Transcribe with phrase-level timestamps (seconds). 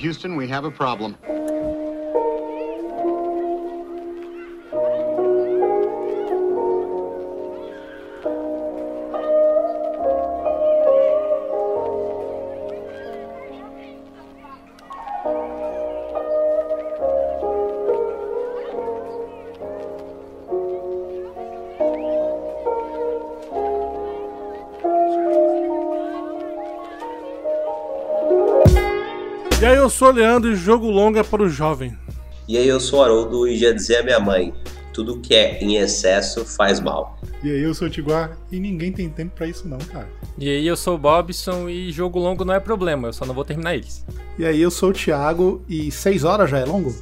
[0.00, 1.14] Houston, we have a problem.
[29.90, 31.96] Sou o Leandro e jogo longo é para o jovem.
[32.48, 34.54] E aí, eu sou o Haroldo e já dizia a minha mãe:
[34.92, 37.18] tudo que é em excesso faz mal.
[37.42, 40.08] E aí, eu sou o Tiguar e ninguém tem tempo pra isso, não, cara.
[40.38, 43.34] E aí, eu sou o Bobson e jogo longo não é problema, eu só não
[43.34, 44.04] vou terminar eles.
[44.38, 46.94] E aí, eu sou o Thiago e 6 horas já é longo?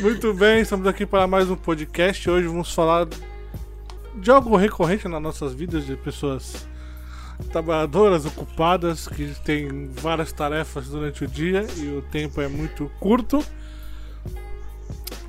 [0.00, 2.30] Muito bem, estamos aqui para mais um podcast.
[2.30, 3.08] Hoje vamos falar
[4.14, 6.68] de algo recorrente nas nossas vidas, de pessoas
[7.48, 13.44] trabalhadoras, ocupadas, que têm várias tarefas durante o dia e o tempo é muito curto.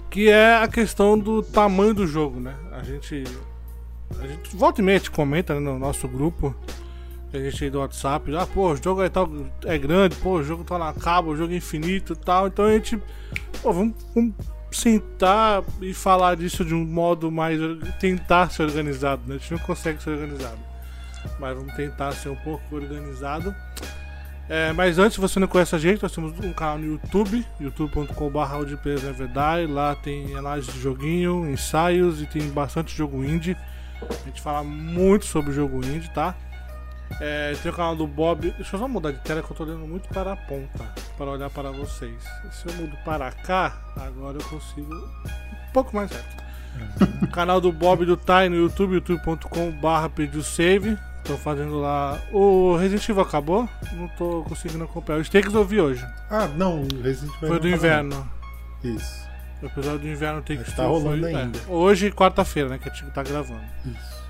[0.09, 2.55] Que é a questão do tamanho do jogo, né?
[2.71, 3.23] A gente.
[4.19, 6.53] A gente volta e meia te comenta né, no nosso grupo.
[7.33, 9.29] A gente do WhatsApp, ah, pô, o jogo é, tal,
[9.63, 12.47] é grande, pô, o jogo tá na cabo, o jogo é infinito e tal.
[12.47, 13.01] Então a gente.
[13.61, 14.35] Pô, vamos, vamos
[14.69, 17.57] sentar e falar disso de um modo mais.
[18.01, 19.35] tentar ser organizado, né?
[19.35, 20.70] A gente não consegue ser organizado
[21.41, 23.53] mas vamos tentar ser um pouco organizado.
[24.47, 27.45] É, mas antes, se você não conhece a gente, nós temos um canal no YouTube,
[27.59, 29.65] youtube.com.br verdade.
[29.65, 33.57] Lá tem análise de joguinho, ensaios e tem bastante jogo indie.
[34.01, 36.35] A gente fala muito sobre jogo indie, tá?
[37.19, 38.51] É, tem o canal do Bob.
[38.51, 40.85] Deixa eu só mudar de tela que eu tô olhando muito para a ponta
[41.17, 42.21] para olhar para vocês.
[42.51, 46.41] Se eu mudo para cá, agora eu consigo um pouco mais certo.
[47.21, 47.27] Uhum.
[47.27, 50.97] canal do Bob do Tai no YouTube, youtube.com/barra pediu save.
[51.23, 52.19] Tô fazendo lá.
[52.31, 53.69] O Resident Evil acabou?
[53.93, 55.19] Não tô conseguindo acompanhar.
[55.19, 56.05] Os takes eu vi hoje.
[56.29, 57.49] Ah, não, o Resident Evil.
[57.49, 58.29] Foi do inverno.
[58.83, 59.29] Isso.
[59.61, 61.59] O episódio do inverno tem que tá rolando foi, ainda.
[61.59, 62.79] É, hoje, quarta-feira, né?
[62.79, 63.61] Que a gente tá gravando.
[63.85, 64.21] Isso.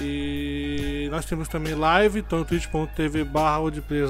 [0.00, 3.58] E nós temos também live, então twitch.tv barra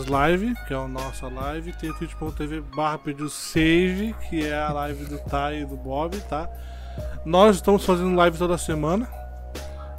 [0.08, 1.72] live, que é a nossa live.
[1.72, 3.00] Tem twitch.tv barra
[3.30, 6.48] save, que é a live do Tai e do Bob, tá?
[7.24, 9.08] Nós estamos fazendo live toda semana.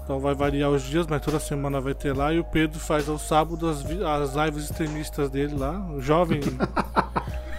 [0.10, 2.34] Então vai variar os dias, mas toda semana vai ter lá.
[2.34, 5.80] E o Pedro faz ao sábado as, as lives extremistas dele lá.
[5.92, 6.42] O jovem.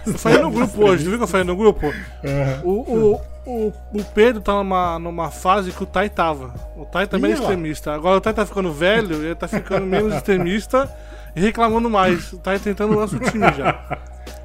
[0.05, 1.85] eu falei no grupo hoje, viu que eu falei no grupo?
[1.85, 2.61] Uhum.
[2.65, 6.53] O, o, o, o, Pedro tá numa, numa fase que o Tai tava.
[6.75, 7.93] O Tai também Ih, é extremista.
[7.93, 10.93] Agora o Tai tá ficando velho, ele tá ficando menos extremista
[11.33, 12.33] e reclamando mais.
[12.33, 13.71] O Tai tentando lançar o time já.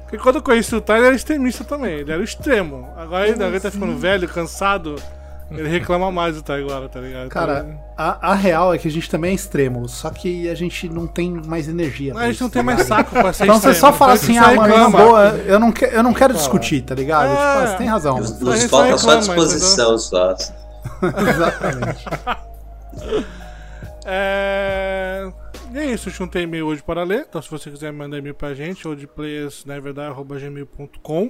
[0.03, 1.95] Porque quando eu conheci o Tai, ele era extremista também.
[1.95, 2.87] Ele era o extremo.
[2.95, 3.99] Agora ele, ele tá ficando assim?
[3.99, 4.95] velho, cansado.
[5.49, 7.29] Ele reclama mais do Taiguara, tá ligado?
[7.29, 10.55] Cara, tá a, a, real é que a gente também é extremo, só que a
[10.55, 12.13] gente não tem mais energia.
[12.15, 13.75] a gente não tem mais saco pra ser Então extremo.
[13.75, 16.81] você só fala assim, ah, mano, na boa, eu não, que, eu não quero discutir,
[16.81, 17.27] tá ligado?
[17.27, 18.17] É, tipo, ah, você tem razão.
[18.17, 20.35] Nos, nos falta só disposição, só.
[21.01, 22.05] Exatamente.
[24.05, 25.31] é...
[25.73, 28.17] E é isso, eu não tem e-mail hoje para ler, então se você quiser mandar
[28.17, 31.29] e-mail pra gente, oldplayers.gmail.com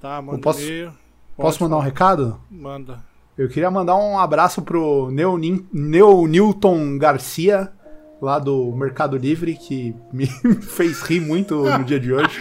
[0.00, 0.62] Tá, manda posso...
[0.62, 0.94] e-mail.
[1.40, 2.38] Posso mandar um recado?
[2.50, 2.98] Manda.
[3.36, 5.38] Eu queria mandar um abraço pro Neo,
[5.72, 7.72] Neo Newton Garcia,
[8.20, 10.26] lá do Mercado Livre, que me
[10.60, 12.38] fez rir muito no dia de hoje.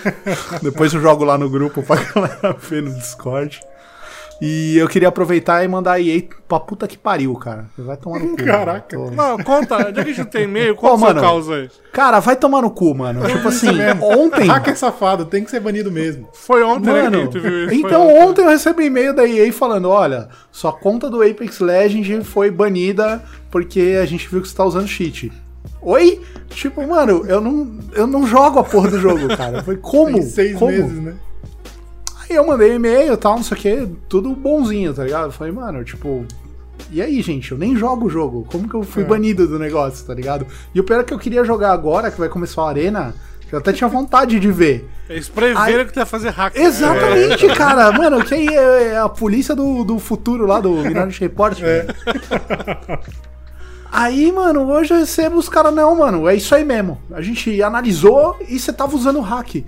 [0.62, 3.60] Depois eu jogo lá no grupo pra galera ver no Discord.
[4.40, 7.66] E eu queria aproveitar e mandar a EA pra puta que pariu, cara.
[7.76, 8.44] Vai tomar no cu.
[8.44, 8.96] Caraca.
[8.96, 9.10] Tô...
[9.10, 11.70] Não, conta, já que a gente tem e-mail, qual oh, mano, causa aí?
[11.92, 13.26] Cara, vai tomar no cu, mano.
[13.26, 13.68] tipo assim,
[14.00, 14.46] ontem.
[14.46, 16.28] Hacker safado, tem que ser banido mesmo.
[16.32, 17.74] Foi ontem, né, mano, né, que viu isso?
[17.74, 18.22] Então ontem.
[18.22, 23.22] ontem eu recebi e-mail da EA falando: olha, sua conta do Apex Legends foi banida
[23.50, 25.30] porque a gente viu que você tá usando cheat.
[25.82, 26.20] Oi?
[26.48, 29.62] Tipo, mano, eu não, eu não jogo a porra do jogo, cara.
[29.62, 30.14] Foi como?
[30.14, 30.70] Tem seis como?
[30.70, 31.14] meses, né?
[32.30, 35.24] Aí eu mandei e-mail e tal, não sei o que, tudo bonzinho, tá ligado?
[35.24, 36.24] Eu falei, mano, tipo,
[36.92, 38.46] e aí, gente, eu nem jogo o jogo.
[38.48, 39.06] Como que eu fui é.
[39.06, 40.46] banido do negócio, tá ligado?
[40.72, 43.14] E o pior é que eu queria jogar agora, que vai começar a arena,
[43.48, 44.88] que eu até tinha vontade de ver.
[45.08, 45.84] Eles preveram aí...
[45.84, 46.54] que tu ia fazer hack.
[46.54, 47.54] Exatamente, é.
[47.56, 47.90] cara.
[47.90, 51.60] Mano, que aí é a polícia do, do futuro lá, do Minority Report.
[51.62, 51.86] É.
[53.90, 57.00] Aí, mano, hoje eu recebo os caras, não, mano, é isso aí mesmo.
[57.10, 59.64] A gente analisou e você tava usando hack.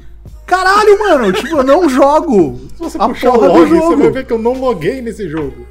[0.53, 2.61] Caralho, mano, tipo, eu não jogo.
[2.77, 5.67] Se você a puxar o log, você vai ver que eu não loguei nesse jogo.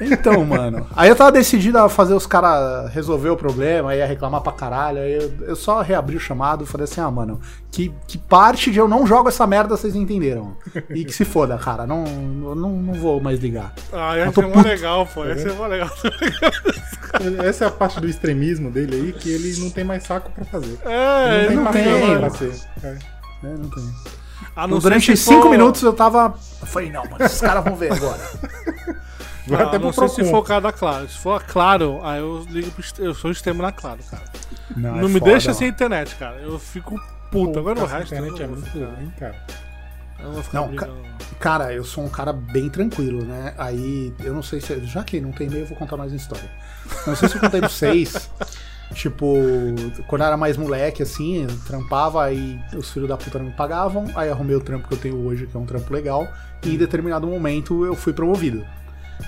[0.00, 0.86] Então, mano.
[0.96, 4.50] Aí eu tava decidido a fazer os caras resolver o problema, aí ia reclamar pra
[4.52, 5.00] caralho.
[5.00, 7.40] Aí eu, eu só reabri o chamado e falei assim: ah, mano,
[7.70, 10.56] que, que parte de eu não jogo essa merda vocês entenderam.
[10.88, 11.86] E que se foda, cara.
[11.86, 13.74] Não, eu não, não vou mais ligar.
[13.92, 15.26] Ah, tô ser mó legal, pô.
[15.26, 15.90] Ia ser mó legal.
[17.44, 20.46] Essa é a parte do extremismo dele aí, que ele não tem mais saco pra
[20.46, 20.78] fazer.
[20.86, 22.20] É, Ele não tem, paciência mano.
[22.20, 22.52] pra ser.
[22.82, 22.98] É.
[23.44, 23.84] É, não tem.
[24.54, 26.34] Ser Durante cinco for- minutos eu tava.
[26.60, 28.20] Eu falei, não, mano, esses caras vão ver agora.
[29.46, 31.08] Vai Ah, até não sei se for o cara da Claro.
[31.08, 32.84] Se for a Claro, aí eu ligo pro.
[32.98, 34.22] Eu sou extremo na Claro, cara.
[34.76, 35.58] Não, não é me foda, deixa mano.
[35.58, 36.36] sem internet, cara.
[36.36, 37.00] Eu fico
[37.30, 37.58] puto.
[37.58, 38.14] Agora o resto.
[38.14, 39.34] internet é não vou muito ruim, cara.
[40.20, 40.96] eu não vou ficar Não, brigando.
[41.40, 43.52] Cara, eu sou um cara bem tranquilo, né?
[43.58, 44.78] Aí, eu não sei se.
[44.86, 46.48] Já que não tem e-mail, eu vou contar mais uma história.
[47.04, 48.30] Não sei se eu contei pra vocês.
[48.92, 49.34] Tipo,
[50.06, 54.06] quando eu era mais moleque, assim, trampava, aí os filhos da puta não me pagavam,
[54.14, 56.26] aí arrumei o trampo que eu tenho hoje, que é um trampo legal,
[56.64, 58.64] e em determinado momento eu fui promovido.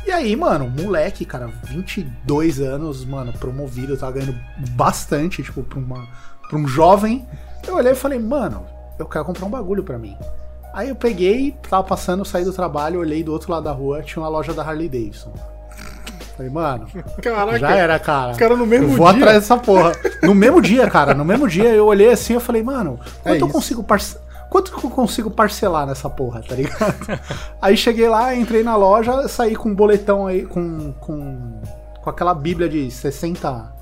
[0.06, 4.38] E aí, mano, moleque, cara, 22 anos, mano, promovido, eu tava ganhando
[4.70, 6.06] bastante, tipo, pra, uma,
[6.48, 7.26] pra um jovem.
[7.66, 8.66] Eu olhei e falei, mano,
[8.98, 10.16] eu quero comprar um bagulho pra mim.
[10.72, 14.20] Aí eu peguei, tava passando, saí do trabalho, olhei do outro lado da rua, tinha
[14.22, 15.32] uma loja da Harley Davidson.
[16.36, 16.86] Falei, mano,
[17.22, 18.32] Caraca, já era, cara.
[18.32, 19.16] Os caras no mesmo eu vou dia.
[19.22, 19.92] atrás dessa porra.
[20.22, 23.40] No mesmo dia, cara, no mesmo dia eu olhei assim, eu falei, mano, quanto É
[23.42, 23.84] eu consigo.
[24.50, 26.94] Quanto que eu consigo parcelar nessa porra, tá ligado?
[27.60, 31.60] aí cheguei lá, entrei na loja, saí com um boletão aí, com, com,
[32.00, 33.72] com aquela bíblia de 60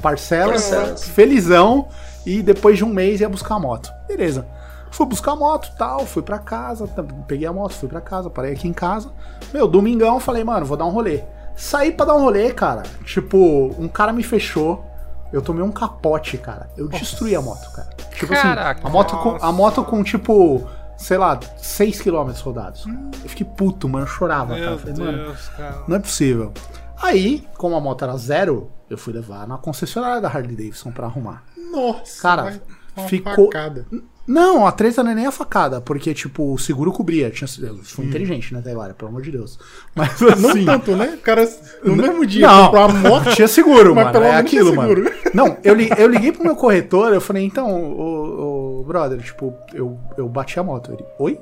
[0.00, 1.04] parcelas, Parcelas.
[1.08, 1.88] felizão,
[2.24, 3.92] e depois de um mês ia buscar a moto.
[4.08, 4.46] Beleza.
[4.90, 6.86] Fui buscar a moto tal, fui pra casa,
[7.26, 9.10] peguei a moto, fui pra casa, parei aqui em casa.
[9.52, 11.22] Meu, domingão, falei, mano, vou dar um rolê.
[11.56, 12.82] Saí pra dar um rolê, cara.
[13.04, 14.84] Tipo, um cara me fechou.
[15.32, 16.68] Eu tomei um capote, cara.
[16.76, 17.88] Eu destruí a moto, cara.
[18.14, 18.80] Tipo Caraca.
[18.80, 20.68] assim, a moto, com, a moto com tipo,
[20.98, 22.84] sei lá, 6 km rodados.
[23.22, 24.04] Eu fiquei puto, mano.
[24.04, 24.60] Eu chorava, cara.
[24.60, 25.82] Meu Eu Falei, mano, Deus, cara.
[25.88, 26.52] não é possível.
[27.00, 31.06] Aí, como a moto era zero, eu fui levar na concessionária da Harley Davidson pra
[31.06, 31.44] arrumar.
[31.72, 32.60] Nossa, Cara,
[33.08, 33.86] ficou- facada.
[34.26, 37.28] Não, a treta não é nem a facada, porque, tipo, o seguro cobria.
[37.30, 38.94] Tinha, eu fui inteligente, né, Taivara?
[38.94, 39.58] Pelo amor de Deus.
[39.96, 40.64] Mas Não assim.
[40.64, 41.14] tanto, né?
[41.18, 41.48] O cara
[41.84, 43.30] no mesmo dia Não, comprou a moto.
[43.34, 44.12] tinha seguro, Mas mano.
[44.12, 44.88] pelo É aquilo, mano.
[44.94, 45.14] seguro.
[45.34, 49.52] Não, eu, li- eu liguei pro meu corretor, eu falei, então, ô, ô, brother, tipo,
[49.74, 50.92] eu, eu bati a moto.
[50.92, 51.40] Ele, oi?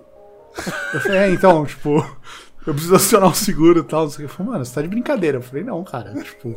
[0.94, 1.90] Eu falei, é, então, tipo,
[2.66, 4.04] eu preciso acionar o seguro e tal.
[4.04, 4.22] não o.
[4.22, 5.36] Ele falou, mano, você tá de brincadeira.
[5.38, 6.56] Eu falei, não, cara, tipo,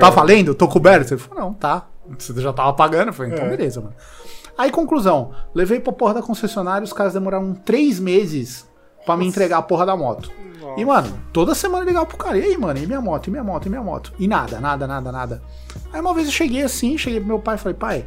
[0.00, 0.54] tá valendo?
[0.54, 1.14] Tô coberto?
[1.14, 1.86] Ele falou, não, tá.
[2.18, 3.08] Você já tava pagando?
[3.10, 3.56] Eu falei, então É.
[3.56, 3.94] beleza, mano.
[4.56, 8.68] Aí, conclusão, levei pra porra da concessionária, os caras demoraram três meses
[9.06, 10.30] pra me entregar a porra da moto.
[10.76, 13.42] E, mano, toda semana ligava pro cara, e aí, mano, e minha moto, e minha
[13.42, 14.12] moto, e minha moto?
[14.18, 15.42] E nada, nada, nada, nada.
[15.92, 18.06] Aí uma vez eu cheguei assim, cheguei pro meu pai e falei, pai,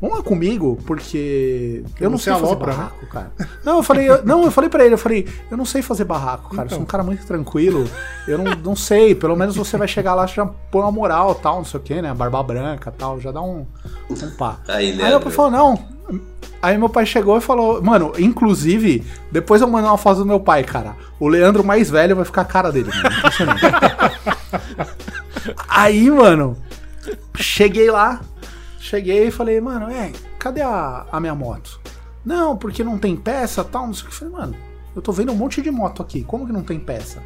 [0.00, 2.76] vamos lá comigo, porque eu não Você sei fazer alopra, né?
[2.78, 3.32] barraco, cara.
[3.64, 6.04] Não, eu falei, eu- não, eu falei pra ele, eu falei, eu não sei fazer
[6.04, 7.88] barraco, cara, eu sou um cara muito tranquilo,
[8.26, 11.34] eu não, não sei, pelo menos você vai chegar lá, você já põe uma moral,
[11.34, 13.66] tal, não sei o que, né, barba branca, tal, já dá um,
[14.10, 14.58] um pá.
[14.68, 15.98] Aí, Aí meu pai falou, não.
[16.60, 20.40] Aí meu pai chegou e falou, mano, inclusive, depois eu mandei uma foto do meu
[20.40, 20.96] pai, cara.
[21.20, 23.16] O Leandro mais velho vai ficar a cara dele, mano.
[23.16, 23.60] Impressionante.
[25.68, 26.56] Aí, mano,
[27.36, 28.20] cheguei lá,
[28.88, 31.80] cheguei e falei, mano, é, cadê a, a minha moto?
[32.24, 34.14] Não, porque não tem peça tal, não sei o que.
[34.14, 34.56] Eu falei, mano,
[34.96, 37.22] eu tô vendo um monte de moto aqui, como que não tem peça?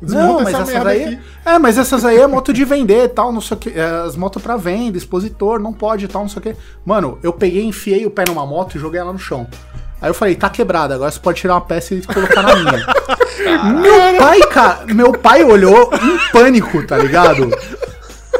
[0.00, 1.04] Desmonta não, mas essa essas aí.
[1.04, 1.20] aqui.
[1.44, 3.70] É, mas essas aí é moto de vender tal, não sei o que.
[3.70, 6.56] é, As motos pra venda, expositor, não pode tal, não sei o que.
[6.84, 9.46] Mano, eu peguei, enfiei o pé numa moto e joguei ela no chão.
[10.00, 12.86] Aí eu falei, tá quebrada, agora você pode tirar uma peça e colocar na minha.
[13.80, 17.48] meu pai, cara, meu pai olhou em pânico, tá ligado?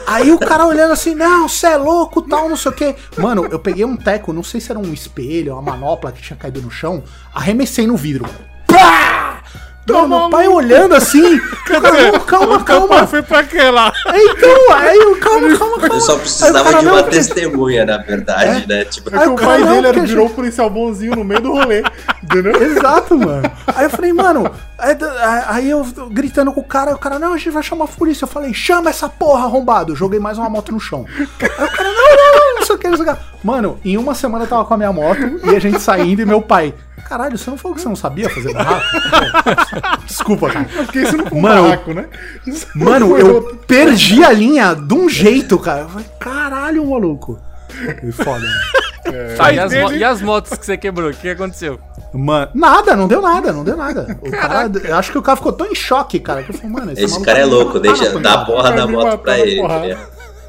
[0.07, 2.95] Aí o cara olhando assim, não, você é louco, tal, não sei o que.
[3.17, 6.37] Mano, eu peguei um teco, não sei se era um espelho, uma manopla que tinha
[6.37, 7.03] caído no chão,
[7.35, 8.25] arremessei no vidro.
[8.25, 8.52] Pá!
[9.85, 13.07] Meu pai olhando assim, calma, calma, O calma.
[13.07, 13.93] foi pra que lá?
[14.15, 15.95] Então, aí eu, calma, calma, calma.
[15.97, 18.85] Eu só o precisava cara, de não, uma porque- testemunha, na verdade, né?
[18.85, 21.41] Tipo, É Aí o o pai não, dele era, virou o policial bonzinho no meio
[21.41, 21.83] do rolê.
[22.23, 22.63] Entendeu?
[22.63, 23.51] Exato, mano.
[23.75, 24.97] Aí eu falei, mano, aí,
[25.49, 28.25] aí eu gritando com o cara, o cara, não, a gente vai chamar a polícia.
[28.25, 29.97] Eu falei, chama essa porra, arrombado.
[29.97, 31.05] Joguei mais uma moto no chão.
[31.19, 33.23] Aí o cara, não, não, não, não sei o que, não sei o que.
[33.43, 36.25] Mano, em uma semana eu tava com a minha moto e a gente saindo e
[36.25, 36.73] meu pai,
[37.09, 38.85] caralho, você não falou que você não sabia fazer barraco?
[40.07, 40.67] Desculpa, cara.
[40.75, 42.07] Porque isso não foi um Mano, barraco, né?
[42.47, 45.81] Isso Mano, eu outro- perdi a linha de um jeito, cara.
[45.83, 47.39] Eu falei, caralho, maluco.
[48.01, 49.37] Foi foda, mano.
[49.37, 51.11] Tá, e, as e as motos que você quebrou?
[51.11, 51.79] O que aconteceu?
[52.15, 54.17] Mano, nada, não deu nada, não deu nada.
[54.23, 56.71] O cara, eu acho que o cara ficou tão em choque, cara, que eu falei,
[56.71, 59.57] mano, esse maluco cara é louco, deixa dar a porra da moto pra ele.
[59.61, 59.99] porrada.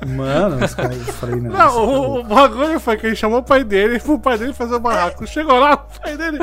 [0.06, 0.16] Né?
[0.16, 1.52] Mano, os caras, eu falei, não.
[1.52, 4.54] Não, isso o, o bagulho foi que ele chamou o pai dele pro pai dele
[4.54, 5.26] fazer o barraco.
[5.28, 6.40] Chegou lá, o pai dele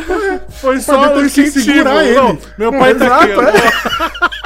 [0.51, 1.61] foi só o que incentivo.
[1.65, 2.01] segurar Não,
[2.31, 2.43] ele.
[2.59, 3.33] meu pai tá aqui.
[3.35, 4.41] Ó.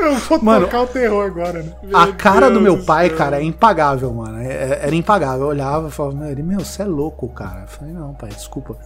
[0.00, 1.72] Eu vou Mano, tocar o terror agora, né?
[1.92, 3.18] A cara do Deus meu do pai, céu.
[3.18, 4.38] cara, é impagável, mano.
[4.40, 5.42] É- é- Era impagável.
[5.42, 7.62] Eu olhava e falava, meu, ele, meu, você é louco, cara.
[7.62, 8.76] Eu falei, não, pai, desculpa.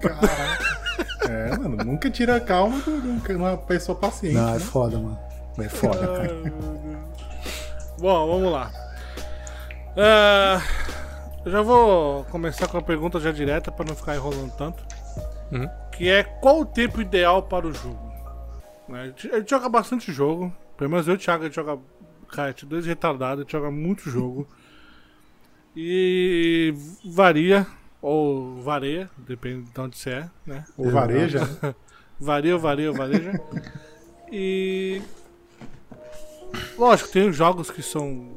[0.00, 0.84] Caraca.
[1.28, 4.34] É, mano, nunca tira a calma de um- uma pessoa paciente.
[4.34, 4.58] Não, é né?
[4.60, 5.18] foda, mano.
[5.58, 6.34] É foda, cara.
[6.42, 6.52] Meu.
[7.98, 8.70] Bom, vamos lá.
[9.96, 10.60] É,
[11.44, 14.82] eu já vou começar com a pergunta já direta para não ficar enrolando tanto.
[15.52, 15.68] Uhum.
[15.92, 18.12] Que é qual o tempo ideal para o jogo?
[18.88, 20.52] Né, A gente, a gente joga bastante jogo.
[20.76, 21.78] Pelo menos eu e o Thiago, a gente joga.
[22.28, 24.48] Cara, a gente é dois retardados, a gente joga muito jogo.
[25.76, 26.74] E
[27.04, 27.66] varia,
[28.00, 30.64] ou varia, depende de onde você é, né?
[30.76, 31.40] O vareja.
[32.18, 33.40] Varia, varia, vareja.
[34.30, 35.02] e.
[36.78, 38.33] Lógico, tem os jogos que são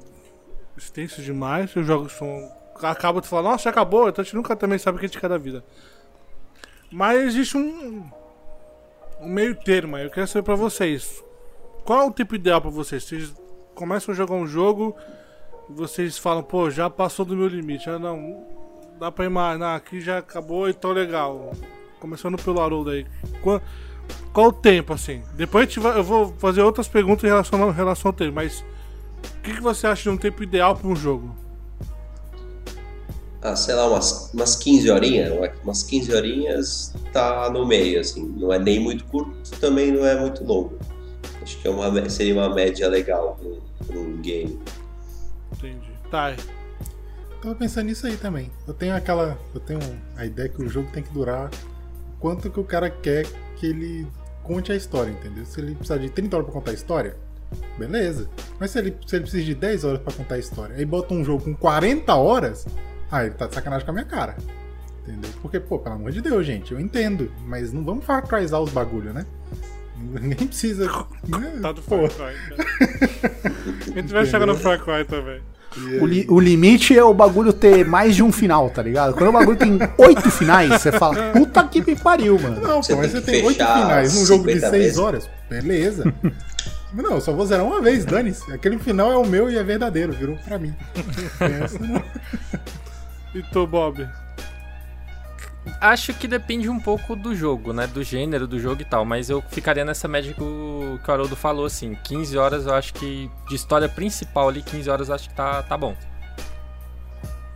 [0.77, 2.51] extensos demais, os jogos são.
[2.81, 5.19] Acaba de falar, nossa, acabou, então a gente nunca também sabe o que a gente
[5.19, 5.63] quer da vida.
[6.91, 8.09] Mas existe um.
[9.19, 11.23] Um meio termo aí, eu quero saber pra vocês.
[11.83, 13.03] Qual é o tempo ideal pra vocês?
[13.03, 13.33] Vocês
[13.73, 14.95] começam a jogar um jogo
[15.69, 17.89] e vocês falam, pô, já passou do meu limite.
[17.89, 18.45] Ah, não,
[18.99, 21.51] dá pra imaginar, aqui já acabou, então legal.
[21.99, 23.07] Começando pelo Haroldo aí.
[23.41, 23.59] Qual,
[24.31, 25.23] qual o tempo, assim?
[25.33, 28.63] Depois vai- eu vou fazer outras perguntas em relação, em relação ao tempo, mas
[29.47, 31.33] que, que você acha de um tempo ideal para um jogo?
[33.41, 35.31] Ah, sei lá, umas, umas 15 horinhas,
[35.63, 38.27] umas 15 horinhas tá no meio, assim.
[38.35, 40.77] Não é nem muito curto, também não é muito longo.
[41.41, 43.39] Acho que é uma, seria uma média legal
[43.85, 44.59] para um game.
[45.53, 45.91] Entendi.
[46.11, 46.35] Tá.
[47.41, 48.51] Tava pensando nisso aí também.
[48.67, 49.39] Eu tenho aquela.
[49.53, 49.79] Eu tenho
[50.17, 51.49] a ideia que o jogo tem que durar
[52.19, 53.25] quanto que o cara quer
[53.55, 54.07] que ele
[54.43, 55.45] conte a história, entendeu?
[55.45, 57.15] Se ele precisar de 30 horas pra contar a história,
[57.77, 58.29] beleza.
[58.59, 61.13] Mas se ele, se ele precisa de 10 horas pra contar a história, aí bota
[61.13, 62.65] um jogo com 40 horas,
[63.11, 64.35] ah, ele tá de sacanagem com a minha cara.
[65.03, 65.29] Entendeu?
[65.41, 67.31] Porque, pô, pelo amor de Deus, gente, eu entendo.
[67.45, 69.25] Mas não vamos Far Cryzar os bagulho, né?
[69.97, 70.85] Ninguém precisa.
[71.27, 71.59] né?
[71.61, 72.15] Tá do Far Cry.
[72.17, 73.55] cara.
[73.95, 75.41] A gente vai chegar no Far Cry também.
[75.75, 79.13] O, aí- li- o limite é o bagulho ter mais de um final, tá ligado?
[79.13, 82.59] Quando o bagulho tem oito finais, você fala, puta que me pariu, mano.
[82.61, 84.97] Não, Você pô, mas tem você tem oito finais num jogo de 50 seis vezes.
[84.97, 85.29] horas.
[85.49, 86.13] Beleza.
[86.93, 88.51] Não, eu só vou zerar uma vez, dane-se.
[88.51, 90.73] Aquele final é o meu e é verdadeiro, virou pra mim.
[91.63, 92.03] Essa não-
[93.35, 94.07] E tu, Bob?
[95.81, 97.85] Acho que depende um pouco do jogo, né?
[97.87, 99.03] Do gênero do jogo e tal.
[99.03, 101.93] Mas eu ficaria nessa média que o, que o Haroldo falou, assim.
[102.05, 103.29] 15 horas eu acho que.
[103.49, 105.93] De história principal ali, 15 horas eu acho que tá, tá bom.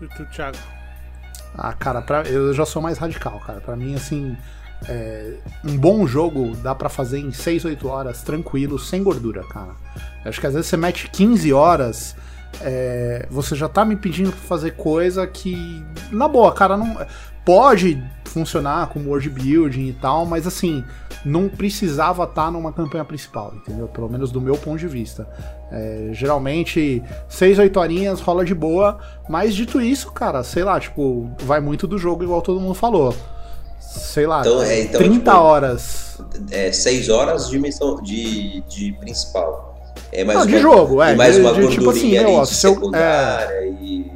[0.01, 0.57] E tu, Thiago?
[1.57, 3.61] Ah, cara, pra- eu já sou mais radical, cara.
[3.61, 4.37] Pra mim, assim,
[4.87, 9.75] é, um bom jogo dá pra fazer em 6, 8 horas, tranquilo, sem gordura, cara.
[10.23, 12.15] Eu acho que às vezes você mete 15 horas,
[12.61, 16.97] é, você já tá me pedindo pra fazer coisa que, na boa, cara, não.
[17.43, 20.83] Pode funcionar como world building e tal, mas assim,
[21.25, 23.87] não precisava estar numa campanha principal, entendeu?
[23.87, 25.27] Pelo menos do meu ponto de vista.
[25.71, 31.31] É, geralmente, 6, 8 horinhas rola de boa, mas dito isso, cara, sei lá, tipo,
[31.41, 33.15] vai muito do jogo, igual todo mundo falou.
[33.91, 36.17] Sei lá, Então, é, então, 30 tipo, horas.
[36.49, 39.69] É 6 horas de missão de, de principal.
[40.11, 42.31] É mais Não, de uma- jogo, é, E mais de- uma de, tipo assim, ali
[42.33, 44.11] ó, de se eu- secundária e.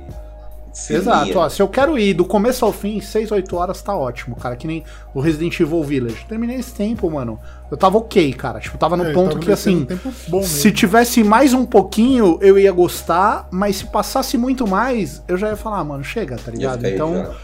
[0.89, 4.35] Exato, ó, se eu quero ir do começo ao fim, 6, 8 horas tá ótimo,
[4.35, 6.25] cara, que nem o Resident Evil Village.
[6.27, 7.39] Terminei esse tempo, mano.
[7.71, 8.59] Eu tava ok, cara.
[8.59, 10.53] Tipo, tava no É, ponto tava que assim, um tempo bom mesmo.
[10.53, 15.47] se tivesse mais um pouquinho, eu ia gostar, mas se passasse muito mais, eu já
[15.49, 16.85] ia falar, ah, mano, chega, tá ligado?
[16.85, 17.35] Então, enjoado.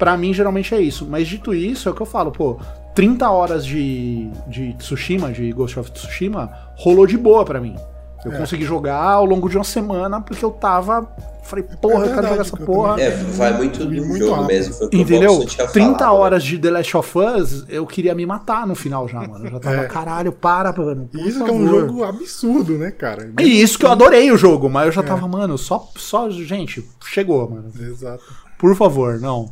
[0.00, 1.06] Pra mim, geralmente é isso.
[1.08, 2.58] Mas dito isso, é o que eu falo, pô,
[2.94, 7.76] 30 horas de, de Tsushima, de Ghost of Tsushima, rolou de boa pra mim.
[8.24, 8.36] Eu É.
[8.38, 11.06] consegui jogar ao longo de uma semana, porque eu tava.
[11.42, 13.00] Falei, porra, eu quero verdade, jogar essa porra.
[13.00, 14.46] É, vai muito do muito jogo rápido.
[14.48, 14.74] mesmo.
[14.74, 15.44] Foi o que o Entendeu?
[15.46, 16.20] Tinha 30 falado, né?
[16.20, 19.46] horas de The Last of Us, eu queria me matar no final já, mano.
[19.46, 19.86] Eu já tava, É.
[19.86, 21.08] caralho, para, mano.
[21.10, 23.30] por E isso que é um favor." jogo absurdo, né, cara?
[23.40, 24.88] E isso que eu adorei o jogo, mas É.
[24.88, 27.70] eu já tava, mano, só, só, gente, chegou, mano.
[27.80, 28.22] Exato.
[28.58, 29.50] Por favor, não.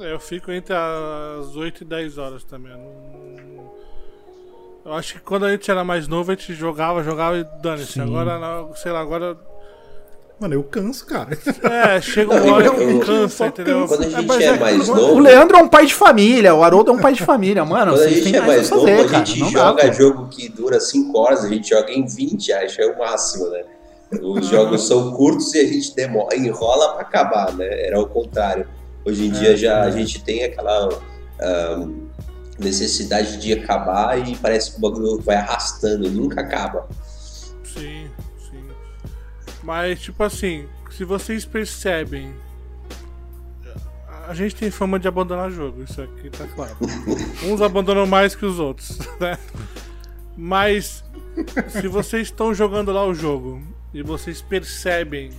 [0.00, 2.72] É, Eu fico entre as 8 e 10 horas também.
[2.72, 3.70] eu não-
[4.86, 8.00] Eu acho que quando a gente era mais novo, a gente jogava, jogava e dane-se.
[8.00, 9.36] Agora, não, sei lá, agora.
[10.40, 11.36] Mano, eu canso, cara.
[11.62, 13.86] É, chega uma hora eu- que eu- cansa, só entendeu?
[13.86, 15.18] Quando a gente mas é que- mais O novo.
[15.20, 17.92] Leandro é um pai de família, o Haroldo é um pai de família, mano.
[17.92, 19.24] Quando a gente é mais novo, fazer, a cara.
[19.26, 19.92] gente dá, joga pô.
[19.92, 23.64] jogo que dura 5 horas, a gente joga em 20, acha é o máximo, né?
[24.22, 27.66] Os jogos são curtos e a gente demora, enrola pra acabar, né?
[27.86, 28.66] Era o contrário.
[29.10, 30.88] Hoje em dia já a gente tem aquela
[31.40, 31.88] ah,
[32.56, 36.88] necessidade de acabar e parece que o bagulho vai arrastando, nunca acaba.
[37.64, 38.62] Sim, sim.
[39.64, 42.32] Mas, tipo assim, se vocês percebem.
[44.28, 46.76] A gente tem fama de abandonar jogo, isso aqui tá claro.
[47.42, 49.36] Uns abandonam mais que os outros, né?
[50.36, 51.02] Mas
[51.68, 53.60] se vocês estão jogando lá o jogo
[53.92, 55.32] e vocês percebem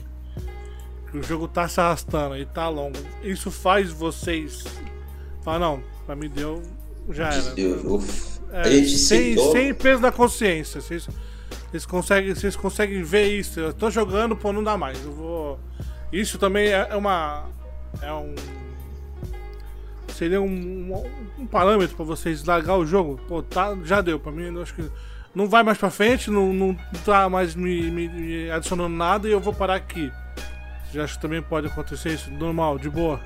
[1.12, 4.64] que o jogo tá se arrastando e tá longo, isso faz vocês
[5.44, 6.62] falar, não, pra mim deu,
[7.10, 7.60] já era.
[7.60, 8.04] Eu- eu-
[8.54, 8.64] É,
[8.98, 10.82] sem, sem peso na consciência.
[10.82, 11.08] Vocês,
[11.70, 13.60] vocês, conseguem, vocês conseguem ver isso.
[13.60, 15.02] Eu tô jogando, pô, não dá mais.
[15.06, 15.60] Eu vou.
[16.12, 17.46] Isso também é é uma.
[18.02, 18.36] É um.
[20.10, 21.04] Seria um, um,
[21.44, 23.20] um parâmetro pra vocês largar o jogo.
[23.28, 24.20] Pô, tá, já deu.
[24.20, 24.84] Pra mim, eu acho que
[25.34, 29.32] não vai mais pra frente, não, não tá mais me, me- me adicionando nada e
[29.32, 30.12] eu vou parar aqui.
[30.92, 32.30] Você acha que também pode acontecer isso?
[32.32, 33.20] Normal, de boa.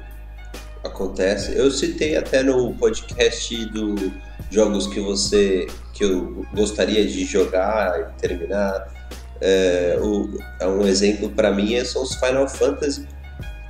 [0.84, 1.55] Acontece.
[1.57, 3.95] Eu citei até no podcast do
[4.51, 8.88] jogos que você que eu gostaria de jogar e terminar.
[9.41, 13.05] É, o- é um exemplo pra mim é- são os Final Fantasy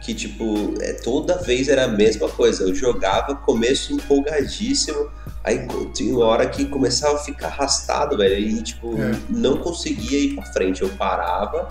[0.03, 2.63] que tipo é, toda vez era a mesma coisa.
[2.63, 5.09] Eu jogava começo empolgadíssimo,
[5.43, 9.15] aí tinha uma hora que começava a ficar arrastado, velho, e tipo É.
[9.29, 10.81] não conseguia ir pra frente.
[10.83, 11.69] Eu parava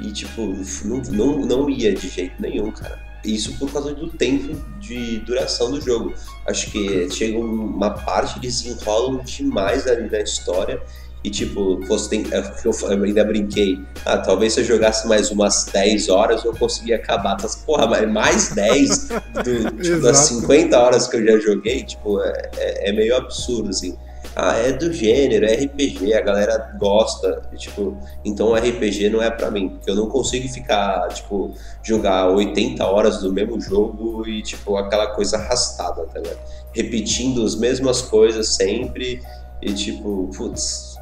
[0.00, 2.98] e tipo não, não, não ia de jeito nenhum, cara.
[3.24, 6.12] Isso por causa do tempo de duração do jogo.
[6.46, 10.80] Acho que chega uma parte, eles enrolam demais ali na história.
[11.22, 13.82] E tipo, você tem, é eu ainda brinquei.
[14.04, 17.38] Ah, talvez se eu jogasse mais umas 10 horas eu conseguia acabar.
[17.40, 20.40] Mas, porra, mas mais 10 do, tipo, das Exato.
[20.42, 23.96] 50 horas que eu já joguei, tipo, é, é- é meio absurdo, assim.
[24.36, 29.30] Ah, é do gênero, é RPG, a galera gosta, e, tipo, então RPG não é
[29.30, 31.52] pra mim, porque eu não consigo ficar, tipo,
[31.84, 36.38] jogar 80 horas do mesmo jogo e, tipo, aquela coisa arrastada, tá ligado?
[36.74, 39.22] Repetindo as mesmas coisas sempre
[39.62, 40.96] e, tipo, putz,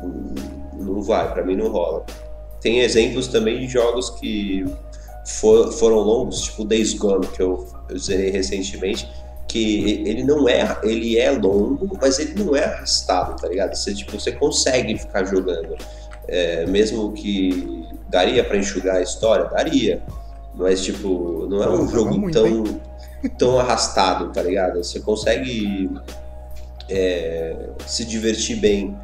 [0.74, 2.04] não vai, pra mim não rola.
[2.60, 4.64] Tem exemplos também de jogos que
[5.26, 9.08] for- foram longos, tipo Days Gone, que eu, eu zerei recentemente,
[9.48, 13.74] que ele não é, ele é longo, mas ele não é arrastado, tá ligado?
[13.74, 15.76] Você, tipo, você consegue ficar jogando.
[16.28, 20.02] É, mesmo que daria pra enxugar a história, daria.
[20.54, 22.80] Mas, tipo, não é um jogo muito, tão,
[23.38, 24.82] tão arrastado, tá ligado?
[24.82, 25.90] Você consegue
[26.88, 27.56] é,
[27.86, 28.96] se divertir bem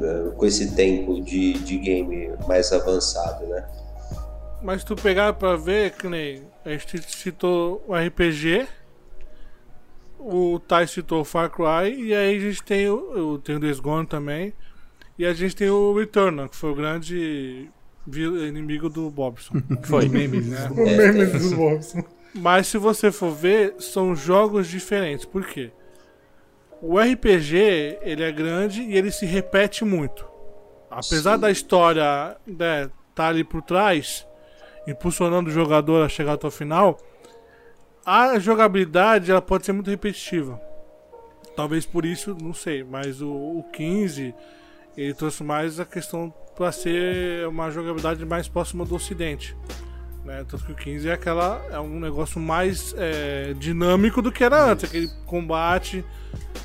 [0.00, 3.64] é, com esse tempo de, de game mais avançado, né?
[4.62, 8.66] Mas tu pegar pra ver, que nem a gente citou o RPG,
[10.24, 13.60] o Tai citou o Far Cry, e aí a gente tem o, o, tem o
[13.60, 14.52] Days Gone também,
[15.18, 17.68] e a gente tem o Returnal, que foi o grande
[18.06, 19.54] inimigo do Bobson.
[19.84, 20.08] Foi.
[20.08, 20.68] Memes, né?
[20.70, 21.26] O É, meme é.
[21.26, 22.02] do Bobson.
[22.34, 25.24] Mas se você for ver, são jogos diferentes.
[25.24, 25.70] Por quê?
[26.82, 30.26] O RPG, ele é grande e ele se repete muito.
[30.90, 31.40] Apesar Sim.
[31.40, 34.26] da história né, tá ali por trás,
[34.86, 36.98] impulsionando o jogador a chegar até o final,
[38.04, 40.60] a jogabilidade ela pode ser muito repetitiva.
[41.56, 44.34] Talvez por isso, não sei, mas o, o 15
[44.96, 49.56] ele trouxe mais a questão para ser uma jogabilidade mais próxima do ocidente.
[50.24, 50.44] Né?
[50.48, 54.70] Tanto que o 15 é aquela é um negócio mais é, dinâmico do que era
[54.70, 56.04] antes, aquele combate,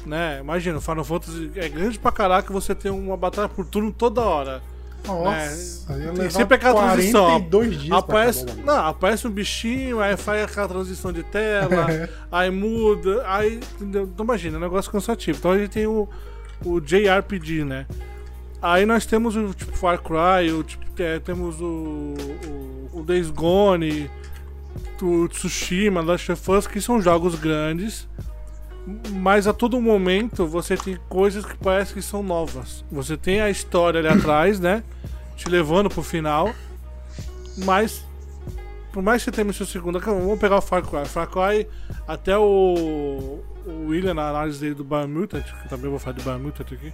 [0.05, 0.39] né?
[0.39, 4.21] Imagina, o Final Fantasy é grande pra caraca você tem uma batalha por turno toda
[4.21, 4.61] hora.
[5.05, 7.25] Nossa, ia levar sempre aquela transição.
[7.25, 11.87] 42 dias pra Aparece, não, aparece um bichinho, aí faz aquela transição de tela,
[12.31, 13.59] aí muda, aí.
[13.81, 15.37] Então imagina, é um negócio cansativo.
[15.37, 16.07] Então a gente tem o,
[16.65, 17.85] o JRPG, né?
[18.61, 22.15] Aí nós temos o tipo Far Cry, o, tipo, é, temos o,
[22.93, 24.09] o, o Days Gone,
[25.01, 28.07] o Tsushima, Last of Us, que são jogos grandes,
[29.11, 32.83] mas a todo momento você tem coisas que parece que são novas.
[32.91, 34.83] Você tem a história ali atrás, né?
[35.35, 36.53] Te levando pro final,
[37.57, 38.03] mas
[38.91, 41.05] por mais que você tenha seu segundo, vamos pegar o Far Cry.
[41.05, 41.67] Far Cry,
[42.07, 46.73] até o, o William, na análise dele do Biomutant, que também vou falar do Biomutant
[46.73, 46.91] aqui,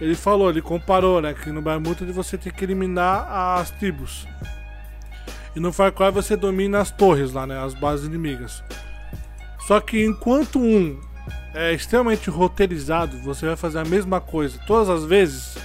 [0.00, 4.26] ele falou, ele comparou, né, que no Biomutant você tem que eliminar as tribos.
[5.54, 8.64] E no Far Cry você domina as torres lá, né, as bases inimigas.
[9.66, 10.98] Só que enquanto um
[11.54, 15.56] é extremamente roteirizado, você vai fazer a mesma coisa todas as vezes,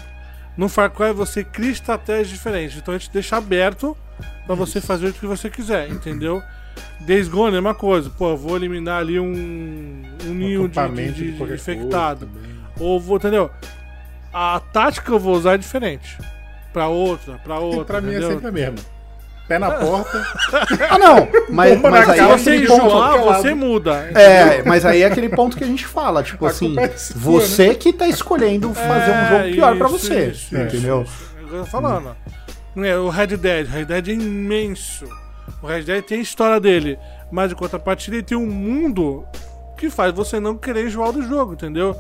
[0.57, 2.77] no Far Cry você cria estratégias diferentes.
[2.77, 3.95] Então a gente deixa aberto
[4.45, 6.41] pra você fazer o que você quiser, entendeu?
[7.01, 10.75] Days Gone é uma coisa, pô, eu vou eliminar ali um, um ninho de,
[11.13, 12.29] de, de- de infectado.
[12.79, 13.49] Ou vou, entendeu?
[14.31, 16.17] A tática que eu vou usar é diferente.
[16.71, 17.85] Pra outra, pra outra.
[17.85, 18.75] pra mim é sempre a mesma.
[19.47, 20.21] Pé na porta.
[20.89, 23.17] Ah, não, mas, Bomba mas aí é Se você aquele enjoar, ponto.
[23.19, 23.93] enjoar, você muda.
[24.13, 27.19] É, mas aí é aquele ponto que a gente fala, tipo A assim, é sua,
[27.19, 31.03] você que tá escolhendo fazer um jogo pior pra isso, você, isso, entendeu?
[31.03, 31.27] isso.
[31.39, 32.15] É o que eu tô falando.
[32.77, 35.05] É, o Red Dead, o Red Dead é imenso.
[35.63, 36.99] O Red Dead tem a história dele,
[37.31, 39.25] mas em contrapartida ele tem um mundo
[39.77, 41.95] que faz você não querer enjoar do jogo, entendeu?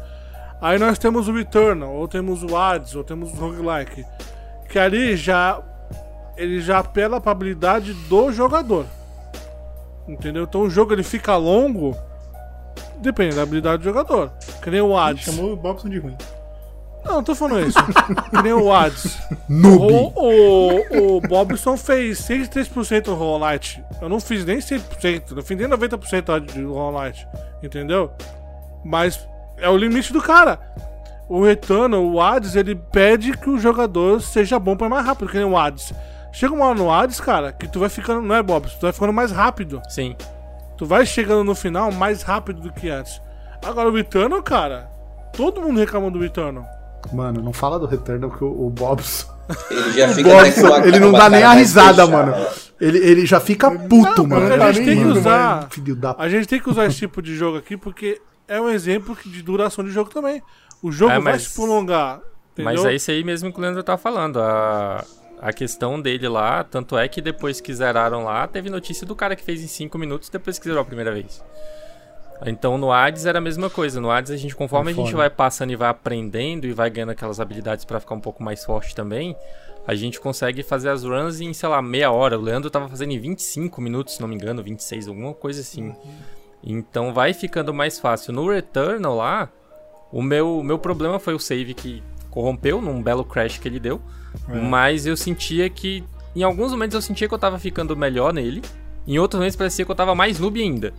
[0.61, 4.03] Aí nós temos o Returnal, ou temos o Hades, ou temos o Roguelike.
[4.69, 5.61] Que ali já.
[6.37, 8.85] Ele já apela pra habilidade do jogador.
[10.07, 10.43] Entendeu?
[10.43, 11.95] Então o jogo ele fica longo.
[13.01, 14.31] Depende da habilidade do jogador.
[14.61, 15.23] Que nem o Hades.
[15.23, 16.15] Chamou o Bobson de ruim.
[17.05, 17.79] Não, não tô falando isso.
[18.29, 19.17] que nem o Hades.
[19.47, 20.11] Noob.
[20.15, 23.83] O, o, o Bobson fez 63% do Hollow Knight.
[24.01, 27.27] Eu não fiz nem 100%, não fiz nem 90% de Hollow Knight.
[27.63, 28.11] Entendeu?
[28.83, 30.59] Mas é o limite do cara.
[31.29, 35.29] O Retano, o Hades, ele pede que o jogador seja bom pra ir mais rápido,
[35.29, 35.93] que nem o Hades.
[36.31, 38.21] Chega uma hora no Hades, cara, que tu vai ficando.
[38.21, 38.67] Não é, Bob?
[38.69, 39.81] Tu vai ficando mais rápido.
[39.89, 40.15] Sim.
[40.77, 43.19] Tu vai chegando no final mais rápido do que antes.
[43.65, 44.89] Agora o Returnal, cara,
[45.33, 46.65] todo mundo reclama do Returnal.
[47.11, 49.27] Mano, não fala do Returnal que o, o Bobson.
[49.71, 52.11] Ele já fica Bobson, ele não dá nem a mais risada, fechada.
[52.31, 52.47] mano.
[52.79, 54.63] Ele, ele já fica puto, Não, mano.
[54.63, 55.67] a gente tem que Mano, usar.
[55.71, 58.69] Filho da A gente tem que usar esse tipo de jogo aqui porque é um
[58.69, 60.43] exemplo de duração de jogo também.
[60.83, 62.19] O jogo É, vai mas- se prolongar.
[62.53, 62.73] Entendeu?
[62.73, 64.39] Mas é isso aí mesmo que o Leandro tá falando.
[64.39, 65.03] A,
[65.41, 69.35] a questão dele lá, tanto é que depois que zeraram lá, teve notícia do cara
[69.35, 71.43] que fez em 5 minutos depois que zerou a primeira vez.
[72.45, 73.99] Então no Hades era a mesma coisa.
[73.99, 76.89] No Hades a gente, conforme É a gente vai passando e vai aprendendo e vai
[76.89, 79.35] ganhando aquelas habilidades pra ficar um pouco mais forte também,
[79.87, 82.37] a gente consegue fazer as runs em, sei lá, meia hora.
[82.37, 85.95] O Leandro tava fazendo em 25 minutos, se não me engano, 26, alguma coisa assim.
[86.63, 88.33] Então vai ficando mais fácil.
[88.33, 89.49] No Returnal lá,
[90.11, 94.01] o meu, meu problema foi o save que corrompeu num belo crash que ele deu.
[94.47, 96.03] Mas eu sentia que.
[96.35, 98.61] Em alguns momentos eu sentia que eu tava ficando melhor nele.
[99.07, 100.93] Em outros momentos parecia que eu tava mais noob ainda.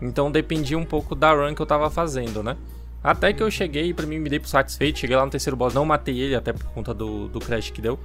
[0.00, 2.56] Então dependia um pouco da run que eu tava fazendo, né?
[3.02, 4.98] Até que eu cheguei, pra mim me dei por satisfeito.
[4.98, 7.80] Cheguei lá no terceiro boss, não matei ele, até por conta do, do crash que
[7.80, 7.98] deu.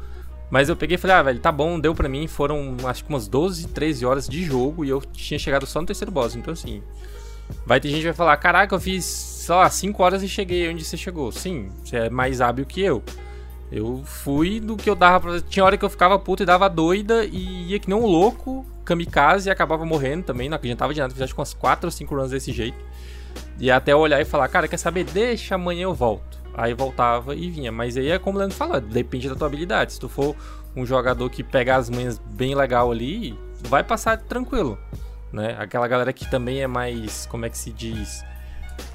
[0.50, 2.28] Mas eu peguei e falei, ah, velho, tá bom, deu pra mim.
[2.28, 5.88] Foram acho que umas 12, 13 horas de jogo e eu tinha chegado só no
[5.88, 6.36] terceiro boss.
[6.36, 6.82] Então assim.
[7.66, 10.70] Vai ter gente que vai falar, caraca, eu fiz, sei lá, 5 horas e cheguei
[10.70, 11.32] onde você chegou.
[11.32, 13.04] Sim, você é mais hábil que eu.
[13.72, 15.42] Eu fui do que eu dava pra...
[15.42, 18.66] Tinha hora que eu ficava puto e dava doida e ia que nem um louco,
[18.84, 20.50] kamikaze e acabava morrendo também.
[20.50, 22.78] Não adiantava de nada, fiz acho que umas 4 ou 5 runs desse jeito.
[23.58, 25.06] E até olhar e falar, cara, quer saber?
[25.06, 26.40] Deixa, amanhã eu volto.
[26.54, 27.72] Aí voltava e vinha.
[27.72, 29.94] Mas aí é como o Leandro fala, depende da tua habilidade.
[29.94, 30.36] Se tu for
[30.76, 33.38] um jogador que pega as manhas bem legal ali,
[33.70, 34.78] vai passar tranquilo.
[35.32, 35.56] Né?
[35.58, 38.22] Aquela galera que também é mais, como é que se diz?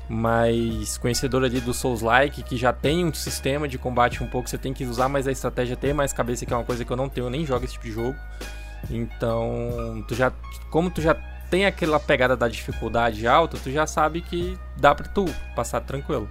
[0.08, 4.56] Mais conhecedor ali do Souls-like, que já tem um sistema de combate um pouco, você
[4.58, 6.96] tem que usar mais a estratégia, ter mais cabeça, que é uma coisa que eu
[6.96, 8.16] não tenho, eu nem jogo esse tipo de jogo.
[8.90, 10.32] Então, tu já,
[10.70, 11.14] como tu já
[11.50, 16.28] tem aquela pegada da dificuldade alta, tu já sabe que dá pra tu passar tranquilo.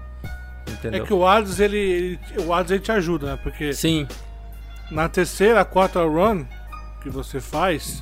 [0.67, 1.05] É Entendeu?
[1.05, 3.39] que o Hades, ele, ele- o Hades ele te ajuda, né?
[3.43, 4.07] Porque Sim,
[4.89, 6.45] na terceira, quarta run
[7.01, 8.01] que você faz,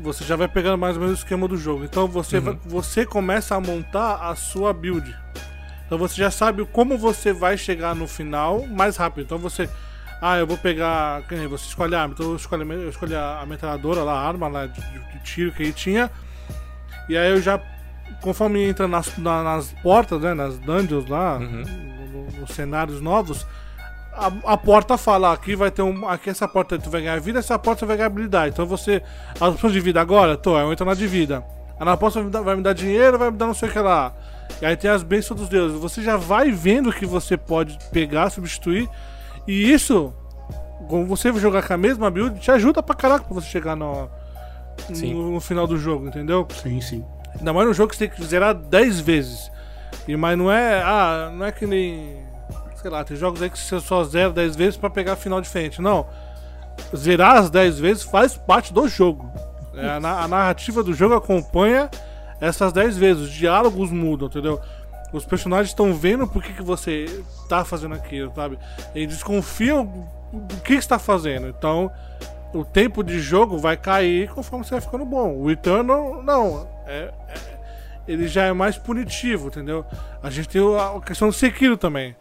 [0.00, 1.84] você já vai pegando mais ou menos o esquema do jogo.
[1.84, 5.14] Então você, vai- você começa a montar a sua build.
[5.86, 9.24] Então você já sabe como você vai chegar no final mais rápido.
[9.24, 9.68] Então você.
[10.20, 11.22] Ah, eu vou pegar.
[11.50, 12.14] Você escolhe a arma.
[12.14, 15.62] Então eu escolhi, eu escolhi a metralhadora lá, a arma lá de, de- tiro que
[15.62, 16.10] ele tinha.
[17.08, 17.60] E aí eu já.
[18.20, 20.32] Conforme entra nas, na- nas portas, né?
[20.32, 21.62] Nas dungeons lá, Uhum.
[21.62, 23.44] no- no- nos cenários novos,
[24.12, 26.06] a, a porta fala, "Ah, aqui vai ter um.
[26.08, 28.52] Aqui essa porta tu vai ganhar vida, essa porta você vai ganhar habilidade.
[28.52, 29.02] Então você.
[29.40, 31.44] As opções de vida agora, tô, eu entro na de vida.
[31.78, 33.68] A na porta vai me, dar, vai me dar dinheiro, vai me dar não sei
[33.68, 34.14] o que lá.
[34.60, 35.78] E aí tem as bênçãos dos deuses.
[35.80, 38.88] Você já vai vendo o que você pode pegar, substituir.
[39.48, 40.14] E isso,
[40.88, 44.08] como você jogar com a mesma build, te ajuda pra caraca pra você chegar no,
[44.92, 45.14] Sim.
[45.14, 46.46] no, no final do jogo, entendeu?
[46.62, 47.04] Sim, sim.
[47.38, 49.50] Ainda mais no jogo que você tem que zerar 10 vezes.
[50.06, 50.82] E, mas não é.
[50.82, 52.16] Ah, não é que nem.
[52.82, 55.80] Sei lá, tem jogos aí que você só zera 10 vezes pra pegar final diferente.
[55.80, 56.04] Não.
[56.96, 59.30] Zerar as 10 vezes faz parte do jogo.
[59.74, 61.88] É, a, a narrativa do jogo acompanha
[62.40, 63.22] essas 10 vezes.
[63.22, 64.60] Os diálogos mudam, entendeu?
[65.12, 68.58] Os personagens estão vendo por que, que você tá fazendo aquilo, sabe?
[68.94, 69.84] Eles desconfiam
[70.32, 71.46] do que você tá fazendo.
[71.48, 71.90] Então,
[72.52, 75.36] o tempo de jogo vai cair conforme você vai ficando bom.
[75.36, 76.66] O Eternal, não.
[76.86, 77.52] É, é-
[78.08, 79.84] ele já é mais punitivo, entendeu?
[80.20, 82.16] A gente tem a questão do Sekiro também.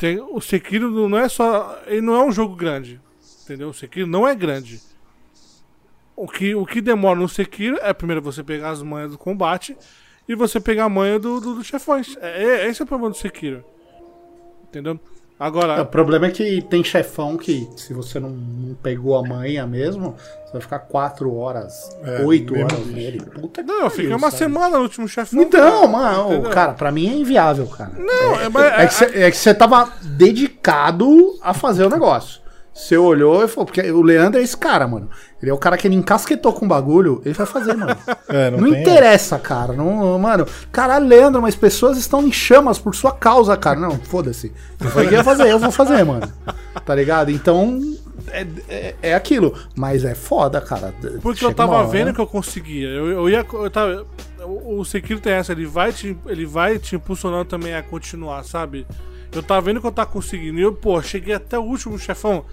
[0.00, 1.78] Tem, o Sekiro não é só.
[1.86, 2.98] Ele não é um jogo grande.
[3.44, 3.68] Entendeu?
[3.68, 4.80] O Sekiro não é grande.
[6.16, 9.76] O que, o que demora no Sekiro é primeiro você pegar as manhas do combate
[10.26, 12.16] e você pegar a manha do, do- dos chefões.
[12.18, 13.62] É, é- esse é o problema do Sekiro.
[14.64, 14.98] Entendeu?
[15.40, 15.80] Agora.
[15.80, 20.14] O problema é que tem chefão que, se você não, não pegou a manha mesmo,
[20.44, 22.92] você vai ficar 4 horas, É, 8 mesmo horas bicho.
[22.92, 23.20] nele.
[23.22, 24.36] Puta que Não, fica pariu, uma sabe?
[24.44, 25.40] semana no último chefão.
[25.42, 25.88] Então, cara.
[25.88, 27.92] mano, cara, pra mim é inviável, cara.
[27.96, 32.39] Não, é, É mas- que você é que você tava dedicado a fazer o negócio.
[32.80, 35.08] Você olhou e falou, porque o Leandro é esse cara, mano.
[35.40, 37.96] Ele é o cara que ele encasquetou com o bagulho, ele vai fazer, mano.
[38.28, 39.72] É, Não, tem interessa, cara.
[39.72, 43.78] Não, mano, caralho, Leandro, mas pessoas estão em chamas por sua causa, cara.
[43.80, 44.52] Não, foda-se.
[44.80, 46.30] Eu falei que ia fazer, eu vou fazer, mano.
[46.84, 47.30] Tá ligado?
[47.30, 47.80] Então,
[48.28, 49.54] é, é, é aquilo.
[49.74, 50.94] Mas é foda, cara.
[51.20, 52.88] Porque Chega eu tava hora- vendo que eu conseguia.
[52.88, 53.44] Eu, eu ia.
[53.52, 54.06] Eu tava,
[54.44, 58.44] o o Sekiro tem essa, ele vai, te, ele vai te impulsionando também a continuar,
[58.44, 58.86] sabe?
[59.32, 60.58] Eu tava vendo que eu tava conseguindo.
[60.58, 62.44] E eu, pô, cheguei até o último chefão.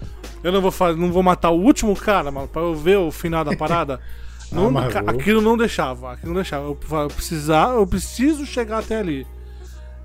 [0.44, 3.10] Eu não vou fazer, não vou matar o último cara, mano, pra eu ver o
[3.10, 4.00] final da parada.
[4.50, 5.10] Não, ca- vou.
[5.10, 6.64] aquilo não deixava, aquilo não deixava.
[6.64, 9.26] Eu, eu precisar, eu preciso chegar até ali.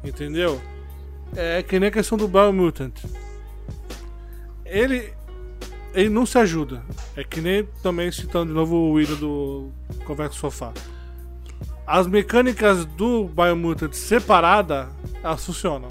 [0.04, 0.60] Entendeu?
[1.34, 2.92] É que nem a questão do Biomutant.
[4.66, 5.14] Ele
[5.94, 6.84] ele não se ajuda.
[7.16, 9.70] É que nem também citando de novo o William do
[10.06, 10.74] Conversa Sofá.
[11.88, 14.90] As mecânicas do Biomutant separada,
[15.24, 15.88] elas funcionam.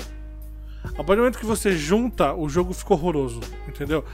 [0.85, 4.05] A partir do momento que você junta, o jogo fica horroroso, entendeu?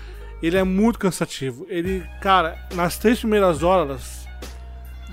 [0.42, 1.66] Ele é muito cansativo.
[1.68, 4.26] Ele, cara, nas três primeiras horas,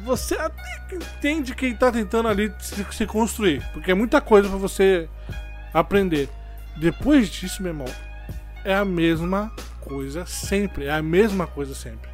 [0.04, 3.64] você até entende que ele tá tentando ali se, se construir.
[3.74, 5.10] Porque é muita coisa pra você
[5.74, 6.30] aprender.
[6.78, 7.88] Depois disso, meu irmão,
[8.64, 10.86] é a mesma coisa sempre.
[10.86, 12.10] É a mesma coisa sempre.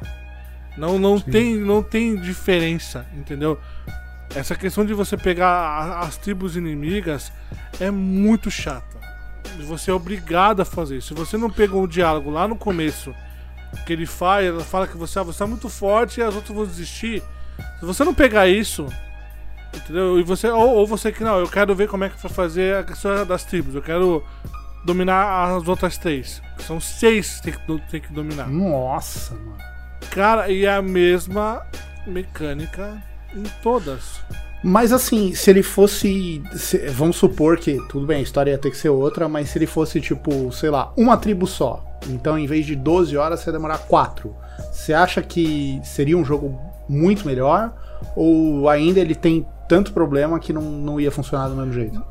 [0.78, 3.60] Não, não, tem, não tem diferença, entendeu?
[4.34, 7.30] Essa questão de você pegar a- as tribos inimigas
[7.78, 9.01] é muito chata.
[9.66, 11.08] Você é obrigado a fazer isso.
[11.08, 13.14] Se você não pegou o diálogo lá no começo,
[13.86, 16.54] que ele fala, ela fala que você, ah, você é muito forte e as outras
[16.54, 17.22] vão desistir.
[17.80, 18.86] Se você não pegar isso,
[19.74, 20.18] entendeu?
[20.18, 22.76] E você, ou, ou você que não, eu quero ver como é que vai fazer
[22.76, 23.74] a questão das tribos.
[23.74, 24.24] Eu quero
[24.84, 26.42] dominar as outras três.
[26.58, 28.48] São seis que tem que, tem que dominar.
[28.48, 29.58] Nossa, mano.
[30.10, 31.64] Cara, e é a mesma
[32.06, 33.02] mecânica
[33.34, 34.20] em todas.
[34.62, 36.42] Mas assim, se ele fosse.
[36.56, 39.58] se- vamos supor que, tudo bem, a história ia ter que ser outra, mas se
[39.58, 41.84] ele fosse, tipo, sei lá, uma tribo só.
[42.08, 44.34] Então, em vez de 12 horas, você ia demorar 4.
[44.72, 47.72] Você acha que seria um jogo muito melhor?
[48.16, 52.02] Ou ainda ele tem tanto problema que não, não ia funcionar do mesmo jeito?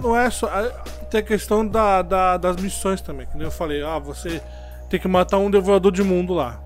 [0.00, 0.48] Não é só.
[0.48, 0.72] é-
[1.10, 3.26] Tem a questão da, da- das missões também.
[3.26, 4.42] Que eu falei, ah, você
[4.90, 6.60] tem que matar um devorador de mundo lá.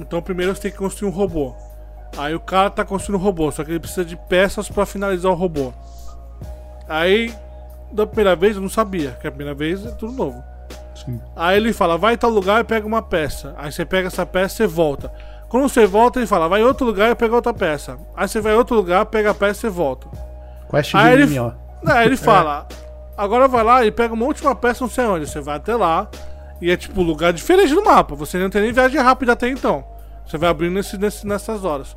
[0.00, 1.54] Então primeiro você tem que construir um robô.
[2.16, 5.30] Aí o cara tá construindo um robô, só que ele precisa de peças pra finalizar
[5.30, 5.72] o robô.
[6.88, 7.34] Aí,
[7.92, 10.42] da primeira vez eu não sabia, que a primeira vez é tudo novo.
[10.94, 11.20] Sim.
[11.34, 13.54] Aí ele fala, vai em tal lugar e pega uma peça.
[13.58, 15.12] Aí você pega essa peça e volta.
[15.48, 17.98] Quando você volta, ele fala, vai em outro lugar e pega outra peça.
[18.16, 20.08] Aí você vai em outro lugar, pega a peça e volta.
[20.70, 21.54] Quest Aí ele- MMO.
[21.86, 22.66] Aí ele fala,
[23.16, 25.26] agora vai lá e pega uma última peça não sei onde.
[25.28, 26.08] Você vai até lá
[26.60, 28.14] e é tipo lugar diferente do mapa.
[28.14, 29.84] Você não tem nem viagem rápida até então.
[30.26, 31.96] Você vai abrindo nesse, nesse- nessas horas.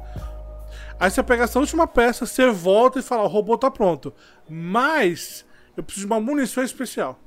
[0.99, 4.13] Aí você pega essa última peça, você volta e fala, o robô tá pronto.
[4.49, 7.17] Mas eu preciso de uma munição especial.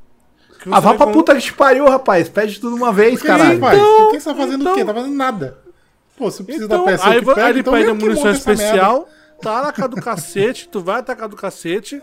[0.70, 2.28] Ah, você vá pra com- puta que te pariu, rapaz.
[2.28, 3.58] Pede tudo uma vez, Por que caralho.
[3.58, 3.74] você?
[3.76, 4.80] Então, que você tá fazendo o quê?
[4.82, 4.94] então.
[4.94, 5.58] Tá fazendo nada.
[6.16, 9.08] Pô, se precisa Então, da peça aí, pega, aí ele então pede a munição especial,
[9.40, 12.00] tá na casa do cacete, tu vai até a casa do cacete,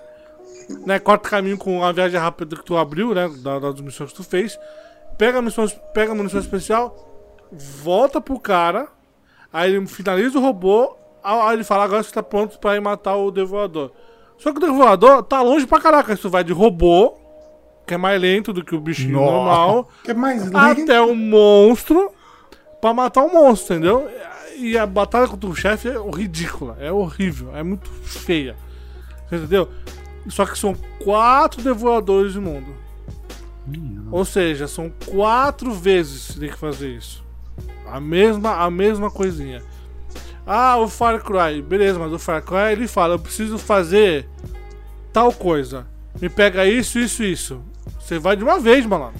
[0.85, 0.99] né?
[0.99, 3.29] Corta caminho com a viagem rápida que tu abriu, né?
[3.41, 4.59] da- Das missões que tu fez.
[5.17, 7.08] Pega a munição, pega a munição especial,
[7.51, 8.87] volta pro cara,
[9.51, 13.15] aí ele finaliza o robô, aí ele fala, agora você tá pronto pra ir matar
[13.15, 13.91] o devorador.
[14.37, 17.17] Só que o devorador tá longe pra caraca, isso vai de robô,
[17.85, 19.31] que é mais lento do que o bichinho Nossa.
[19.31, 20.57] normal Que é mais lento.
[20.83, 22.11] até o monstro
[22.79, 24.09] pra matar o monstro, entendeu?
[24.57, 28.55] E a batalha contra o chefe é ridícula, é horrível, é muito feia.
[29.25, 29.69] Entendeu?
[30.27, 32.73] Só que são quatro devoradores do mundo.
[34.11, 37.23] Ou seja, são quatro vezes que você tem que fazer isso.
[37.87, 39.61] A mesma, a mesma coisinha.
[40.45, 41.61] Ah, o Far Cry.
[41.61, 44.27] Beleza, mas o Far Cry ele fala: eu preciso fazer
[45.13, 45.85] tal coisa.
[46.21, 47.61] Me pega isso, isso, isso.
[47.99, 49.19] Você vai de uma vez, malandro.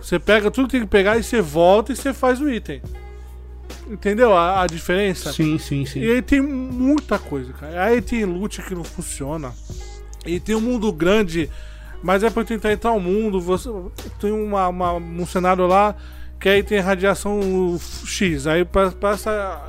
[0.00, 2.80] Você pega tudo que tem que pegar e você volta e você faz o item.
[3.90, 5.32] Entendeu a, a diferença?
[5.32, 6.00] Sim, sim, sim.
[6.00, 7.84] E aí tem muita coisa, cara.
[7.84, 9.52] Aí tem loot que não funciona.
[10.24, 11.50] E tem um mundo grande,
[12.02, 13.40] mas é pra tentar entrar no mundo.
[13.40, 13.68] Você
[14.20, 15.94] tem uma, uma- um cenário lá
[16.42, 18.48] que aí tem radiação X.
[18.48, 18.66] Aí
[19.12, 19.62] essa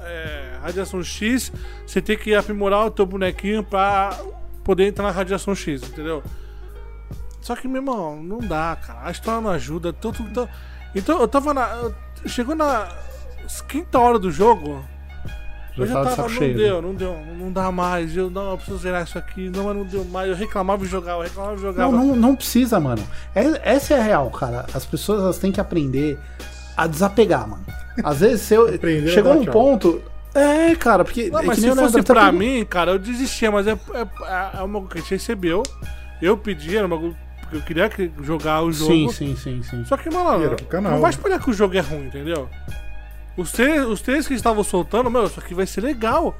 [0.00, 1.52] é, radiação X,
[1.86, 4.18] você tem que aprimorar o teu bonequinho pra
[4.64, 6.24] poder entrar na radiação X, entendeu?
[7.40, 9.06] Só que, meu irmão, não dá, cara.
[9.06, 9.92] A história não ajuda.
[9.92, 10.48] Tanto, então,
[10.96, 11.92] então eu tava na.
[12.26, 12.88] Chegou na
[13.68, 14.84] quinta hora do jogo.
[15.76, 18.16] Já eu já tava de tava, saco não cheio, deu, não deu, não dá mais.
[18.16, 19.50] Eu não, eu preciso zerar isso aqui.
[19.50, 20.28] Não, mas não deu mais.
[20.30, 21.92] Eu reclamava e jogava, eu reclamava e jogava.
[21.92, 23.02] Não, não, não precisa, mano.
[23.34, 24.66] É- essa é a real, cara.
[24.72, 26.18] As pessoas elas têm que aprender
[26.76, 27.64] a desapegar, mano.
[28.02, 28.68] Às vezes se eu
[29.08, 30.02] chegou dar num ponto.
[30.34, 31.30] É, cara, porque.
[31.30, 33.72] Não, é mas que se fosse tá pra pedindo- mim, cara, eu desistia, mas é,
[33.72, 35.62] é, é uma coisa que a gente recebeu.
[36.20, 38.90] Eu pedi, era uma coisa porque eu queria que- jogar o jogo.
[38.92, 39.84] Sim, sim, sim, sim.
[39.84, 42.48] Só que, mano, não vai esperar que o jogo é ruim, entendeu?
[43.36, 46.36] Os três, os três que estavam soltando, meu, isso aqui vai ser legal.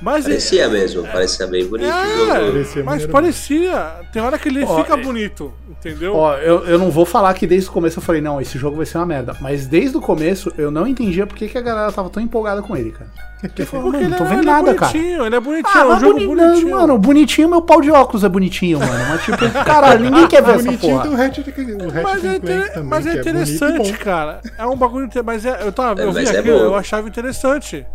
[0.00, 2.50] Mas Parecia mesmo, parecia bem bonito É.
[2.50, 3.92] Parecia mas maneiro parecia.
[4.12, 6.14] Tem hora que ele Ó, fica é- bonito, entendeu?
[6.14, 8.76] Ó, eu, eu não vou falar que desde o começo eu falei, não, esse jogo
[8.76, 9.36] vai ser uma merda.
[9.40, 12.62] Mas desde o começo eu não entendia por que, que a galera tava tão empolgada
[12.62, 13.10] com ele, cara.
[13.40, 14.92] Porque eu falei, Porque mano, não tô é- vendo ele nada, é cara.
[14.92, 16.70] bonitinho, ele é bonitinho, Ah, é um jogo boni- bonitinho.
[16.70, 19.04] Mano, bonitinho, meu pau de óculos é bonitinho, mano.
[19.08, 21.08] Mas tipo, caralho, ninguém quer ver essa Bonitinho porra.
[21.08, 23.98] do Ratchet, o Ratchet Mas é, inter- também, mas é que interessante, bom.
[23.98, 24.40] cara.
[24.58, 25.08] É um bagulho.
[25.24, 27.86] Mas é, eu, tava, É, eu vi mas é aquilo, eu achava interessante.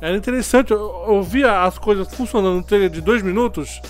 [0.00, 0.72] Era interessante.
[0.72, 3.80] Eu, eu via as coisas funcionando no trailer de dois minutos.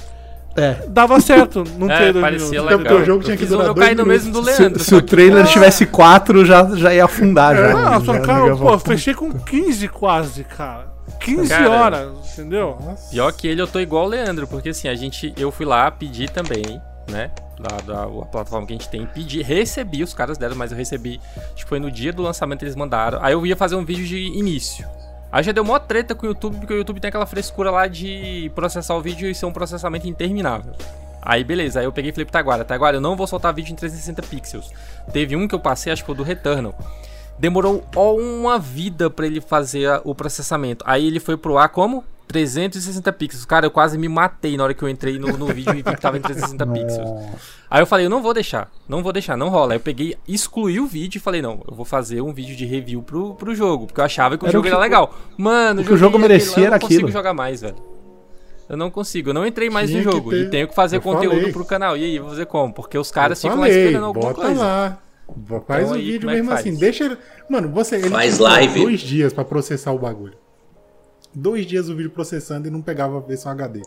[0.56, 0.74] É.
[0.88, 2.70] Dava certo no É, trailer de dois parecia minutos.
[2.70, 2.78] legal.
[2.78, 4.06] Porque o jogo tinha Eu que durar meu dois no minutos.
[4.26, 4.78] mesmo do Se, Leandro.
[4.84, 7.96] se só o que- trailer tivesse 4, já, já ia afundar já.
[7.96, 10.94] Ah, só cara, pô, fechei com 15 quase, cara.
[11.20, 12.78] 15 Cara, horas, entendeu?
[12.80, 13.10] Nossa.
[13.10, 15.90] Pior que ele, eu tô igual o Leandro, porque assim, a gente, eu fui lá
[15.90, 17.30] pedir também, né?
[17.58, 20.76] Da, da a plataforma que a gente tem, pedi, recebi, os caras deram, mas eu
[20.76, 21.18] recebi,
[21.54, 23.18] acho que foi no dia do lançamento eles mandaram.
[23.22, 24.86] Aí eu ia fazer um vídeo de início.
[25.36, 27.86] Aí já deu mó treta com o YouTube, porque o YouTube tem aquela frescura lá
[27.86, 30.72] de processar o vídeo e ser um processamento interminável.
[31.20, 33.70] Aí beleza, aí eu peguei e falei pro Taguara, Taguara, eu não vou soltar vídeo
[33.70, 34.72] em 360 pixels.
[35.12, 36.74] Teve um que eu passei, acho que foi do Returnal.
[37.38, 40.82] Demorou uma vida pra ele fazer o processamento.
[40.88, 42.02] Aí ele foi pro ar como?
[42.28, 43.44] 360 pixels.
[43.44, 45.82] Cara, eu quase me matei na hora que eu entrei no, no vídeo e vi
[45.82, 47.24] que tava em 360 pixels.
[47.70, 49.72] Aí eu falei, eu não vou deixar, não vou deixar, não rola.
[49.72, 52.64] Aí eu peguei, excluí o vídeo e falei, não, eu vou fazer um vídeo de
[52.66, 55.14] review pro, pro jogo, porque eu achava que o Era jogo que- era legal.
[55.36, 57.76] Mano, o que o jogo merecia aquilo, eu era não consigo jogar mais, velho.
[58.68, 60.40] Eu não consigo, eu não entrei mais Tinha no jogo ter.
[60.46, 61.52] e tenho que fazer Eu conteúdo falei.
[61.52, 61.96] pro canal.
[61.96, 62.72] E aí, vou fazer como?
[62.74, 64.60] Porque os caras ficam lá esperando alguma bota coisa.
[64.60, 64.98] lá.
[65.66, 66.60] Faz Então o aí, vídeo é mesmo faz?
[66.60, 66.74] assim.
[66.76, 67.16] Deixa ele.
[67.48, 67.96] Mano, você.
[67.96, 68.80] Ele Faz live.
[68.82, 70.34] dois dias pra processar o bagulho.
[71.38, 73.82] Dois dias o vídeo processando e não pegava a versão HD.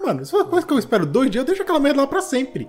[0.00, 2.20] Mano, se for coisa que eu espero dois dias, eu deixo aquela merda lá pra
[2.20, 2.68] sempre.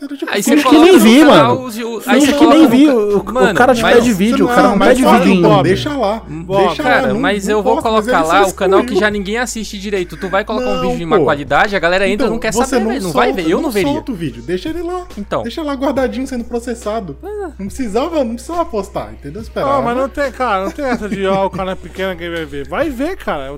[0.00, 1.60] Tipo, Aí você que nem vi, mano.
[1.62, 2.88] os- o- que nem vi.
[2.88, 3.20] O,
[3.54, 5.42] cara te mas- pede vídeo, o cara não pede vídeo.
[5.42, 5.62] Bob.
[5.68, 6.22] Deixa lá.
[6.26, 7.08] Bob, deixa Cara, lá.
[7.08, 10.16] não- mas eu vou colocar lá o canal que já ninguém assiste direito.
[10.16, 12.52] Tu vai colocar um vídeo de má qualidade, a galera entra e Então, não quer
[12.52, 13.02] saber, velho.
[13.02, 13.48] Não vai ver.
[13.48, 13.92] Eu não veria.
[13.92, 15.04] solta o vídeo, deixa ele lá.
[15.18, 15.42] Então.
[15.42, 17.16] Deixa lá guardadinho sendo processado.
[17.58, 19.42] Não precisava, não precisava postar, entendeu?
[19.42, 19.78] Esperar.
[19.78, 22.30] Ah, mas não tem, cara, não tem essa de, ó, o cara é pequeno, quem
[22.30, 22.66] vai ver.
[22.68, 23.50] Vai ver, cara.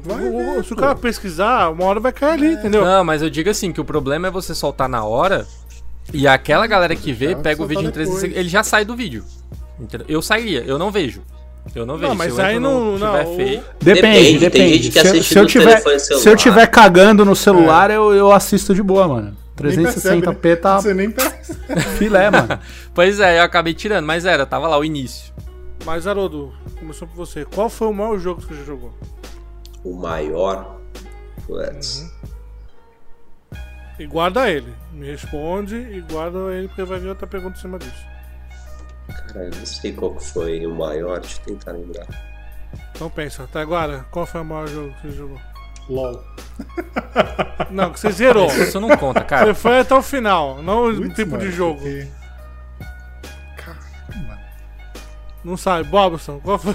[0.65, 2.85] Se o cara pesquisar, uma hora vai cair ali, entendeu?
[2.85, 5.47] Não, mas eu digo assim, que o problema é você soltar na hora
[6.13, 8.09] e aquela galera que vê, pega o vídeo em depois.
[8.09, 9.25] 360, ele já sai do vídeo.
[10.09, 11.23] Eu sairia, eu não vejo.
[11.75, 12.15] Eu não vejo.
[12.15, 13.63] mas se aí não- tiver não, feio.
[13.81, 14.51] Depende, Depende, depende.
[14.51, 18.33] tem gente que se, se eu tiver, se eu tiver cagando no celular, eu, eu
[18.33, 19.37] assisto de boa, mano.
[19.61, 20.57] Nem percebe, 360p né?
[20.57, 21.81] tá Você nem percebe.
[21.99, 22.59] filé, mano.
[22.95, 25.33] Pois é, eu acabei tirando, mas era, tava lá o início.
[25.85, 27.45] Mas, Haroldo, começou por você.
[27.45, 28.93] Qual foi o maior jogo que você já jogou?
[29.85, 30.79] O maior.
[31.47, 32.11] Putz.
[33.99, 34.73] E guarda ele.
[34.93, 38.07] Me responde e guarda ele, porque vai vir outra pergunta em cima disso.
[39.29, 42.07] Cara, eu não sei qual que foi o maior, deixa eu tentar lembrar.
[42.95, 45.41] Então pensa, até agora, qual foi o maior jogo que você jogou?
[45.89, 46.23] LOL.
[47.71, 48.47] Não, que você zerou.
[48.47, 49.47] Isso não conta, cara.
[49.47, 51.81] Você foi até o final, não o tipo mano, de jogo.
[51.81, 52.07] porque-
[53.57, 53.83] Caraca,
[54.29, 54.41] mano.
[55.43, 55.89] Não sabe.
[55.89, 56.75] Bobson, qual foi?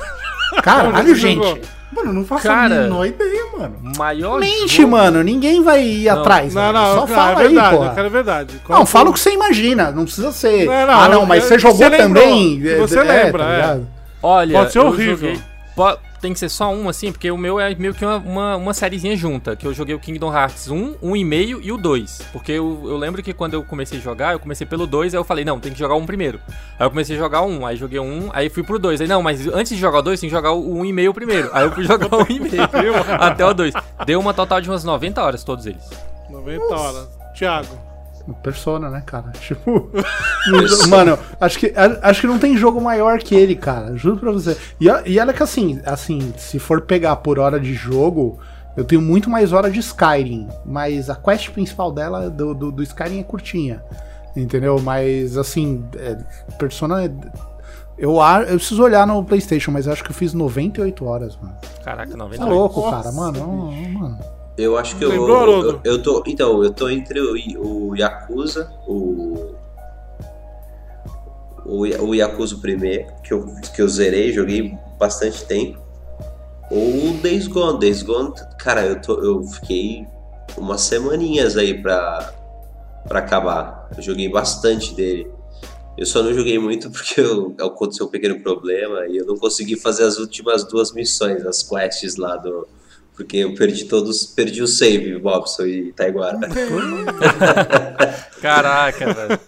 [0.61, 1.61] Caralho, gente.
[1.91, 2.75] Mano, não faço Cara.
[2.75, 3.75] a menor ideia, mano.
[3.97, 5.23] Maior Mente, jogo- mano.
[5.23, 6.19] Ninguém vai ir Não.
[6.19, 6.53] atrás.
[6.53, 6.73] Não, velho.
[6.73, 7.95] não, Só eu- fala é verdade, aí, eu porra.
[7.95, 8.61] quero verdade.
[8.65, 9.91] Qual Não, foi- fala o que você imagina.
[9.91, 10.65] Não precisa ser.
[10.65, 12.61] Não, não, ah, não, eu- mas você você jogou lembrou, também.
[12.67, 13.55] é, você é, lembra, tá é.
[13.55, 13.87] ligado?
[14.21, 15.15] Olha, Pode ser eu horrível.
[15.17, 15.39] joguei-
[15.75, 18.55] po- Tem que ser só um, assim, porque o meu é meio que uma, uma,
[18.55, 19.55] uma sériezinha junta.
[19.55, 22.21] Que eu joguei o Kingdom Hearts 1, 1,5 e o 2.
[22.31, 25.19] Porque eu, eu lembro que quando eu comecei a jogar, eu comecei pelo 2, aí
[25.19, 26.39] eu falei, não, tem que jogar um primeiro.
[26.79, 29.01] Aí eu comecei a jogar um, aí joguei um, aí fui pro 2.
[29.01, 31.49] Aí, não, mas antes de jogar o 2, tem que jogar o 1,5 primeiro.
[31.53, 33.73] Aí eu fui jogar o 1,5 até o 2.
[34.05, 35.83] Deu uma total de umas 90 horas, todos eles.
[36.29, 37.07] 90 horas.
[37.35, 37.86] Thiago.
[38.35, 39.31] Persona, né, cara?
[39.39, 39.89] Tipo.
[40.89, 43.95] mano, acho que, acho que não tem jogo maior que ele, cara.
[43.95, 44.57] Juro pra você.
[44.79, 48.39] E, e olha que assim, assim, se for pegar por hora de jogo,
[48.75, 50.47] eu tenho muito mais hora de Skyrim.
[50.65, 53.83] Mas a quest principal dela, do, do, do Skyrim, é curtinha.
[54.35, 54.79] Entendeu?
[54.81, 56.15] Mas assim, é,
[56.59, 57.05] Persona.
[57.05, 57.11] é-
[57.97, 61.55] Eu, eu preciso olhar no PlayStation, mas eu acho que eu fiz 98 horas, mano.
[61.83, 62.55] Caraca, 90 Tá horas.
[62.57, 63.11] louco, Nossa cara.
[63.15, 64.19] Mano, não, não, mano.
[64.57, 66.23] Eu acho que eu, eu, eu tô.
[66.25, 69.55] Então, eu tô entre o, o Yakuza, o.
[71.63, 75.79] O, o Yakuza primeiro, que eu, que eu zerei, joguei bastante tempo.
[76.71, 77.79] Ou o Days Gone.
[77.79, 80.07] Days Gone, cara, eu, tô, eu fiquei
[80.57, 82.33] umas semaninhas aí pra,
[83.07, 83.89] pra acabar.
[83.95, 85.29] Eu joguei bastante dele.
[85.97, 89.75] Eu só não joguei muito porque eu, aconteceu um pequeno problema e eu não consegui
[89.75, 92.67] fazer as últimas duas missões, as quests lá do.
[93.17, 96.37] Porque eu perdi todos, perdi o save, Bobson e Taiguara.
[98.41, 99.39] Caraca, velho.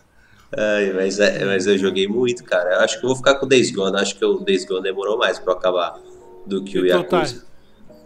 [0.57, 2.73] Ai, mas, é, mas eu joguei muito, cara.
[2.75, 3.95] Eu acho que eu vou ficar com o Days Gone.
[3.99, 5.99] Acho que o Days Gone demorou mais pra eu acabar
[6.47, 7.17] do que o Então tá.
[7.19, 7.45] Yakuza.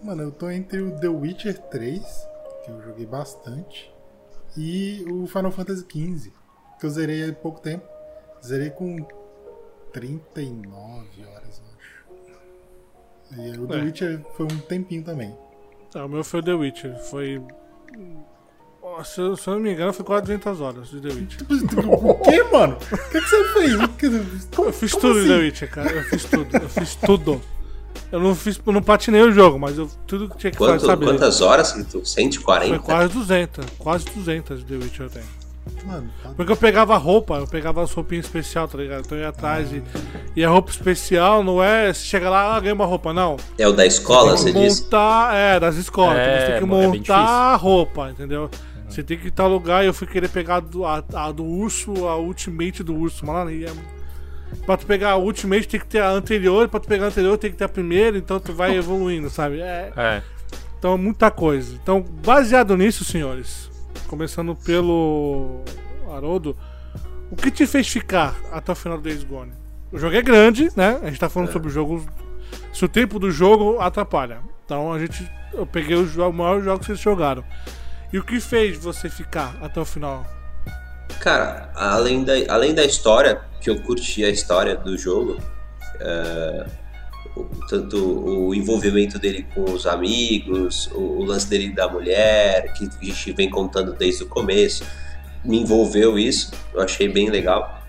[0.04, 2.02] Mano, eu tô entre o The Witcher 3,
[2.66, 3.90] que eu joguei bastante,
[4.58, 6.34] e o Final Fantasy XV,
[6.78, 7.86] que eu zerei há pouco tempo.
[8.46, 8.98] Zerei com
[9.94, 12.04] 39 horas, eu acho.
[13.42, 13.84] E o The É.
[13.84, 15.34] Witcher foi um tempinho também.
[15.96, 16.96] Ah, o meu foi The Witcher.
[17.10, 17.42] Foi.
[19.06, 21.42] Se eu, se eu não me engano, foi quase 200 horas de The Witcher.
[21.90, 22.78] O que, mano?
[22.92, 23.74] O que, que você fez?
[23.76, 24.06] O que-
[24.62, 25.22] Eu fiz como tudo assim?
[25.22, 25.92] de The Witcher, cara.
[25.92, 26.58] Eu fiz tudo.
[26.58, 27.42] Eu fiz tudo.
[28.12, 30.74] Eu não fiz, eu não patinei o jogo, mas eu tudo que tinha que Quanto,
[30.82, 31.06] fazer, sabe?
[31.06, 31.92] quantas horas que tu?
[32.00, 32.80] Foi 140?
[32.80, 33.66] quase 200.
[33.80, 35.26] Quase 200 de The Witcher eu tenho.
[35.86, 39.02] Mano, tá- Porque eu pegava roupa, eu pegava as roupinhas especial, tá ligado?
[39.06, 39.82] Então eu ia atrás e.
[40.36, 43.38] E a roupa especial não é você chega lá, ah, ganha uma roupa, não.
[43.58, 44.82] É o da escola, Tem você que diz?
[44.82, 46.18] montar, é, das escolas.
[46.18, 47.16] É, você tem que é montar difícil.
[47.16, 48.50] a roupa, entendeu?
[48.90, 51.32] Você tem que ir em tal lugar e eu fui querer pegar do- a, a
[51.32, 53.50] do urso, a ultimate do urso, mano.
[53.50, 53.72] E é,
[54.66, 57.38] pra tu pegar a ultimate tem que ter a anterior, pra tu pegar a anterior
[57.38, 59.60] tem que ter a primeira, então tu vai evoluindo, sabe?
[59.62, 60.22] É, É.
[60.78, 61.74] então, muita coisa.
[61.82, 63.72] Então, baseado nisso, senhores,
[64.18, 65.64] começando pelo
[66.08, 66.56] Haroldo,
[67.32, 69.52] o que te fez ficar até o final do Days Gone?
[69.92, 71.00] O jogo é grande, né?
[71.02, 72.06] A gente tá falando sobre o jogo.
[72.72, 74.40] Se o tempo do jogo atrapalha.
[74.64, 75.28] Então a gente.
[75.52, 77.44] Eu peguei os jo- maiores jogos que vocês jogaram.
[78.12, 80.24] E o que fez você ficar até o final?
[81.20, 85.38] Cara, além da, além da história, que eu curti a história do jogo,
[86.00, 86.83] é, o-
[87.70, 93.06] tanto o envolvimento dele com os amigos, o, o lance dele da mulher, que a
[93.06, 94.84] gente vem contando desde o começo,
[95.44, 97.82] me envolveu isso, eu achei bem legal.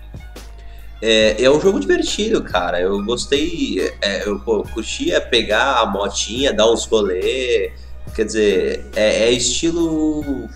[1.01, 2.79] É, é um jogo divertido, cara.
[2.79, 3.93] Eu gostei.
[4.01, 7.71] é, eu pô, curtia pegar a motinha, dar uns rolê.
[8.15, 10.49] Quer dizer, é, é estilo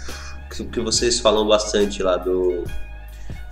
[0.49, 2.63] que, que vocês falam bastante lá do,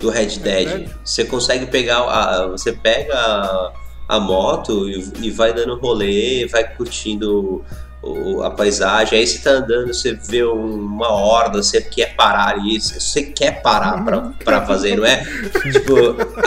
[0.00, 0.68] do Red Dead.
[0.68, 0.90] Dead?
[1.04, 2.00] Você consegue pegar.
[2.00, 3.72] A, você pega
[4.08, 7.64] a, a moto e, e vai dando rolê, vai curtindo
[8.02, 9.18] o- a paisagem.
[9.18, 13.60] Aí você tá andando, você vê um- uma horda, você quer parar ali, você quer
[13.62, 15.24] parar pra, pra fazer, não é?
[15.72, 15.94] tipo,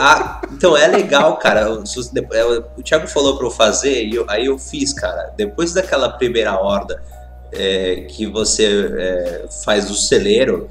[0.00, 1.60] ah, então é legal, cara.
[1.60, 5.32] É, o Thiago falou pra eu fazer, e eu- aí eu fiz, cara.
[5.36, 7.02] Depois daquela primeira horda
[7.52, 10.68] é, que você é, faz o celeiro,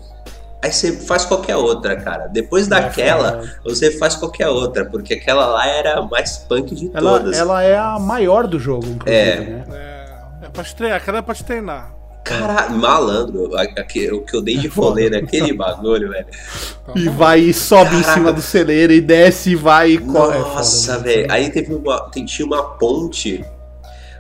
[0.62, 2.28] aí você faz qualquer outra, cara.
[2.28, 7.20] Depois daquela, você faz qualquer outra, porque aquela lá era a mais punk de Ela,
[7.20, 7.38] todas.
[7.38, 9.40] ela é a maior do jogo, inclusive, É.
[9.40, 9.64] né?
[9.72, 11.94] É, é pra te treinar, aquela é pra te treinar.
[12.24, 16.28] Caralho, malandro, a- a- o que eu dei de rolê naquele bagulho, velho.
[16.96, 18.14] E vai e sobe em Caraca.
[18.14, 20.38] cima do celeiro e desce e vai e corre.
[20.38, 21.04] É Nossa, mano.
[21.06, 21.32] velho.
[21.32, 23.44] Aí teve uma, tinha uma ponte,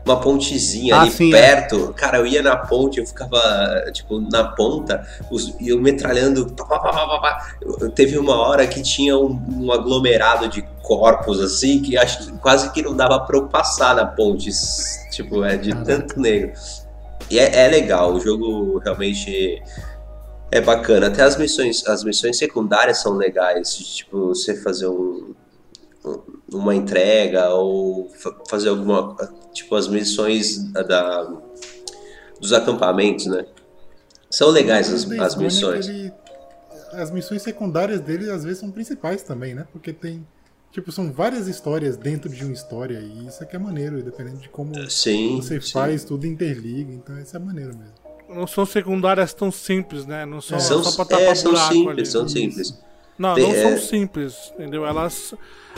[0.05, 1.93] uma pontezinha Ah, ali sim, perto.
[1.95, 3.39] Cara, eu ia na ponte, eu ficava,
[3.93, 6.47] tipo, na ponta, os, e eu metralhando.
[6.53, 7.55] pá, pá, pá,
[7.95, 12.71] Teve uma hora que tinha um, um aglomerado de corpos, assim, que acho que quase
[12.71, 14.49] que não dava pra eu passar na ponte.
[15.11, 15.85] Tipo, é de Caraca.
[15.85, 16.51] tanto negro.
[17.29, 19.61] E é, é legal, o jogo realmente
[20.51, 21.07] é bacana.
[21.07, 23.73] Até as missões, as missões secundárias são legais.
[23.75, 25.33] Tipo, você fazer um,
[26.03, 26.19] um-
[26.51, 29.15] uma entrega ou fa- fazer alguma.
[29.53, 31.23] Tipo, as missões da,
[32.39, 33.45] dos acampamentos, né?
[34.29, 35.87] São legais as, as missões.
[35.87, 36.11] ele-
[36.93, 39.65] as missões secundárias dele às vezes são principais também, né?
[39.71, 40.25] Porque tem.
[40.71, 44.47] Tipo, são várias histórias dentro de uma história e isso aqui é maneiro, dependendo de
[44.47, 45.35] como Sim.
[45.35, 45.71] você sim.
[45.73, 47.93] faz, tudo interliga, então isso é maneiro mesmo.
[48.29, 50.25] Não são secundárias tão simples, né?
[50.25, 52.05] Não são São, só pra tapar é, são buraco simples, ali.
[52.05, 52.33] são Isso.
[52.37, 52.79] simples.
[53.17, 54.85] Não, não é- são simples, entendeu?
[54.85, 55.33] Elas,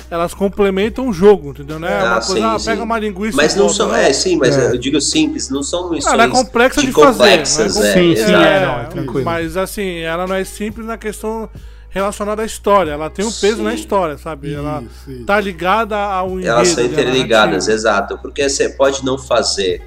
[0.09, 1.77] elas complementam o jogo, entendeu?
[1.79, 2.65] Não é Ah, uma sim, coisa, ah, sim.
[2.65, 3.87] pega uma linguiça Mas e não são.
[3.89, 3.95] não.
[3.95, 4.67] É, sim, mas É.
[4.71, 6.13] eu digo simples, não são missões.
[6.13, 7.79] ela é complexa de, complexas, fazer.
[7.79, 8.43] não é, Sim, sim, exato.
[8.45, 9.25] é, não, é tranquilo.
[9.25, 11.49] Mas assim, ela não é simples na questão
[11.89, 12.91] relacionada à história.
[12.91, 13.63] Ela tem um peso Sim.
[13.63, 14.53] na história, sabe?
[14.53, 15.25] Ela Isso, isso.
[15.25, 16.47] tá ligada ao enredo.
[16.47, 18.17] Elas são da interligadas, exato.
[18.19, 19.81] Porque você pode não fazer,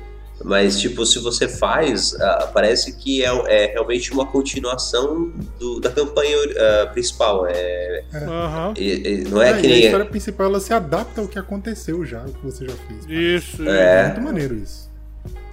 [0.45, 5.91] mas tipo, se você faz, ah, parece que é, é realmente uma continuação do- da
[5.91, 7.47] campanha ah, principal.
[7.49, 8.75] É, Aham.
[8.77, 9.85] e- e- não é É, que e a nem.
[9.87, 13.07] história principal ela se adapta ao que aconteceu já, o que você já fez.
[13.09, 13.67] Isso.
[13.69, 14.07] É.
[14.09, 14.91] muito maneiro isso.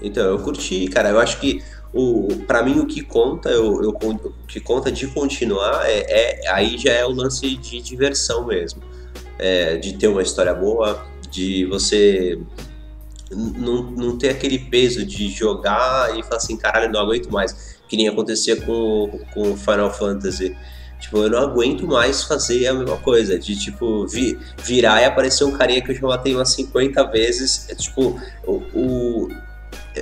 [0.02, 1.10] Então, eu curti, cara.
[1.10, 1.64] Eu acho que
[1.94, 6.00] o, pra mim o que conta, eu, eu, o que conta de continuar é,
[6.44, 8.82] é- aí já é o lance de diversão mesmo.
[9.40, 12.38] É, de ter uma história boa, de você
[13.36, 17.76] não, não ter aquele peso de jogar e falar assim, caralho, não aguento mais.
[17.88, 20.56] Que nem acontecia com com Final Fantasy.
[21.00, 23.38] Tipo, eu não aguento mais fazer a mesma coisa.
[23.38, 27.68] De, tipo, vi- virar e aparecer um carinha que eu já matei umas 50 vezes.
[27.70, 29.28] É, tipo, o, o-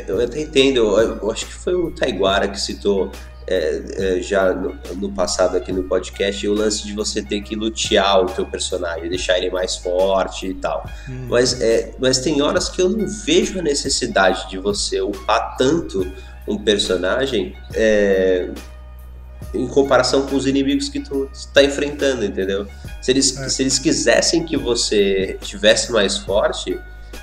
[0.08, 3.12] eu até entendo, eu, eu acho que foi o Taiguara que citou
[3.52, 7.56] é, é, já no, no, passado aqui no podcast, o lance de você ter que
[7.56, 10.86] lutear o teu personagem, deixar ele mais forte e tal.
[11.10, 11.28] Hum.
[11.30, 16.10] Mas, é, mas tem horas que eu não vejo a necessidade de você upar tanto
[16.48, 18.50] um personagem é,
[19.54, 22.66] em comparação com os inimigos que tu está enfrentando, entendeu?
[23.02, 23.50] Se eles, é.
[23.50, 26.80] se eles quisessem que você tivesse mais forte,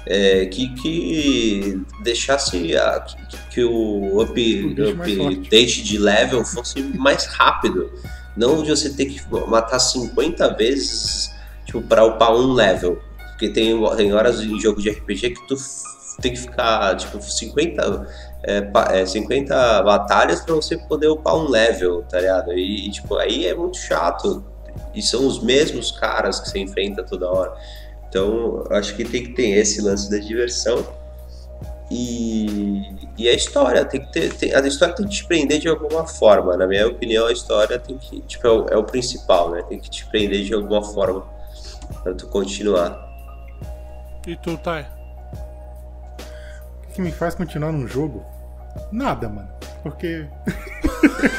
[0.08, 7.92] é, que, que deixasse a, que, que o update de level fosse mais rápido.
[8.34, 11.30] Não de você ter que matar 50 vezes
[11.66, 12.98] tipo, para upar um level.
[13.30, 15.56] Porque tem, tem horas em jogo de RPG que tu
[16.22, 18.08] tem que ficar tipo 50,
[18.44, 22.52] é, é, 50 batalhas para você poder upar um level, tá ligado?
[22.54, 24.42] E, e, tipo, aí é muito chato.
[24.94, 27.52] E são os mesmos caras que você enfrenta toda hora.
[28.08, 30.84] Então, acho que tem que ter esse lance da diversão.
[31.90, 32.82] E,
[33.16, 34.32] e a história tem que ter.
[34.34, 36.56] Tem, a história tem que te prender de alguma forma.
[36.56, 38.20] Na minha opinião, a história tem que.
[38.22, 39.62] Tipo, é o, é o principal, né?
[39.62, 41.26] Tem que te prender de alguma forma
[42.02, 43.06] para tu continuar.
[44.26, 44.86] E tu, Thay?
[46.84, 48.24] O que me faz continuar num jogo?
[48.92, 49.48] Nada, mano.
[49.82, 50.26] Porque.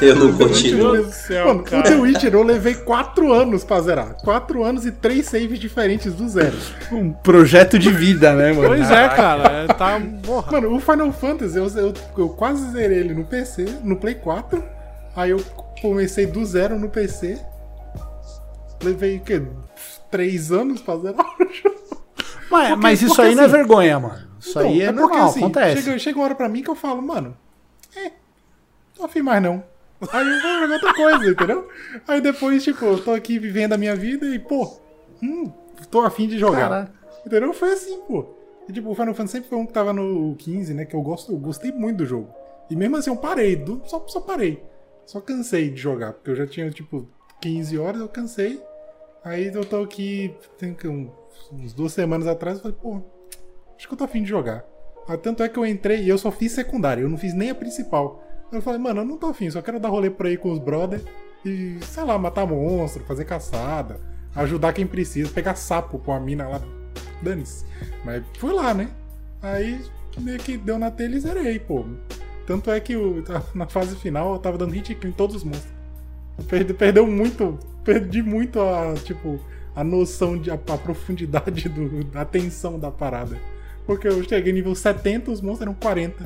[0.00, 1.04] Eu não continuo.
[1.12, 1.80] Céu, Mano, cara.
[1.80, 4.14] o The Witcher eu levei 4 anos pra zerar.
[4.22, 6.56] 4 anos e 3 saves diferentes do zero.
[6.90, 8.68] Um projeto de vida, né, mano?
[8.68, 9.48] Pois é, cara.
[9.50, 10.00] É, tá.
[10.22, 10.52] Porra.
[10.52, 14.62] Mano, o Final Fantasy, eu, eu, eu quase zerei ele no PC, no Play 4.
[15.14, 15.40] Aí eu
[15.82, 17.38] comecei do zero no PC.
[18.82, 19.42] Levei o quê?
[20.10, 21.80] 3 anos pra zerar o jogo.
[22.50, 24.29] Mas, porque, mas isso aí assim, não é vergonha, mano.
[24.40, 25.82] Isso então, aí é, é porque, normal, assim, acontece.
[25.82, 27.36] Chega, chega uma hora pra mim que eu falo, mano,
[27.94, 28.12] é,
[28.94, 29.62] tô afim mais não.
[30.10, 31.68] Aí eu vou jogar outra coisa, entendeu?
[32.08, 34.80] Aí depois, tipo, eu tô aqui vivendo a minha vida e, pô,
[35.22, 35.52] hum,
[35.90, 36.68] tô afim de jogar.
[36.70, 36.92] Caraca.
[37.26, 37.52] Entendeu?
[37.52, 38.26] Foi assim, pô.
[38.66, 40.86] E, tipo, o Final Fantasy sempre foi um que tava no 15, né?
[40.86, 42.32] Que eu gosto, eu gostei muito do jogo.
[42.70, 44.62] E mesmo assim eu parei, do, só, só parei.
[45.04, 47.06] Só cansei de jogar, porque eu já tinha, tipo,
[47.40, 48.62] 15 horas, eu cansei.
[49.22, 50.74] Aí eu tô aqui, tem
[51.52, 53.02] uns duas semanas atrás, eu falei, pô,
[53.80, 54.62] acho que eu tô afim de jogar.
[55.08, 57.48] Ah, tanto é que eu entrei e eu só fiz secundária, eu não fiz nem
[57.48, 58.22] a principal.
[58.52, 60.58] Eu falei, mano, eu não tô afim, só quero dar rolê por aí com os
[60.58, 61.02] brother
[61.44, 63.98] e, sei lá, matar monstro, fazer caçada,
[64.36, 66.60] ajudar quem precisa, pegar sapo com a mina lá.
[67.22, 67.64] Dane-se.
[68.04, 68.90] Mas fui lá, né?
[69.40, 69.80] Aí
[70.18, 71.86] meio que deu na telha e zerei, pô.
[72.46, 73.24] Tanto é que eu,
[73.54, 75.72] na fase final eu tava dando hit em todos os monstros.
[76.48, 79.40] Perdi, perdeu muito, perdi muito a, tipo,
[79.74, 83.38] a noção de a, a profundidade do, da tensão da parada.
[83.86, 86.24] Porque eu cheguei nível 70, os monstros eram 40.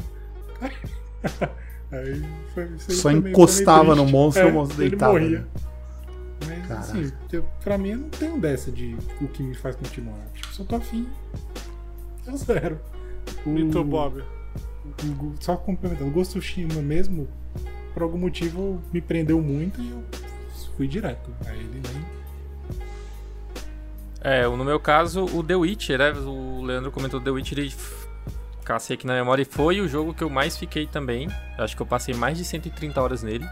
[1.90, 5.16] Aí foi, Só encostava no monstro e é, o monstro deitava.
[5.16, 5.40] Ele morria.
[5.40, 5.46] Né?
[6.46, 6.90] Mas Caraca.
[6.90, 10.18] assim, eu, pra mim eu não tenho dessa de o que me faz continuar.
[10.34, 11.08] Tipo, só tô afim.
[12.26, 12.80] Eu zero.
[13.46, 14.22] O, e tu, Bob?
[14.22, 17.28] O, só complementando, o Ghost of mesmo,
[17.92, 20.02] por algum motivo, me prendeu muito e eu
[20.76, 21.30] fui direto.
[21.46, 22.23] Aí ele nem.
[24.24, 26.10] É, no meu caso, o The Witcher, né?
[26.12, 27.74] O Leandro comentou The Witcher e
[28.64, 31.28] cacei aqui na memória e foi o jogo que eu mais fiquei também.
[31.58, 33.46] Acho que eu passei mais de 130 horas nele.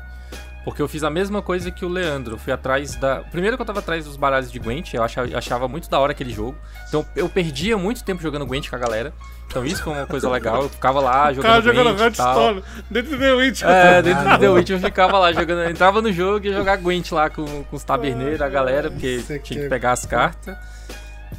[0.65, 2.39] Porque eu fiz a mesma coisa que o Leandro.
[2.39, 3.17] Fui atrás da.
[3.17, 6.13] Primeiro que eu tava atrás dos baralhos de Gwent, eu achava, achava, muito da hora
[6.13, 6.57] aquele jogo.
[6.89, 9.13] Então eu perdia muito tempo jogando Gwent com a galera.
[9.49, 10.63] Então isso foi uma coisa legal.
[10.63, 11.51] Eu ficava lá jogando.
[11.51, 13.63] Cara, jogando Hearthstone dentro do The Witch.
[13.63, 15.69] É, dentro do The Witch eu ficava lá jogando.
[15.69, 19.23] Entrava no jogo e ia jogar Gwent lá com, com os taberneiros, a galera, porque
[19.43, 20.57] tinha que pegar as cartas.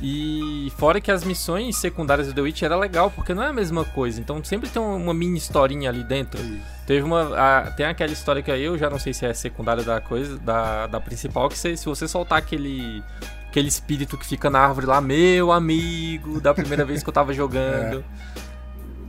[0.05, 3.53] E fora que as missões secundárias do The Witch era legal, porque não é a
[3.53, 4.19] mesma coisa.
[4.19, 6.37] Então sempre tem uma mini historinha ali dentro.
[6.85, 7.33] Teve uma.
[7.37, 10.87] A, tem aquela história que eu já não sei se é secundária da coisa, da,
[10.87, 13.01] da principal, que se, se você soltar aquele.
[13.47, 17.31] Aquele espírito que fica na árvore lá, meu amigo, da primeira vez que eu tava
[17.33, 17.99] jogando.
[17.99, 18.52] É.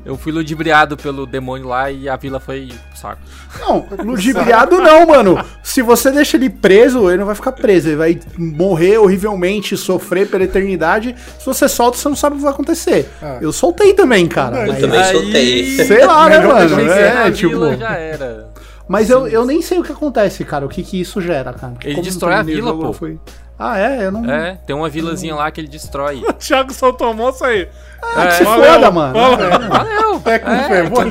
[0.04, 3.20] Eu fui ludibriado pelo demônio lá e a vila foi saco.
[3.58, 5.42] Não, ludibriado não, mano.
[5.62, 7.88] Se você deixa ele preso, ele não vai ficar preso.
[7.88, 11.14] Ele vai morrer horrivelmente, sofrer pela eternidade.
[11.38, 13.08] Se você solta, você não sabe o que vai acontecer.
[13.22, 13.38] Ah.
[13.40, 14.66] Eu soltei também, cara.
[14.66, 15.84] Eu também soltei.
[15.84, 16.80] Sei lá, né, mano?
[16.90, 17.76] É, tipo.
[17.76, 18.52] Já era.
[18.86, 20.66] Mas eu, eu nem sei o que acontece, cara.
[20.66, 21.74] O que que isso gera, cara.
[21.82, 22.92] Ele Como destrói a vila, pô.
[22.92, 23.18] Foi...
[23.58, 24.06] Ah, é?
[24.06, 24.28] Eu não.
[24.30, 26.22] É, tem uma vilazinha lá que ele destrói.
[26.26, 27.68] o Thiago soltou a moça aí.
[28.02, 29.14] Ah, é, que se valeu, foda, mano.
[29.14, 29.68] Valeu.
[29.68, 30.22] valeu.
[30.26, 31.06] É com é, fervor.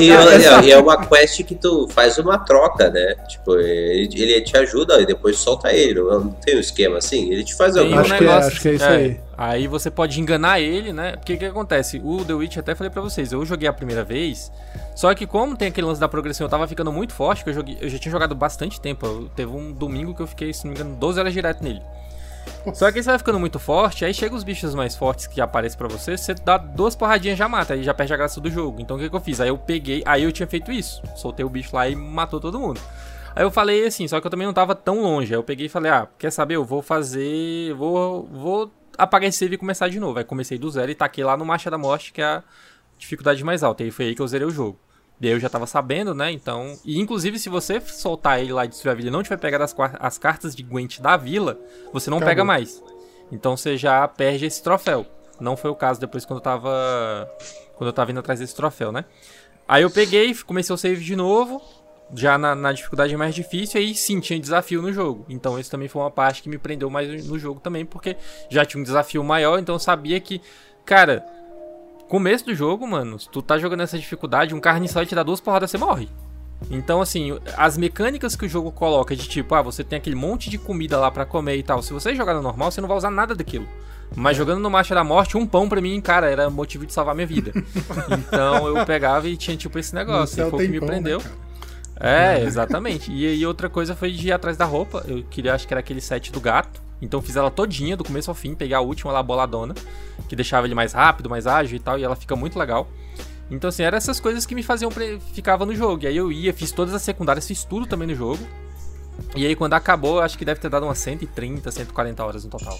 [0.00, 3.14] E, é, é uma quest que tu faz uma troca, né?
[3.28, 6.00] Tipo, ele, ele te ajuda e depois solta ele.
[6.00, 7.32] Não tem um esquema assim?
[7.32, 8.14] Ele te faz alguma coisa.
[8.14, 8.96] Acho, que é, acho que é isso é.
[8.96, 9.27] aí.
[9.38, 11.12] Aí você pode enganar ele, né?
[11.12, 12.02] Porque o que acontece?
[12.04, 14.50] O The Witch, até falei pra vocês, eu joguei a primeira vez,
[14.96, 17.54] só que como tem aquele lance da progressão, eu tava ficando muito forte, que eu,
[17.54, 19.06] joguei, eu já tinha jogado bastante tempo.
[19.06, 21.80] Eu, teve um domingo que eu fiquei, se não me engano, 12 horas direto nele.
[22.74, 25.40] Só que aí você vai ficando muito forte, aí chega os bichos mais fortes que
[25.40, 28.50] aparecem pra você, você dá duas porradinhas já mata, aí já perde a graça do
[28.50, 28.80] jogo.
[28.80, 29.40] Então o que, que eu fiz?
[29.40, 31.00] Aí eu peguei, aí eu tinha feito isso.
[31.14, 32.80] Soltei o bicho lá e matou todo mundo.
[33.36, 35.32] Aí eu falei assim, só que eu também não tava tão longe.
[35.32, 36.56] Aí eu peguei e falei, ah, quer saber?
[36.56, 37.72] Eu vou fazer.
[37.74, 38.26] Vou.
[38.26, 40.18] Vou apagar esse save e começar de novo.
[40.18, 42.42] Aí comecei do zero e taquei lá no Marcha da Morte, que é a
[42.98, 43.84] dificuldade mais alta.
[43.84, 44.78] E foi aí que eu zerei o jogo.
[45.20, 46.30] E aí eu já tava sabendo, né?
[46.30, 46.78] Então.
[46.84, 49.64] E inclusive, se você soltar ele lá e destruir a vila e não tiver pegado
[49.64, 51.58] as, as cartas de Gwent da vila,
[51.92, 52.30] você não Acabou.
[52.30, 52.82] pega mais.
[53.30, 55.06] Então você já perde esse troféu.
[55.40, 57.28] Não foi o caso depois quando eu tava.
[57.76, 59.04] Quando eu tava indo atrás desse troféu, né?
[59.66, 61.62] Aí eu peguei, comecei o save de novo.
[62.14, 65.26] Já na, na dificuldade mais difícil, aí sim, tinha desafio no jogo.
[65.28, 68.16] Então, isso também foi uma parte que me prendeu mais no jogo também, porque
[68.48, 70.40] já tinha um desafio maior, então eu sabia que,
[70.86, 71.24] cara,
[72.08, 75.22] começo do jogo, mano, se tu tá jogando essa dificuldade, um carne só te dá
[75.22, 76.08] duas porradas, você morre.
[76.70, 80.50] Então, assim, as mecânicas que o jogo coloca de tipo, ah, você tem aquele monte
[80.50, 81.82] de comida lá pra comer e tal.
[81.82, 83.68] Se você jogar no normal, você não vai usar nada daquilo.
[84.16, 87.14] Mas jogando no Marcha da Morte, um pão pra mim, cara, era motivo de salvar
[87.14, 87.52] minha vida.
[88.10, 90.34] então eu pegava e tinha tipo esse negócio.
[90.46, 91.20] E foi o que me pão, né, prendeu.
[91.20, 91.47] cara?
[92.00, 93.12] É, exatamente.
[93.12, 95.04] E aí outra coisa foi de ir atrás da roupa.
[95.06, 96.80] Eu queria, acho que era aquele set do gato.
[97.00, 99.74] Então fiz ela todinha, do começo ao fim, peguei a última lá, boladona,
[100.28, 102.88] que deixava ele mais rápido, mais ágil e tal, e ela fica muito legal.
[103.50, 105.18] Então assim, eram essas coisas que me faziam, pre...
[105.32, 106.04] ficava no jogo.
[106.04, 108.46] E aí eu ia, fiz todas as secundárias, fiz tudo também no jogo.
[109.34, 112.78] E aí quando acabou, acho que deve ter dado umas 130, 140 horas no total.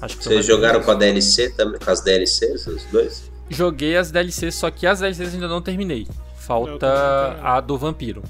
[0.00, 1.78] Acho que foi Vocês jogaram com a DLC também?
[1.78, 3.30] Com as DLCs, os dois?
[3.50, 6.08] Joguei as DLCs, só que as DLCs ainda não terminei.
[6.36, 8.22] Falta a do vampiro.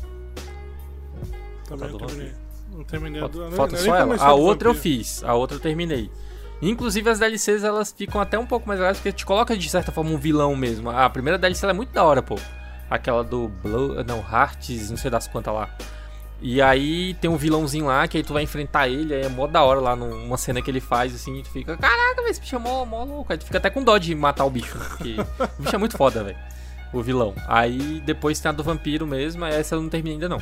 [1.70, 2.32] Também não terminei.
[2.72, 3.20] Não terminei.
[3.20, 4.16] Falta, falta só ela.
[4.16, 6.10] A outra eu fiz, a outra eu terminei.
[6.60, 9.92] Inclusive as DLCs elas ficam até um pouco mais legais porque te coloca de certa
[9.92, 10.90] forma um vilão mesmo.
[10.90, 12.36] A primeira DLC é muito da hora, pô.
[12.90, 15.70] Aquela do Blow, não, Hearts, não sei das quantas lá.
[16.42, 19.46] E aí tem um vilãozinho lá que aí tu vai enfrentar ele, aí é mó
[19.46, 22.56] da hora lá numa cena que ele faz assim, e tu fica, caraca, esse bicho
[22.56, 23.32] é mó, mó louco.
[23.32, 25.16] Aí tu fica até com dó de matar o bicho, porque
[25.58, 26.38] o bicho é muito foda, velho.
[26.92, 27.34] O vilão.
[27.46, 30.40] Aí depois tem a do vampiro mesmo, essa eu não terminei ainda não.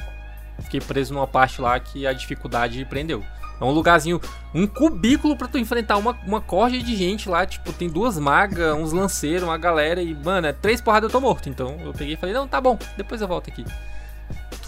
[0.62, 3.24] Fiquei preso numa parte lá que a dificuldade prendeu.
[3.60, 4.20] É um lugarzinho,
[4.54, 8.76] um cubículo pra tu enfrentar uma, uma corja de gente lá, tipo, tem duas magas,
[8.76, 11.48] uns lanceiros, uma galera e, mano, é três porradas eu tô morto.
[11.48, 13.64] Então eu peguei e falei, não, tá bom, depois eu volto aqui.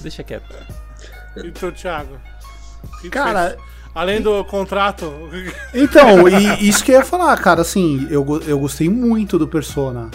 [0.00, 0.52] Deixa quieto.
[1.36, 2.18] E tu, Thiago?
[2.82, 3.62] O que Cara, fez?
[3.94, 5.12] Além do contrato.
[5.74, 10.10] Então, e isso que eu ia falar, cara, assim, eu, eu gostei muito do Persona.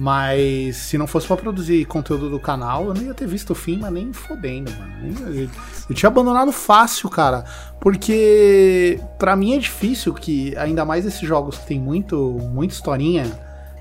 [0.00, 3.54] Mas se não fosse pra produzir conteúdo do canal, eu não ia ter visto o
[3.54, 5.28] fim, mas nem fodendo, mano.
[5.28, 5.50] Eu,
[5.90, 7.44] eu tinha abandonado fácil, cara.
[7.78, 12.16] Porque pra mim é difícil que, ainda mais esses jogos que tem muito,
[12.50, 13.30] muita historinha,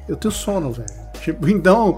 [0.09, 0.89] eu tenho sono, velho.
[1.21, 1.97] Tipo, então,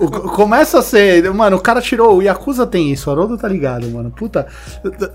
[0.00, 1.30] o- começa a ser.
[1.32, 2.16] Mano, o cara tirou.
[2.16, 4.10] O Yakuza tem isso, o Haroldo tá ligado, mano.
[4.10, 4.46] Puta.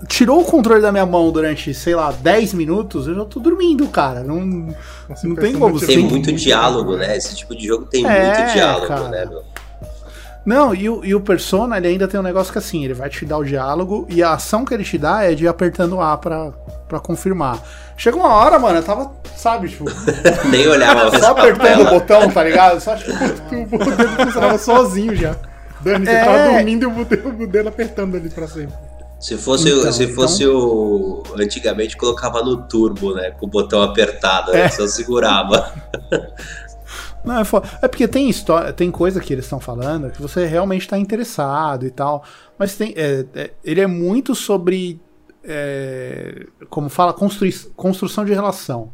[0.06, 3.86] Tirou o controle da minha mão durante, sei lá, 10 minutos, eu já tô dormindo,
[3.88, 4.22] cara.
[4.22, 4.38] Não,
[5.24, 5.78] não tem como.
[5.80, 7.16] Tem muito diálogo, né?
[7.16, 9.08] Esse tipo de jogo tem É, muito diálogo, cara.
[9.08, 9.42] né, meu?
[10.46, 13.10] Não, e o, e o Persona, ele ainda tem um negócio que assim, ele vai
[13.10, 16.00] te dar o diálogo e a ação que ele te dá é de ir apertando
[16.00, 16.52] A pra,
[16.88, 17.62] pra confirmar.
[17.96, 19.84] Chega uma hora, mano, eu tava, sabe, tipo,
[20.50, 22.80] Nem olhava só apertando o botão, tá ligado?
[22.80, 23.12] Só tipo,
[23.76, 25.36] O dedo funcionava sozinho já.
[25.80, 26.24] Dani, você É.
[26.24, 28.74] tava dormindo e o dedo, o dedo apertando ali pra sempre.
[29.20, 31.22] Se fosse, Então, se fosse o.
[31.36, 33.32] Antigamente colocava no turbo, né?
[33.32, 34.68] Com o botão apertado, né?
[34.68, 35.72] Só segurava.
[37.24, 40.46] Não, é, fo- é porque tem história, tem coisa que eles estão falando que você
[40.46, 42.22] realmente está interessado e tal.
[42.56, 45.00] Mas tem, é, é, ele é muito sobre,
[45.48, 48.92] é, como fala, construi, construção de relação.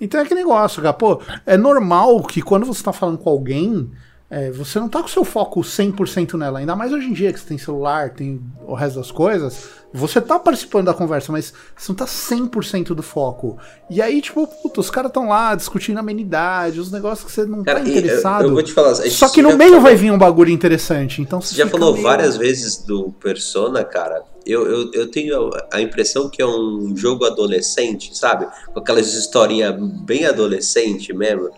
[0.00, 0.94] Então é que negócio, cara.
[0.94, 3.90] Pô, é normal que quando você tá falando com alguém,
[4.30, 6.60] é, você não tá com o seu foco 100% nela.
[6.60, 9.68] Ainda mais hoje em dia que você tem celular, tem o resto das coisas.
[9.92, 13.58] Você tá participando da conversa, mas você não tá 100% do foco.
[13.90, 17.64] E aí, tipo, puta, os caras estão lá discutindo amenidade, os negócios que você não
[17.64, 18.44] Cara, tá e eu, interessado.
[18.44, 18.94] eu vou te falar.
[18.94, 21.20] Só que no meio falou- vai vir um bagulho interessante.
[21.20, 24.22] Então Você já falou meio- várias vezes do Persona, cara.
[24.46, 28.46] Eu, eu, eu tenho a- a impressão que é um jogo adolescente, sabe?
[28.72, 29.74] Com aquelas historinhas
[30.04, 31.50] bem adolescente mesmo.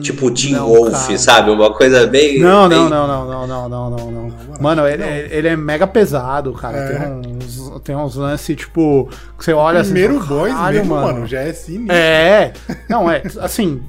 [0.00, 1.18] Tipo Hum, não, Wolf, cara.
[1.18, 1.50] sabe?
[1.50, 2.38] Uma coisa bem.
[2.40, 4.32] Não, bem- não, não, não, não, não, não, não, não.
[4.60, 6.76] Mano, ele, ele é mega pesado, cara.
[6.76, 6.96] É.
[6.98, 9.08] Tem uns, tem uns lances, tipo,
[9.38, 10.24] que você olha Primeiro assim.
[10.24, 11.26] e fala, boys "Caralho, mesmo, mano.
[11.26, 11.94] já é sinistro.
[11.96, 12.52] É.
[12.88, 13.82] Não, é, assim,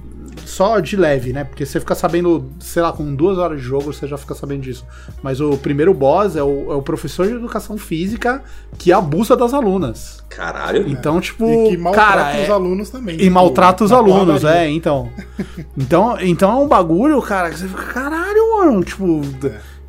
[0.46, 1.44] só de leve, né?
[1.44, 4.62] Porque você fica sabendo, sei lá, com duas horas de jogo você já fica sabendo
[4.62, 4.86] disso.
[5.24, 8.44] Mas o primeiro boss é o, é o professor de educação física
[8.78, 10.24] que abusa das alunas.
[10.30, 10.88] Caralho.
[10.88, 13.16] Então, tipo, E que maltrata cara, é- os alunos também.
[13.16, 15.10] e tipo, maltrata os alunos, é, então.
[15.78, 19.22] Então, então é um bagulho, cara, que você fica, caralho, mano, tipo.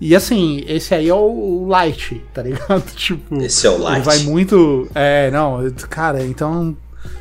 [0.00, 1.18] E assim, esse aí é o,
[1.62, 2.82] o light, tá ligado?
[2.96, 3.36] Tipo.
[3.40, 3.98] Esse é o light.
[3.98, 4.88] Ele vai muito.
[4.94, 6.76] É, não, cara, então.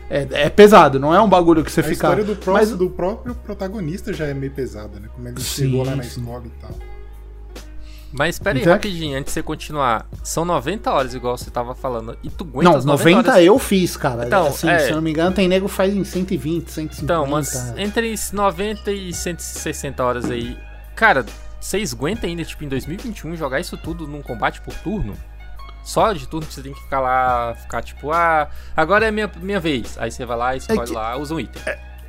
[0.09, 1.93] É, é pesado, não é um bagulho que você A fica.
[1.93, 5.07] história do, pró- Mas- do próprio protagonista já é meio pesada, né?
[5.15, 6.19] Como ele Sim, chegou lá na sim.
[6.21, 6.71] escola e tal.
[8.13, 10.05] Mas espera aí, Então é- rapidinho, antes de você continuar.
[10.21, 12.17] São 90 horas, igual você tava falando.
[12.21, 13.45] E tu aguenta Não, as 90, 90 horas?
[13.45, 14.25] eu fiz, cara.
[14.25, 14.79] Então, assim, é.
[14.79, 17.03] se eu não me engano, tem nego faz em 120, 150.
[17.05, 20.57] Então, mas entre 90 e 160 horas aí.
[20.93, 21.25] Cara,
[21.57, 25.13] vocês aguentam ainda, tipo, em 2021, jogar isso tudo num combate por turno?
[25.83, 29.29] Só de turno que você tem que ficar lá, ficar tipo, ah, agora é minha,
[29.41, 29.97] minha vez.
[29.99, 31.61] Aí você vai lá, escolhe que- lá, usa um item.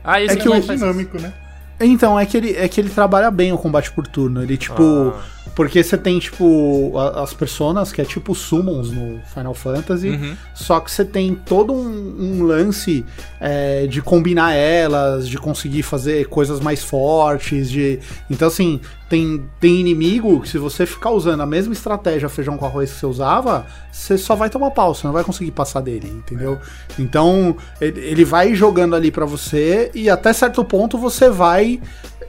[0.05, 0.85] Ah, esse é aqui que o fazer isso.
[0.85, 1.33] Dinâmico, né?
[1.81, 4.43] Então, é que, ele, é que ele trabalha bem o combate por turno.
[4.43, 5.13] Ele, tipo.
[5.17, 5.21] Ah.
[5.57, 10.09] Porque você tem, tipo, a- as personas, que é tipo summons no Final Fantasy.
[10.11, 10.37] Uhum.
[10.55, 13.05] Só que você tem todo um, um lance
[13.41, 17.99] é, de combinar elas, de conseguir fazer coisas mais fortes, de.
[18.31, 18.81] Então, assim,
[19.13, 22.99] tem, tem inimigo que se você ficar usando a mesma estratégia feijão com arroz que
[22.99, 26.59] você usava, você só vai tomar pau, você não vai conseguir passar dele, entendeu?
[26.99, 31.79] Então, ele, ele vai jogando ali pra você e até certo ponto você vai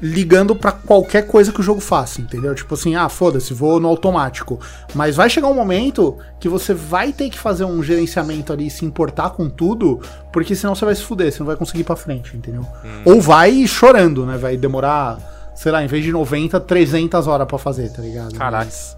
[0.02, 2.54] ligando pra qualquer coisa que o jogo faça, entendeu?
[2.54, 4.60] Tipo assim, ah, foda-se, vou no automático.
[4.94, 8.84] Mas vai chegar um momento que você vai ter que fazer um gerenciamento ali, se
[8.84, 10.02] importar com tudo,
[10.34, 12.68] porque senão você vai se fuder, você não vai conseguir ir pra frente, entendeu?
[13.06, 14.38] Ou vai chorando, né?
[14.38, 15.18] Vai demorar,
[15.56, 18.36] sei lá, em vez de 90, 300 horas pra fazer, tá ligado?
[18.66, 18.98] Mas-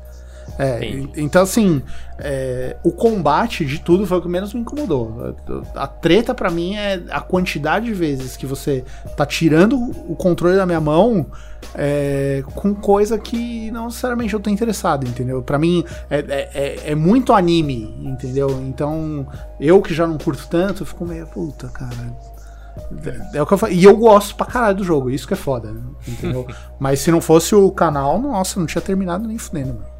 [0.59, 0.79] é,
[1.17, 1.81] então assim,
[2.19, 5.35] é, o combate de tudo foi o que menos me incomodou.
[5.75, 8.83] A, a treta pra mim é a quantidade de vezes que você
[9.17, 9.75] tá tirando
[10.07, 11.25] o controle da minha mão
[11.73, 15.41] é, com coisa que não necessariamente eu tô interessado, entendeu?
[15.41, 18.49] Pra mim é, é- é- é muito anime, entendeu?
[18.61, 19.27] Então
[19.59, 22.15] eu que já não curto tanto, fico meio puta, cara.
[23.33, 23.73] É o que eu falo.
[23.73, 25.81] E eu gosto pra caralho do jogo, isso que é foda, né?
[26.07, 26.45] entendeu?
[26.79, 29.95] Mas se não fosse o canal, nossa, não tinha terminado nem fudendo, mano.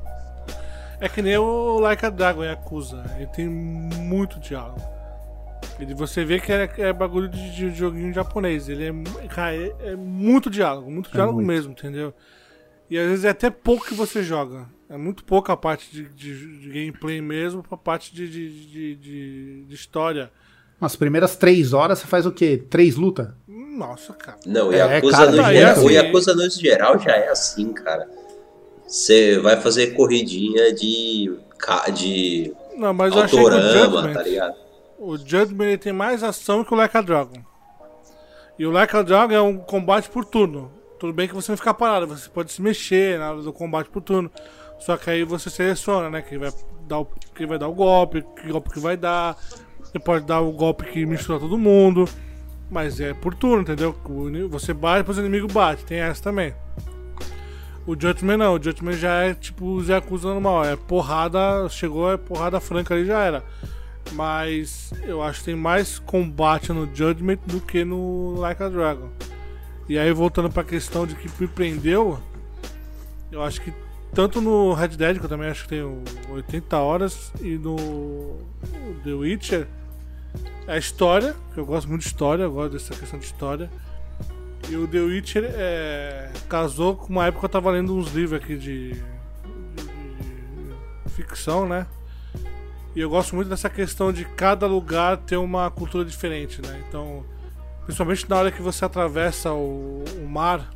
[0.99, 3.03] É que nem o Like a Dragon Yakuza.
[3.17, 4.81] Ele tem muito diálogo.
[5.79, 8.69] Ele, você vê que é, é bagulho de, de joguinho japonês.
[8.69, 11.47] Ele é, cara, é, é muito diálogo, muito diálogo muito.
[11.47, 12.13] mesmo, entendeu?
[12.89, 14.67] E às vezes é até pouco que você joga.
[14.89, 18.29] É muito pouca a parte de, de- de gameplay mesmo pra parte de-
[19.67, 20.31] de história.
[20.79, 22.63] Nas primeiras três horas você faz o quê?
[22.69, 23.29] Três lutas?
[23.47, 24.37] Nossa, cara.
[24.45, 27.73] Não, É, Yakuza, cara, no geral, é assim- o Yakuza no geral já é assim,
[27.73, 28.07] cara.
[28.87, 31.35] Você vai fazer corridinha de,
[31.93, 34.55] de Não, mas eu achei que o autorama, Judgment, tá ligado?
[34.99, 37.41] o Judgment tem mais ação que o Like a Dragon.
[38.57, 40.71] E o Like a Dragon é um combate por turno.
[40.99, 43.89] Tudo bem que você não fica parado, você pode se mexer na hora do combate
[43.89, 44.31] por turno.
[44.79, 46.21] Só que aí você seleciona, né?
[46.21, 46.51] Quem vai
[46.87, 49.35] dar o, quem vai dar o golpe, que golpe que vai dar.
[49.95, 52.03] Você pode dar o golpe que mistura todo mundo.
[52.69, 53.95] Mas é por turno, entendeu?
[54.49, 55.85] Você bate, depois o inimigo bate.
[55.85, 56.53] Tem essa também.
[57.87, 60.65] O Judgment não, o Judgment já é tipo o Yakuza normal.
[60.65, 63.41] É porrada, chegou, é porrada franca ali já era.
[64.11, 69.07] Mas eu acho que tem mais combate no Judgment do que no Like a Dragon.
[69.87, 72.19] E aí voltando pra questão de que me prendeu,
[73.31, 73.71] eu acho que
[74.13, 78.39] tanto no Red Dead, que eu também acho que tem o 80 horas, e no
[79.05, 79.67] The Witcher,
[80.67, 83.69] a história, que eu gosto muito de história, eu gosto dessa questão de história.
[84.69, 88.41] E o The Witcher é, casou com uma época que eu tava lendo uns livros
[88.41, 88.99] aqui de, de-
[91.05, 91.85] de ficção, né?
[92.95, 96.81] E eu gosto muito dessa questão de cada lugar ter uma cultura diferente, né?
[96.87, 97.23] Então,
[97.85, 100.71] principalmente na hora que você atravessa o, o mar,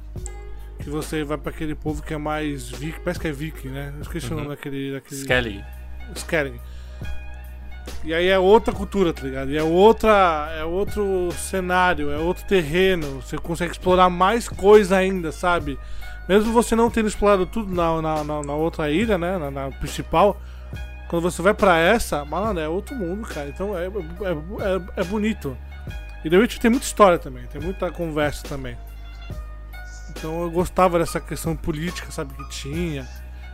[0.84, 3.92] que você vai para aquele povo que é mais viking, parece que é viking, né?
[3.96, 5.66] Eu esqueci o nome daquele, daquele Skelly.
[6.16, 6.62] Skellig.
[8.04, 9.52] E aí é outra cultura, tá ligado?
[9.52, 13.22] E é outra, é outro cenário, é outro terreno.
[13.22, 15.78] Você consegue explorar mais coisa ainda, sabe?
[16.28, 19.38] Mesmo você não tendo explorado tudo na, na, na- na outra ilha, né?
[19.38, 20.40] Na, na principal.
[21.10, 23.50] Quando você vai pra essa, mano, é outro mundo, cara.
[23.50, 25.58] Então é, é, é, é bonito.
[26.24, 28.78] E The Witcher tem muita história também, tem muita conversa também.
[30.12, 33.08] Então eu gostava dessa questão política, sabe, que tinha.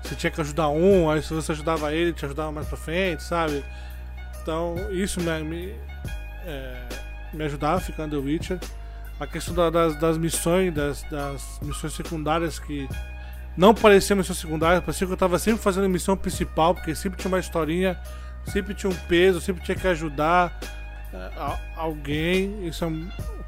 [0.04, 3.24] Você tinha que ajudar um, aí se você ajudava ele, te ajudava mais pra frente,
[3.24, 3.64] sabe?
[4.46, 5.76] Então isso me, me,
[6.46, 6.76] é,
[7.34, 8.60] me ajudava ficar no The Witcher.
[9.20, 12.88] A questão da- das, das missões, das, das missões secundárias que
[13.58, 17.30] não pareciam missões secundárias, parecia que eu tava sempre fazendo missão principal, porque sempre tinha
[17.30, 18.00] uma historinha,
[18.46, 20.60] sempre tinha um peso, sempre tinha que ajudar
[21.12, 22.68] é, alguém.
[22.68, 22.90] Isso é,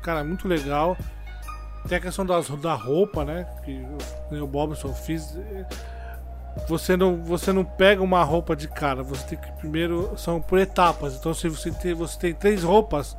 [0.01, 0.97] cara, muito legal.
[1.87, 3.45] Tem a questão das, da roupa, né?
[3.63, 3.85] Que
[4.31, 5.37] eu- o Bobson fiz.
[6.67, 10.13] Você não, você não pega uma roupa de cara, você tem que primeiro.
[10.17, 11.15] São por etapas.
[11.15, 13.15] Então se você tem, você tem três roupas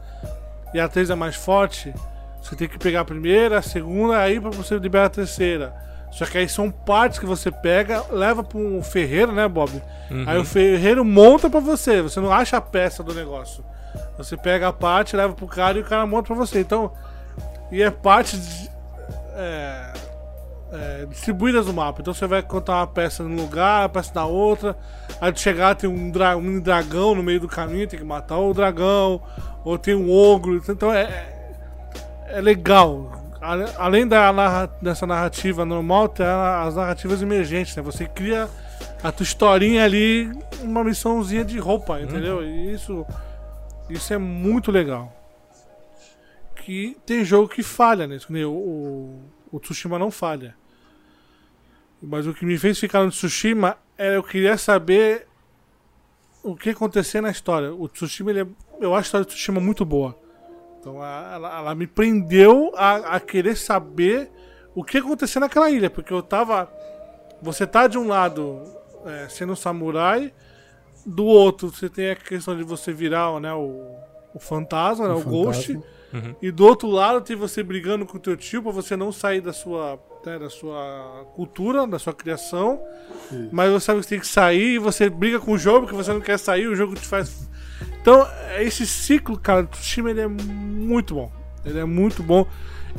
[0.74, 1.94] e a três é mais forte,
[2.42, 5.74] você tem que pegar a primeira, a segunda, aí pra você liberar a terceira.
[6.10, 9.70] Só que aí são partes que você pega, leva pra um ferreiro, né, Bob?
[10.26, 13.62] Aí o ferreiro monta pra você, você não acha a peça do negócio.
[14.16, 16.60] Você pega a parte, leva pro cara e o cara monta pra você.
[16.60, 16.92] Então,
[17.70, 18.70] e é parte de-
[19.34, 19.92] é,
[20.72, 22.00] é, distribuídas no mapa.
[22.00, 24.76] Então você vai contar uma peça num lugar, a peça na outra.
[25.20, 28.04] Aí de chegar tem um, dra um mini dragão no meio do caminho, tem que
[28.04, 29.20] matar o dragão.
[29.64, 30.62] Ou tem um ogro.
[30.68, 31.32] Então é,
[32.28, 33.12] é legal.
[33.40, 37.82] Ale- Além da narra- dessa narrativa normal, tem as narrativas emergentes, né?
[37.82, 38.48] Você cria
[39.02, 42.42] a tua historinha ali, uma missãozinha de roupa, entendeu?
[42.42, 43.06] E isso,
[43.88, 45.12] isso é muito legal.
[46.56, 49.20] Que tem jogo que falha nisso, nem o, o,
[49.50, 50.54] o Tsushima não falha.
[52.02, 55.26] Mas o que me fez ficar no Tsushima era eu queria saber
[56.42, 57.74] o que acontecer na história.
[57.74, 58.46] O Tsushima, é-
[58.80, 60.16] eu acho a história do Tsushima muito boa.
[60.80, 64.30] Então ela, ela me prendeu a, a querer saber
[64.74, 66.72] o que acontecer naquela ilha, porque eu tava.
[67.42, 68.62] Você tá de um lado
[69.04, 70.32] é, sendo um samurai,
[71.04, 73.96] do outro você tem a questão de você virar né, o,
[74.34, 75.72] o fantasma, né, o, Ghost,
[76.10, 76.36] fantasma.
[76.42, 79.40] e do outro lado tem você brigando com o teu tio pra você não sair
[79.40, 82.80] da sua, né, da sua cultura, da sua criação.
[83.52, 85.96] Mas você sabe que você tem que sair e você briga com o jogo porque
[85.96, 87.48] você não quer sair, o jogo te faz.
[88.00, 88.26] Então,
[88.58, 91.30] esse ciclo, cara, do Tsushima ele é muito bom.
[91.64, 92.46] Ele é muito bom.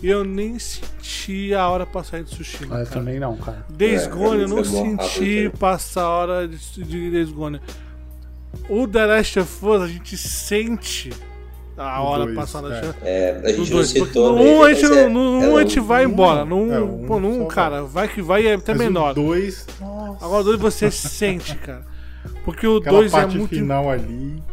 [0.02, 2.76] E eu nem senti a hora passar de Tsushima.
[2.76, 3.00] Ah, eu cara.
[3.00, 3.66] também não, cara.
[3.70, 5.58] Days É, Gone eu não foi bom, senti rápido.
[5.60, 7.60] passar a hora de, de Days Gone.
[8.70, 11.10] O The Last of Us a gente sente
[11.84, 12.94] a hora dois, passar da é.
[13.04, 15.44] É, a No gente não dois, citou, no né, 1 a gente, não- é- no
[15.44, 16.46] é um a gente vai um embora.
[16.46, 16.66] não.
[16.66, 18.74] No É, 1, um pô, no só um, cara, vai que vai e é até
[18.74, 19.12] Mas menor.
[19.12, 21.84] o 2, nossa, Agora o 2 você sente, cara.
[22.44, 23.50] Porque o aquela 2 é parte muito.
[23.56, 24.44] final ali.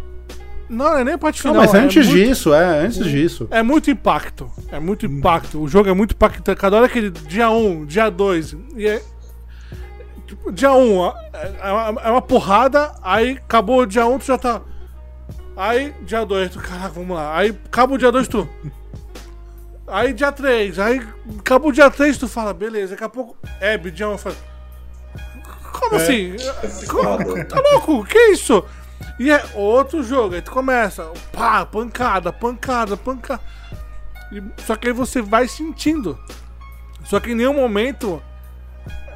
[0.68, 1.64] Não, não é nem a parte Não, final.
[1.64, 3.46] mas é antes muito- disso, é, antes disso.
[3.52, 4.50] É muito impacto.
[4.72, 5.60] É muito impacto.
[5.60, 6.60] O jogo é muito impactante.
[6.60, 7.10] Cada hora que ele.
[7.10, 8.56] Dia 1, dia 2.
[8.76, 9.00] E é.
[10.26, 11.14] Tipo, dia 1 ó,
[11.62, 14.60] é, uma- é uma porrada, aí acabou o dia 1, tu já tá.
[15.56, 17.36] Aí, dia 2, tu, caraca, vamos lá.
[17.36, 18.48] Aí acaba o dia 2, tu.
[19.88, 21.00] Aí dia 3, aí
[21.38, 23.36] acabou o dia 3, tu fala, beleza, daqui a pouco.
[23.60, 24.36] É, dia 1 fala.
[25.72, 26.34] Como assim?
[26.34, 27.44] É foda.
[27.44, 28.04] Tá louco?
[28.04, 28.64] Que isso?
[29.18, 33.40] E é outro jogo, aí tu começa, pá, pancada, pancada, pancada.
[34.32, 36.18] E- só que aí você vai sentindo.
[37.04, 38.20] Só que em nenhum momento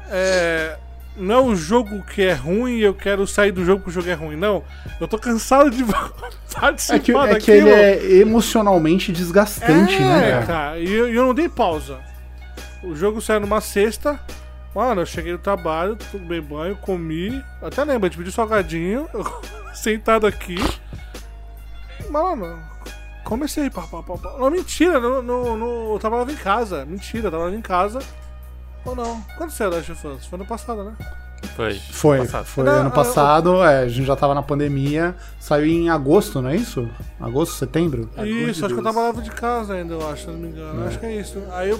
[0.09, 0.77] é,
[1.17, 4.01] não é o jogo que é ruim e eu quero sair do jogo porque o
[4.01, 4.35] jogo é ruim.
[4.35, 4.63] Não.
[4.99, 5.83] Eu tô cansado de
[6.53, 10.45] participar É que, é que ele é emocionalmente desgastante, É, né, cara?
[10.45, 11.99] cara, e eu, eu não dei pausa.
[12.83, 14.19] O jogo saiu numa sexta.
[14.73, 17.43] Mano, eu cheguei no trabalho, tomei banho, comi.
[17.61, 19.05] Até lembro, a gente pediu salgadinho,
[19.75, 20.55] sentado aqui.
[22.09, 22.59] Mano,
[23.23, 23.69] comecei.
[23.69, 24.33] Pá, pá, pá, pá.
[24.39, 26.85] Não, mentira, no, no, no- eu trabalhava em casa.
[26.85, 27.99] Mentira, eu trabalhava em casa.
[28.85, 29.21] Ou não?
[29.37, 30.25] Quando saiu Last of Us?
[30.25, 30.93] Foi no passado, né?
[31.55, 31.73] Foi.
[31.73, 32.45] Foi, Passado.
[32.45, 36.39] foi Não, ano eu- passado, é, a gente já tava na pandemia, saiu em agosto,
[36.41, 36.87] não é isso?
[37.19, 38.09] Agosto, setembro?
[38.23, 38.93] Isso, acho que eu Deus.
[38.93, 40.85] trabalhava de casa ainda, eu acho, se eu não me engano.
[40.87, 41.41] Acho que é isso.
[41.51, 41.79] Aí eu.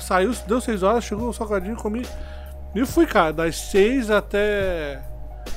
[0.00, 2.06] saiu, deu 6 horas, chegou o salgadinho, comi.
[2.74, 5.02] E fui, cara, das 6 até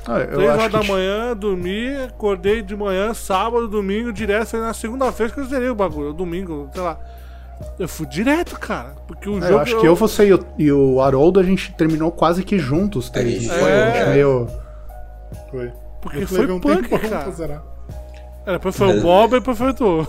[0.07, 4.47] Ah, eu 3 acho horas que da manhã, dormi, acordei de manhã, sábado, domingo, direto.
[4.47, 6.97] Foi na segunda-feira que eu zerei o bagulho, domingo, sei lá.
[7.80, 8.95] Eu fui direto, cara.
[9.07, 9.53] Porque o É, jogo.
[9.53, 12.57] eu acho que eu, você e o, e o Haroldo, a gente terminou quase que
[12.59, 14.01] juntos, gente não foi, é.
[14.01, 14.47] Acho meio...
[15.49, 15.72] Foi.
[16.01, 17.64] Porque Eu foi um punk, cara.
[18.45, 20.05] É, depois foi o Bob e depois foi tu.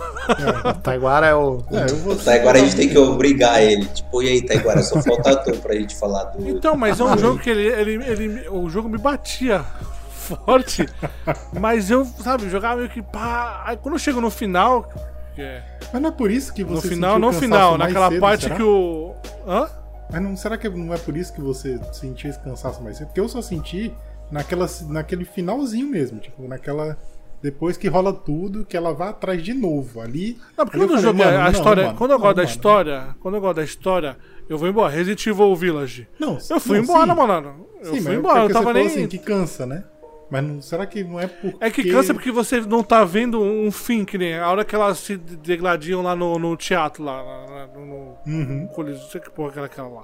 [0.83, 1.63] Taiguara é o...
[1.71, 3.85] É, eu vou Tá, agora a gente tem que obrigar ele.
[3.85, 6.49] Tipo, e aí, Taiguara, só falta tu pra gente falar do.
[6.49, 8.49] Então, mas é um jogo que ele, ele, ele.
[8.49, 9.63] O jogo me batia
[10.09, 10.85] forte.
[11.57, 13.63] mas eu, sabe, jogava meio que pá.
[13.65, 14.89] Aí quando eu chego no final.
[15.35, 15.63] Que é-
[15.93, 18.41] Mas não é por isso que no você final, sentiu no final, naquela cedo, parte
[18.43, 18.55] será?
[18.55, 19.13] que o.
[19.47, 19.67] Hã?
[20.11, 23.07] Mas não, será que não é por isso que você sentiu esse cansaço mais cedo?
[23.07, 23.91] Porque eu só senti
[24.31, 26.97] naquela, naquele finalzinho mesmo, tipo, naquela.
[27.41, 30.01] Depois que rola tudo, que ela vai atrás de novo.
[30.01, 30.37] Ali.
[30.57, 31.83] Não, porque ali eu quando falei, jogo é a não, história.
[31.85, 32.49] mano, quando eu gosto da mano.
[32.55, 33.07] história.
[33.19, 34.17] Quando eu gosto da história,
[34.49, 34.91] eu vou embora.
[34.91, 36.07] Resident Evil Village.
[36.19, 37.17] Não, Eu fui não, embora, sim.
[37.27, 37.67] mano.
[37.81, 38.87] Eu Sim, fui mas embora, eu porque tava nem.
[38.87, 39.83] assim, que cansa, né?
[40.29, 41.57] Mas não, será que não é porque...
[41.63, 44.73] É que cansa porque você não tá vendo um fim, que nem a hora que
[44.73, 48.67] elas se degladiam lá no, no teatro, lá, no, no Uhum.
[48.73, 50.03] Coliseu, não sei que porra que era aquela lá.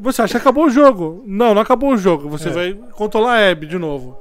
[0.00, 1.22] Você acha que acabou o jogo?
[1.26, 2.28] Não, não acabou o jogo.
[2.30, 2.52] Você É.
[2.52, 4.18] vai controlar a Abby de novo.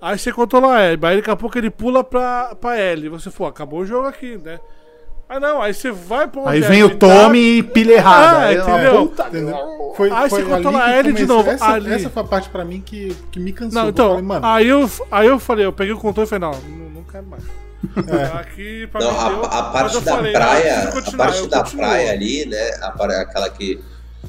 [0.00, 3.08] Aí você controla a Abby, aí daqui a pouco ele pula pra, pra Ellie.
[3.10, 4.58] Você, pô, acabou o jogo aqui, né?
[5.34, 7.62] Ah não, aí você vai pra onde Aí a vem Abby o tá, Tommy e
[7.62, 8.36] pilha errada.
[8.38, 9.06] Ah, Aí, ó, entendeu?
[9.08, 9.92] puta- Entendeu?
[9.96, 11.92] Foi, Aí foi você controla que ele de novo, Essa, ali.
[11.92, 13.74] essa foi a parte pra mim que, que me cansou.
[13.74, 16.30] Não, Eu então, falei, mano, aí, eu, aí eu falei, eu peguei o controle e
[16.30, 17.42] falei, não, não, quero mais.
[18.40, 21.46] Aqui, pra Não, mim, a, a parte eu da falei, eu praia, a parte eu
[21.48, 21.82] da continuo.
[21.84, 22.70] praia ali, né?
[22.80, 23.78] a aquela que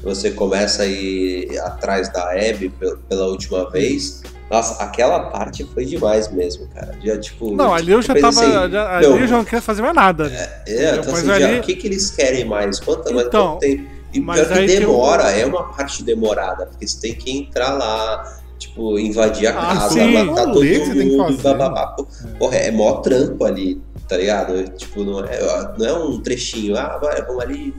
[0.02, 4.22] você começa a ir atrás da Abby pe- pela última vez.
[4.50, 6.96] Nossa, aquela parte foi demais mesmo, cara.
[7.02, 8.28] Já, tipo, Não, ali eu já tava.
[8.28, 10.26] assim, já- ali meu, eu já não quero fazer mais nada.
[10.66, 12.78] É, então, Mas assim, ali- já, o que, que eles querem mais?
[12.78, 13.84] Quanto, mais Então, quanto tempo?
[14.12, 17.72] E mas pior que tem demora, é uma parte demorada, porque você tem que entrar
[17.72, 18.22] lá,
[18.56, 20.12] tipo, invadir a Ah, casa, sim.
[20.12, 21.96] matar todo Rolê que você tem que mundo, fazer, bababá.
[22.38, 24.62] Porra, é mó trampo ali, tá ligado?
[24.76, 27.74] Tipo, não é, não é um trechinho, ah, vai, vamos ali,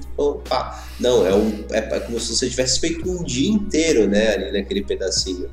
[0.50, 0.84] pá.
[1.00, 4.84] Não, é, um, é como se você tivesse feito um dia inteiro, né, ali naquele
[4.84, 5.50] pedacinho.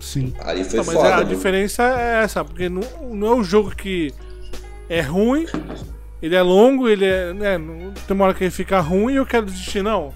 [0.00, 0.32] Sim.
[0.40, 1.08] Ali foi Não, mas foda.
[1.08, 1.28] a mano.
[1.28, 2.82] diferença é essa, porque não,
[3.12, 4.12] não é um jogo que
[4.88, 5.46] é ruim,
[6.22, 7.32] ele é longo, ele é.
[7.32, 7.58] Né,
[8.06, 10.14] tem uma hora que ele fica ruim e eu quero desistir, não.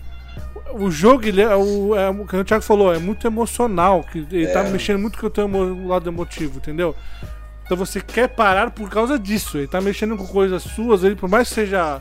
[0.74, 4.18] O jogo, ele é o, é o que o Thiago falou, é muito emocional, que
[4.30, 4.70] ele tá É.
[4.70, 5.48] mexendo muito com o teu
[5.86, 6.94] lado emotivo, entendeu?
[7.64, 11.28] Então você quer parar por causa disso, ele tá mexendo com coisas suas, ele por
[11.28, 12.00] mais que seja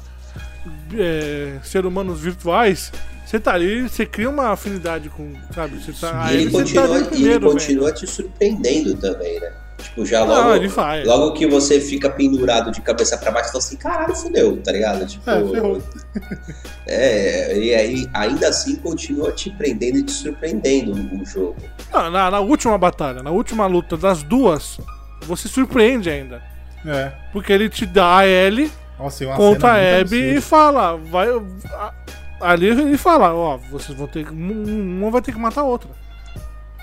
[0.96, 2.92] é, ser humanos virtuais,
[3.30, 5.78] você tá ali, você cria uma afinidade com, sabe?
[5.84, 7.52] Você tá, E ele você continua, tá e ele primeiro, velho.
[7.52, 9.54] continua te surpreendendo também, né?
[9.78, 11.04] Tipo, já Não, logo, ele vai.
[11.06, 14.72] logo que você fica pendurado de cabeça pra baixo, você fala assim, caralho, fudeu, tá
[14.74, 15.06] ligado?
[15.06, 15.82] Tipo, É, ferrou.
[16.88, 21.56] é, e aí ainda assim continua te prendendo e te surpreendendo o jogo.
[21.94, 24.80] Não, na, na última batalha, na última luta das duas,
[25.22, 26.42] você surpreende ainda.
[26.86, 27.12] É.
[27.32, 30.98] Porque ele te dá a L Nossa, é contra a Abby e fala.
[30.98, 31.94] Vai, a-
[32.42, 34.34] ali ele fala, ó, vocês vão ter que.
[34.34, 35.90] um- Uma vai ter que matar a outra.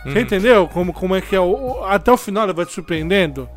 [0.04, 0.68] Você entendeu?
[0.68, 1.40] Como, como é que é?
[1.40, 3.48] O, até o final ele vai te surpreendendo.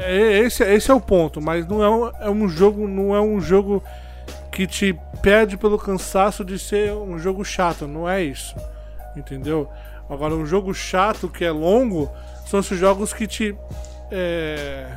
[0.00, 2.88] É, esse, esse é o ponto, mas não é um, é um jogo.
[2.88, 3.82] Não é um jogo
[4.50, 7.86] que te perde pelo cansaço de ser um jogo chato.
[7.86, 8.56] Não é isso.
[9.16, 9.68] Entendeu?
[10.10, 12.10] Agora, um jogo chato que é longo
[12.46, 13.56] são esses jogos que te.
[14.10, 14.88] é,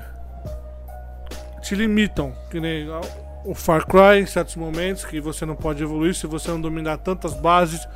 [1.61, 2.33] te limitam.
[2.49, 2.87] Que nem
[3.43, 6.97] o Far Cry em certos momentos, que você não pode evoluir se você não dominar
[6.97, 7.87] tantas bases.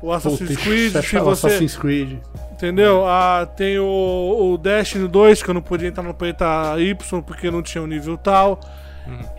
[0.00, 1.46] O Assassin's Puta, Creed, você se você.
[1.46, 2.18] Assassin's Creed.
[2.52, 3.04] Entendeu?
[3.06, 7.50] Ah, tem o, o Destiny 2, que eu não podia entrar no planeta Y porque
[7.50, 8.60] não tinha um nível tal.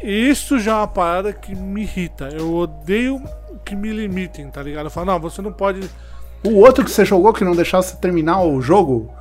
[0.01, 2.29] Isso já é uma parada que me irrita.
[2.31, 3.21] Eu odeio
[3.63, 4.85] que me limitem, tá ligado?
[4.85, 5.89] Eu falo, não, você não pode.
[6.43, 9.13] O outro que você jogou que não deixasse terminar o jogo,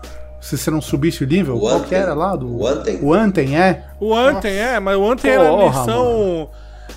[0.42, 1.88] se você não subisse o nível, O qual Anthem.
[1.88, 2.34] que era lá?
[2.34, 2.58] Do...
[2.58, 2.98] O Anthem.
[3.00, 3.86] O Anthem, é?
[4.00, 6.50] O Anthem é, mas o era Porra, missão.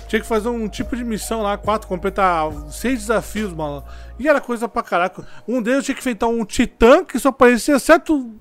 [0.08, 3.84] Tinha que fazer um tipo de missão lá, quatro, completar seis desafios, mano.
[4.18, 5.24] E era coisa pra caraca.
[5.46, 8.34] Um deles eu tinha que enfrentar um titã que só aparecia certo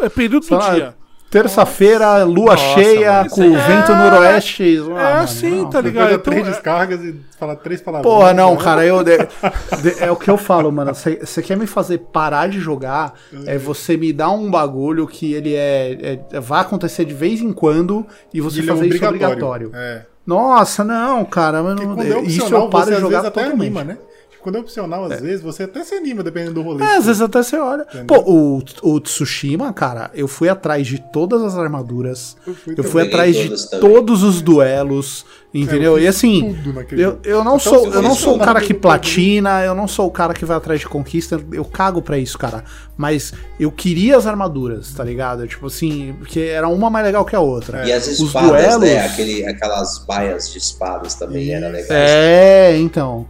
[0.00, 0.94] é, período do Sei lá, dia.
[1.30, 4.78] Terça-feira, lua Nossa, cheia, mano, com é- vento noroeste.
[4.78, 5.70] Ah, é mano, assim, não.
[5.70, 6.04] tá ligado?
[6.04, 8.10] Pega Então, três é- descargas e fala três palavras.
[8.10, 9.02] Porra, não, cara, eu.
[9.02, 9.18] de-
[9.82, 10.92] de- é o que eu falo, mano.
[10.94, 13.14] Você quer me fazer parar de jogar?
[13.44, 17.52] É você me dar um bagulho que ele é, é- vai acontecer de vez em
[17.52, 19.70] quando e você Ele é fazer isso obrigatório.
[19.74, 20.02] É.
[20.24, 21.58] Nossa, não, cara.
[21.58, 23.52] eu é isso eu paro de jogar totalmente.
[23.60, 23.98] anima, né?
[24.46, 26.84] Quando é opcional, às vezes, você até se anima, dependendo do rolê.
[26.84, 27.82] É, às vezes até você olha.
[27.82, 28.06] Entendeu?
[28.06, 28.62] Pô, o,
[28.94, 32.36] o Tsushima, cara, eu fui atrás de todas as armaduras.
[32.46, 33.80] Eu fui Eu fui atrás de também.
[33.80, 35.96] todos os duelos, entendeu?
[35.96, 36.56] É, eu e assim,
[36.92, 39.88] eu, eu não Até sou, o eu não sou o cara que platina, eu não
[39.88, 42.62] sou o cara que vai atrás de conquista, eu cago pra isso, cara.
[42.96, 45.44] Mas eu queria as armaduras, tá ligado?
[45.48, 47.84] Tipo assim, porque era uma mais legal que a outra.
[47.84, 49.06] E as Os espadas, duelos- né?
[49.06, 51.88] Aquele, aquelas baias de espadas também era legal.
[51.90, 53.26] É, então.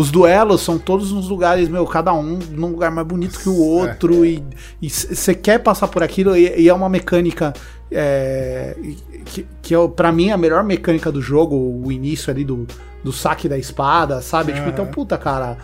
[0.00, 3.56] Os duelos são todos nos lugares, meu, cada um num lugar mais bonito que o
[3.58, 4.24] outro.
[4.24, 4.42] E
[4.88, 7.52] você quer passar por aquilo, e, e é uma mecânica.
[7.90, 8.76] é,
[9.24, 12.64] que, que é, pra mim, a melhor mecânica do jogo, o início ali do,
[13.02, 14.52] do saque da espada, sabe?
[14.52, 15.58] Tipo, então, puta, cara.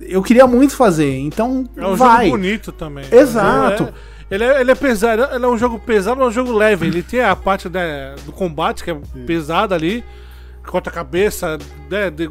[0.00, 2.26] Eu queria muito fazer, então É um vai.
[2.26, 3.04] jogo bonito também.
[3.12, 3.84] Exato.
[4.28, 6.52] É, ele, é, ele é pesado, ele é um jogo pesado, mas é um jogo
[6.52, 6.86] leve.
[6.88, 10.02] Ele tem a parte né, do combate que é pesada ali,
[10.66, 11.56] corta a cabeça,
[11.88, 12.28] né, de-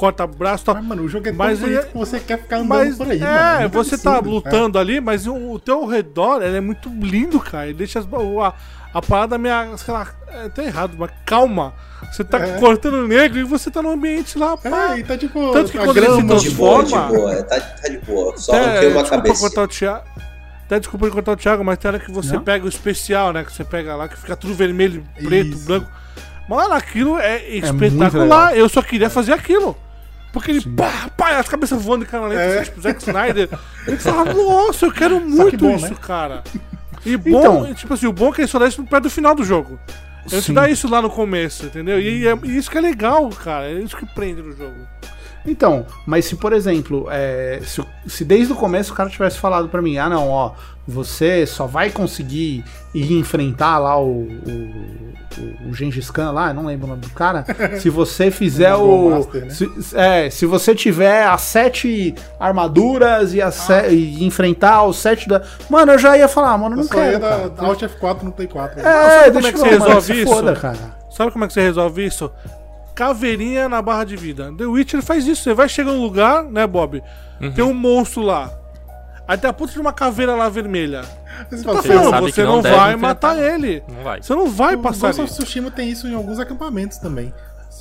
[0.00, 0.74] corta braço tal.
[0.76, 3.10] Mas, mano, o jogo é tão Mas bonito que você quer ficar andando Mas por
[3.10, 3.60] aí, é, mano.
[3.60, 4.30] muito você tá absurdo.
[4.34, 7.66] lutando ali, mas o, o teu redor ele é muito lindo, cara.
[7.66, 8.54] Ele deixa as, a,
[8.94, 11.74] a parada minha, sei lá, é até errado, mas calma.
[12.10, 12.58] Você tá É.
[12.58, 14.96] cortando negro e você tá no ambiente lá, É, pá.
[14.98, 15.52] e tá tipo.
[15.52, 17.42] Tanto que a quando ele se grama, De boa, de transforma- boa.
[17.42, 18.38] Tá, tá de boa.
[18.38, 19.40] Só Até, arranquei uma desculpa cabeça.
[19.40, 20.04] cortar o Thiago.
[20.64, 22.42] Até desculpa de cortar o Thiago, mas tem hora que você Não.
[22.42, 23.44] pega o especial, né?
[23.44, 25.66] Que você pega lá, que fica tudo vermelho, preto, Isso.
[25.66, 25.90] branco.
[26.48, 27.38] Mano, aquilo é
[27.72, 28.56] muito espetacular.
[28.56, 29.76] Eu só queria fazer aquilo.
[30.32, 32.60] Porque ele, pá, pá, as cabeças voando em câmera lenta, É.
[32.60, 33.48] assim, tipo Zack Snyder.
[33.86, 35.96] Eu falava, nossa, eu quero muito bom, isso, né?
[36.00, 36.42] cara.
[37.04, 37.74] E bom, Então.
[37.74, 39.80] tipo assim, o bom é que ele só dá isso perto do final do jogo.
[40.30, 40.52] Ele te Sim.
[40.52, 41.98] dá isso lá no começo, entendeu?
[41.98, 43.70] E, é- e isso que é legal, cara.
[43.70, 44.76] É isso que prende no jogo.
[45.46, 49.68] Então, mas se, por exemplo, é, se, se desde o começo o cara tivesse falado
[49.68, 50.52] pra mim, ah não, ó,
[50.86, 52.64] você só vai conseguir
[52.94, 55.10] ir enfrentar lá o, o,
[55.66, 57.44] o, o Gengis Khan lá, eu não lembro o nome do cara,
[57.80, 59.10] se você fizer o.
[59.10, 59.50] Master, né?
[59.50, 65.28] se, é, se você tiver as sete armaduras e, as se- e enfrentar os sete
[65.28, 65.42] da.
[65.70, 67.12] Mano, eu já ia falar, mano, Eu não só quero.
[67.12, 67.48] ia Cara.
[67.50, 68.80] dar Alt F4 no Play 4.
[68.80, 70.34] É, sabe como deixa é que eu você mano, resolve isso?
[70.34, 71.00] Foda, cara.
[71.10, 72.30] Sabe como é que você resolve isso?
[73.00, 74.52] Caveirinha na barra de vida.
[74.58, 75.42] The Witcher faz isso.
[75.44, 77.02] Você vai chegar num lugar, né, Bob?
[77.54, 78.52] Tem um monstro lá.
[79.26, 81.02] Aí tem a puta de uma caveira lá vermelha.
[81.50, 82.98] Você Tá Você já falando, sabe você que não, não vai enfrentar.
[82.98, 83.82] matar ele.
[83.88, 84.22] Não vai.
[84.22, 85.30] Você não vai o passar Ghost ali.
[85.30, 87.32] of Tsushima tem isso em alguns acampamentos também.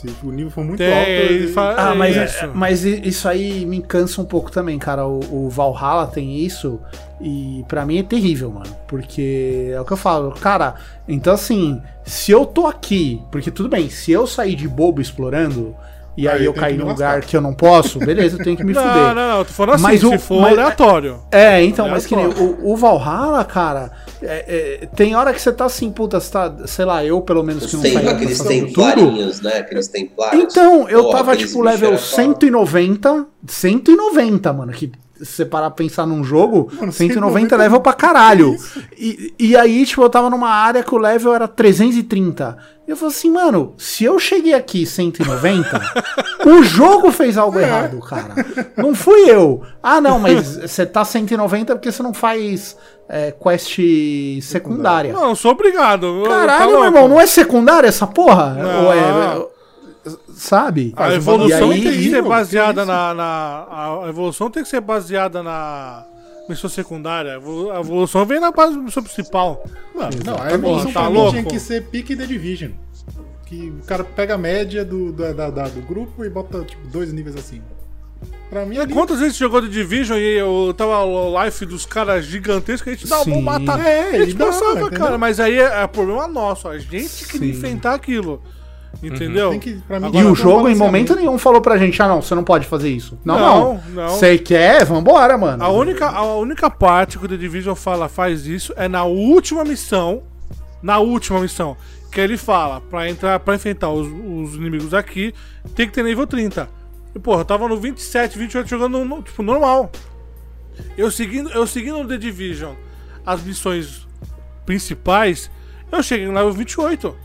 [0.02, 1.48] Se o nível for muito Tem, alto, ele ele...
[1.50, 2.52] fa- Ah, mas, é- isso.
[2.54, 5.06] mas i- isso aí me cansa um pouco também, cara.
[5.06, 6.80] O, o Valhalla tem isso
[7.20, 8.74] e pra mim é terrível, mano.
[8.88, 10.76] Porque é o que eu falo, cara.
[11.08, 15.76] Então, assim, se eu tô aqui, porque tudo bem, se eu sair de bobo explorando
[16.22, 18.64] e aí, Aí eu me num lugar que eu não posso, beleza, eu tenho que
[18.64, 19.16] me não, fuder.
[19.16, 19.46] não, não.
[19.46, 21.20] Tô falando assim, Mas se o- for mas- aleatório.
[21.32, 22.58] É, então, mas que nem Aleatório.
[22.62, 23.92] o, o Valhalla, cara,
[24.22, 27.44] é- é, tem hora que você tá assim, puta, você tá, sei lá, eu pelo
[27.44, 29.58] menos que não saí aqueles templarinhos, né?
[29.60, 30.42] Aqueles templários.
[30.44, 32.16] Então, eu Porra, tava tipo level era foda.
[32.24, 37.58] 190, 190, mano, que se você parar pra pensar num jogo, Mano, 190 190 é
[37.58, 38.56] level pra caralho.
[38.98, 42.58] E, e aí, tipo, eu tava numa área que o level era 330.
[42.88, 45.82] E eu falei assim, mano, se eu cheguei aqui 190,
[46.48, 48.34] o jogo fez algo errado, cara.
[48.76, 49.62] Não fui eu.
[49.84, 52.76] Ah, não, mas você tá 190 porque você não faz
[53.08, 53.78] é, quest
[54.42, 55.14] secundária.
[55.14, 56.24] Não, sou obrigado.
[56.24, 56.80] Tá Caralho, louco.
[56.80, 58.54] meu irmão, não é secundária essa porra?
[58.56, 58.86] Não.
[58.86, 59.59] Ou é-
[60.34, 60.94] sabe?
[60.96, 63.68] A evolução aí- tem que ser baseada na, na-
[64.06, 66.06] A evolução tem que ser baseada na
[66.48, 67.34] missão secundária.
[67.34, 69.64] A evolu- a evolução vem na base da missão principal.
[69.96, 70.54] Mano, não, a Exatamente.
[70.56, 71.32] evolução Tá louco?
[71.32, 72.72] tinha que ser pique The Division.
[73.46, 76.88] Que o cara pega a média do, da- da- da- do grupo e bota, tipo,
[76.88, 77.64] dois níveis acima.
[78.50, 78.94] Pra mim, E ali...
[78.94, 83.08] quantas vezes jogou de Division e eu tava o life dos caras gigantescos a gente
[83.08, 83.14] Sim.
[83.32, 83.80] vamos matar.
[83.86, 86.68] É, a gente passava, cara, mas aí é, é problema nosso.
[86.68, 88.42] A gente que enfrentar aquilo.
[89.02, 89.52] Entendeu?
[89.52, 89.82] Tem que,
[90.14, 92.90] E o jogo em momento nenhum falou pra gente, ah não, você não pode fazer
[92.90, 93.18] isso.
[93.24, 94.10] Não, Não.
[94.10, 94.84] Você quer?
[94.86, 95.64] Vambora, mano.
[95.64, 99.64] A única, a única parte que o The Division fala faz isso é na última
[99.64, 100.24] missão.
[100.82, 101.78] Na última missão.
[102.12, 105.34] Que ele fala, pra entrar, para enfrentar os, os inimigos aqui,
[105.76, 106.68] tem que ter nível 30.
[107.16, 109.92] E, porra, eu tava no 27, 28 jogando no, tipo, normal.
[110.98, 112.74] Eu seguindo, eu seguindo The Division
[113.26, 114.08] as missões
[114.66, 115.52] principais,
[115.92, 117.16] eu cheguei no level 28.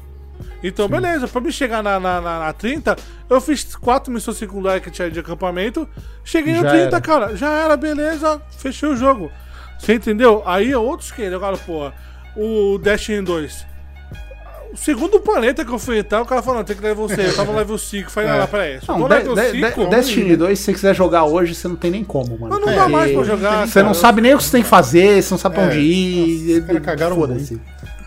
[0.62, 2.96] Então, beleza, pra me chegar na, na, na, na 30,
[3.28, 5.86] eu fiz quatro missões secundárias que tinha de acampamento.
[6.24, 7.00] Cheguei no Já 30, era.
[7.00, 7.36] cara.
[7.36, 8.40] Já era, beleza.
[8.58, 9.30] Fechei o jogo.
[9.78, 10.42] Você entendeu?
[10.46, 11.92] Aí outros que agora, porra,
[12.36, 13.66] o Destiny 2.
[14.72, 17.26] O segundo planeta que eu fui entrar, o cara falando, tem que levar você.
[17.26, 18.10] Eu tava no level 5.
[18.10, 18.80] Falei, não, não, peraí.
[18.80, 19.84] Se eu Não, tô no de, level de, 5.
[19.84, 22.48] de, Destiny 2, se você quiser jogar hoje, você não tem nem como, mano.
[22.48, 23.68] Mas não Porque dá mais pra jogar.
[23.68, 24.00] Você não cara.
[24.00, 26.48] sabe nem o que você tem que fazer, você não sabe pra É, onde ir.
[26.48, 27.60] nossa, os caras cagaram Foda-se.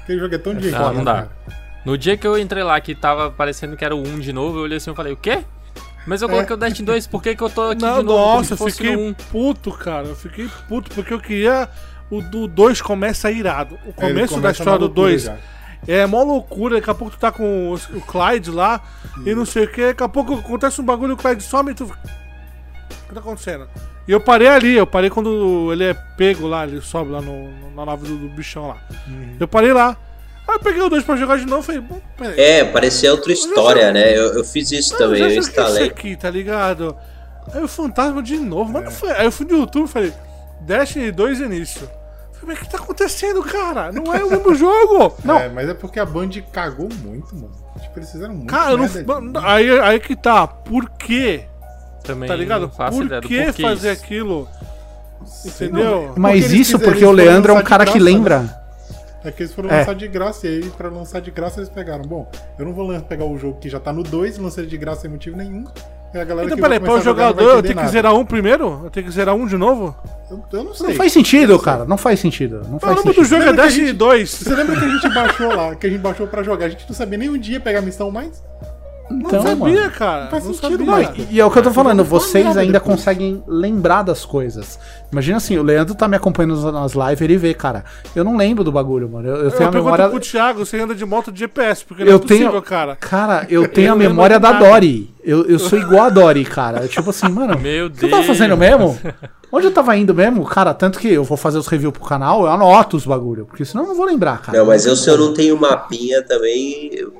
[0.04, 1.14] Aquele jogo é tão de Ah, não dá.
[1.14, 1.30] cara.
[1.88, 4.58] No dia que eu entrei lá, que tava parecendo que era o 1 de novo,
[4.60, 5.44] eu olhei assim e falei, o quê?
[6.06, 8.18] Mas eu coloquei o Destiny 2, por que, que eu tô aqui Não, de novo?
[8.20, 9.14] nossa, eu fiquei no 1?
[9.14, 10.08] puto, cara.
[10.08, 11.70] Eu fiquei puto porque eu queria.
[12.10, 13.76] O do 2 começa irado.
[13.86, 15.38] O É, começo da história do loucura 2 já.
[15.88, 16.76] é mó loucura.
[16.76, 18.82] Daqui a pouco tu tá com o, o Clyde lá
[19.26, 19.88] e não sei o que.
[19.88, 21.84] Daqui a pouco acontece um bagulho e o Clyde some e tu.
[21.86, 21.88] O
[23.08, 23.68] que tá acontecendo?
[24.08, 27.50] E eu parei ali, eu parei quando ele é pego lá, ele sobe lá no,
[27.76, 28.78] na nave do, do bichão lá.
[29.08, 29.36] Uhum.
[29.38, 29.98] Eu parei lá.
[30.48, 32.40] Aí eu peguei o 2 pra jogar de novo e falei, bom, peraí.
[32.40, 34.18] É, parecia outra história, né?
[34.18, 35.88] Eu, eu fiz isso Eu também, já eu joguei isso instalei.
[35.88, 36.96] aqui, tá ligado?
[37.54, 38.74] Aí o fantasma de novo, É.
[38.74, 39.12] mas não foi.
[39.12, 40.14] Aí eu fui no YouTube e falei,
[40.62, 41.82] Destiny 2 início.
[42.34, 43.92] Falei, mas o que tá acontecendo, cara?
[43.92, 45.14] Não é o mesmo jogo!
[45.26, 45.38] Não.
[45.40, 47.52] É, mas é porque a Band cagou muito, mano.
[47.96, 48.48] Eles fizeram muito.
[48.50, 48.78] Cara, eu
[49.22, 50.46] não, aí, aí que tá.
[50.48, 51.46] Por quê?
[52.04, 52.70] Também Tá ligado?
[52.70, 54.04] Por que fazer isso.
[54.04, 54.48] aquilo?
[55.46, 56.14] Entendeu?
[56.16, 58.04] Mas Porque isso porque o Leandro é um cara que né?
[58.06, 58.67] lembra.
[59.24, 59.80] É que eles foram É.
[59.80, 62.04] lançar de graça e aí, pra lançar de graça, eles pegaram.
[62.04, 64.70] Bom, eu não vou pegar o jogo que já tá no 2 e lançar ele
[64.70, 65.66] de graça sem motivo nenhum.
[66.14, 67.88] E a galera Então, peraí, pra eu jogar o não vai 2, eu tenho que
[67.92, 68.82] zerar um primeiro?
[68.86, 69.94] Eu tenho que zerar um de novo?
[70.32, 70.88] Eu, eu não sei.
[70.88, 71.84] Não faz sentido, cara.
[71.84, 72.62] Não faz sentido.
[72.70, 73.26] Não O faz nome do sentido.
[73.30, 74.30] jogo é Destiny gente- 2.
[74.30, 76.68] Você lembra que a gente baixou lá, que a gente baixou pra jogar?
[76.68, 78.42] A gente não sabia nem um dia pegar a missão mais?
[79.10, 79.92] Então, não sabia, mano.
[79.92, 80.24] cara.
[80.26, 81.08] Não faz não sentido, sabia.
[81.08, 81.16] mano.
[81.32, 82.96] E é o que eu tô falando, vocês ainda depois.
[82.98, 84.78] conseguem lembrar das coisas.
[85.12, 87.86] Imagina assim, o Leandro tá me acompanhando nas- lives, ele vê, cara.
[88.16, 89.28] Eu não lembro do bagulho, mano.
[89.30, 90.10] Eu, eu Eu, tenho a pergunto memória.
[90.10, 92.62] pro Thiago se anda de moto de GPS, porque não Eu é possível, tenho.
[92.62, 92.96] cara.
[92.98, 94.52] Cara, eu tenho Eu a memória da.
[94.52, 95.10] Dory.
[95.24, 96.82] Eu, eu sou igual a Dory, cara.
[96.82, 97.58] Eu, tipo assim, mano.
[97.60, 98.38] Meu O que eu tava Deus.
[98.38, 98.98] fazendo mesmo?
[99.52, 100.44] Onde eu tava indo mesmo?
[100.46, 103.64] Cara, tanto que eu vou fazer os reviews pro canal, eu anoto os bagulho, porque
[103.64, 104.58] senão eu não vou lembrar, cara.
[104.58, 107.14] Não, mas eu se eu não tenho mapinha também, eu,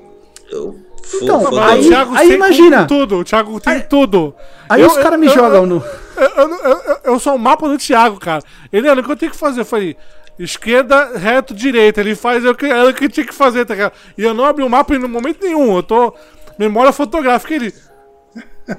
[0.52, 0.76] eu
[1.22, 2.86] Então, Fofo, aí- o Thiago aí tem imagina.
[2.86, 4.36] tudo, o Thiago tem tudo.
[4.70, 5.84] Aí Eu- os caras me eu- jogam no.
[6.18, 8.44] Eu, eu, eu, eu- eu sou o mapa do Thiago, cara.
[8.74, 9.62] Ele, olha, o que eu tenho que fazer?
[9.62, 9.96] Eu falei,
[10.38, 12.02] esquerda, reto, direita.
[12.02, 13.94] Ele faz o que, era o que tinha que fazer, tá ligado?
[14.18, 15.76] E eu não abri o mapa em momento nenhum.
[15.78, 16.14] Eu tô.
[16.60, 17.54] Memória fotográfica.
[17.54, 17.74] Ele.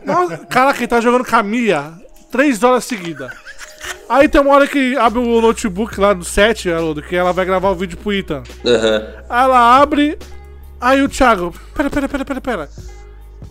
[0.05, 1.95] Nossa, caraca, ele tá jogando Camilla
[2.31, 3.31] três horas seguidas.
[4.09, 7.45] Aí tem uma hora que abre o notebook lá do set, Haroldo, que ela vai
[7.45, 8.43] gravar o vídeo pro Ethan.
[8.67, 9.03] Aham.
[9.29, 10.19] Aí ela abre.
[10.81, 11.53] Aí o Thiago.
[11.75, 12.69] Pera, pera, pera, pera, pera.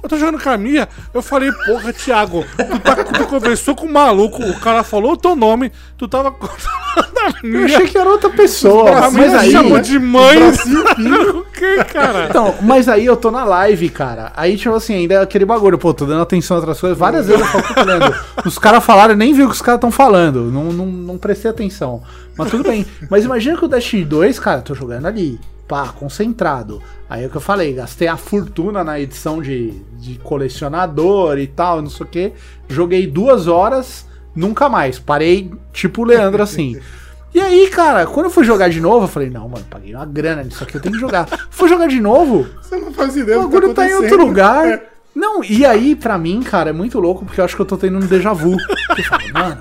[0.04, 0.88] Eu tô jogando Camilla.
[1.14, 5.18] Eu falei, porra, Thiago, tu, tá, tu conversou com o maluco, o cara falou o
[5.18, 7.66] teu nome, tu tava a Eu minha.
[7.66, 8.90] achei que era outra pessoa.
[8.92, 9.52] A mas minha aí.
[9.52, 10.38] chamou de mãe.
[11.34, 12.28] o que, cara?
[12.30, 14.32] Então, mas aí eu tô na live, cara.
[14.36, 16.98] Aí, tipo assim, ainda é aquele bagulho, pô, tô dando atenção a outras coisas.
[16.98, 19.62] Várias vezes eu falo, "Puta, Leandro, os caras falaram, eu nem vi o que os
[19.62, 20.52] caras estão falando.
[20.52, 22.04] Não, não, não prestei atenção.
[22.38, 22.86] Mas tudo bem.
[23.10, 25.40] Mas imagina que o Destiny 2, cara, tô jogando ali.
[25.68, 26.82] Pá, concentrado.
[27.10, 31.48] Aí é o que eu falei, gastei a fortuna na edição de, de colecionador e
[31.48, 32.34] tal, não sei o que.
[32.70, 34.98] Joguei duas horas, nunca mais.
[35.00, 36.80] Parei, tipo o Leandro, assim.
[37.36, 40.06] E aí, cara, quando eu fui jogar de novo, eu falei, não, mano, paguei uma
[40.06, 41.28] grana nisso aqui, eu tenho que jogar.
[41.52, 44.12] fui jogar de novo, Você não faz ideia o que bagulho tá em acontecendo.
[44.14, 44.68] outro lugar.
[44.68, 44.90] É.
[45.14, 47.78] Não, e aí, pra mim, cara, é muito louco, porque eu acho que eu tô
[47.78, 48.56] tendo um déjà vu.
[48.98, 49.58] Eu falo, mano,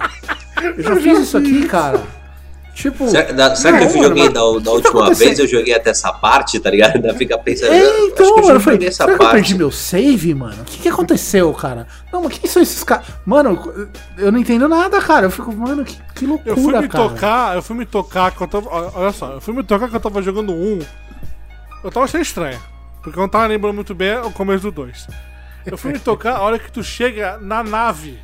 [0.78, 2.00] eu já fiz isso aqui, cara.
[2.76, 3.08] Tipo.
[3.08, 5.00] Será, da- será não, que eu mano, joguei mas da, o que da tá última
[5.00, 5.26] acontecendo?
[5.28, 5.38] vez?
[5.38, 6.96] Eu joguei até essa parte, tá ligado?
[6.96, 7.72] Ainda fica pensando.
[7.72, 9.32] É, acho então, que mano, eu falei, joguei essa será que eu parte.
[9.34, 10.60] perdi meu save, mano?
[10.60, 11.86] O que, que aconteceu, cara?
[12.12, 13.06] Não, mas quem são esses caras?
[13.24, 13.72] Mano,
[14.18, 15.24] eu não entendo nada, cara.
[15.24, 17.08] Eu fico, mano, que, que loucura, Eu fui me cara.
[17.08, 18.68] tocar, eu fui me tocar que eu tava.
[18.70, 20.78] Olha só, eu fui me tocar que eu tava jogando um.
[21.82, 22.60] Eu tava achando estranho.
[23.02, 25.06] Porque eu não tava lembrando muito bem o começo do 2.
[25.64, 28.18] Eu fui me tocar a hora que tu chega na nave.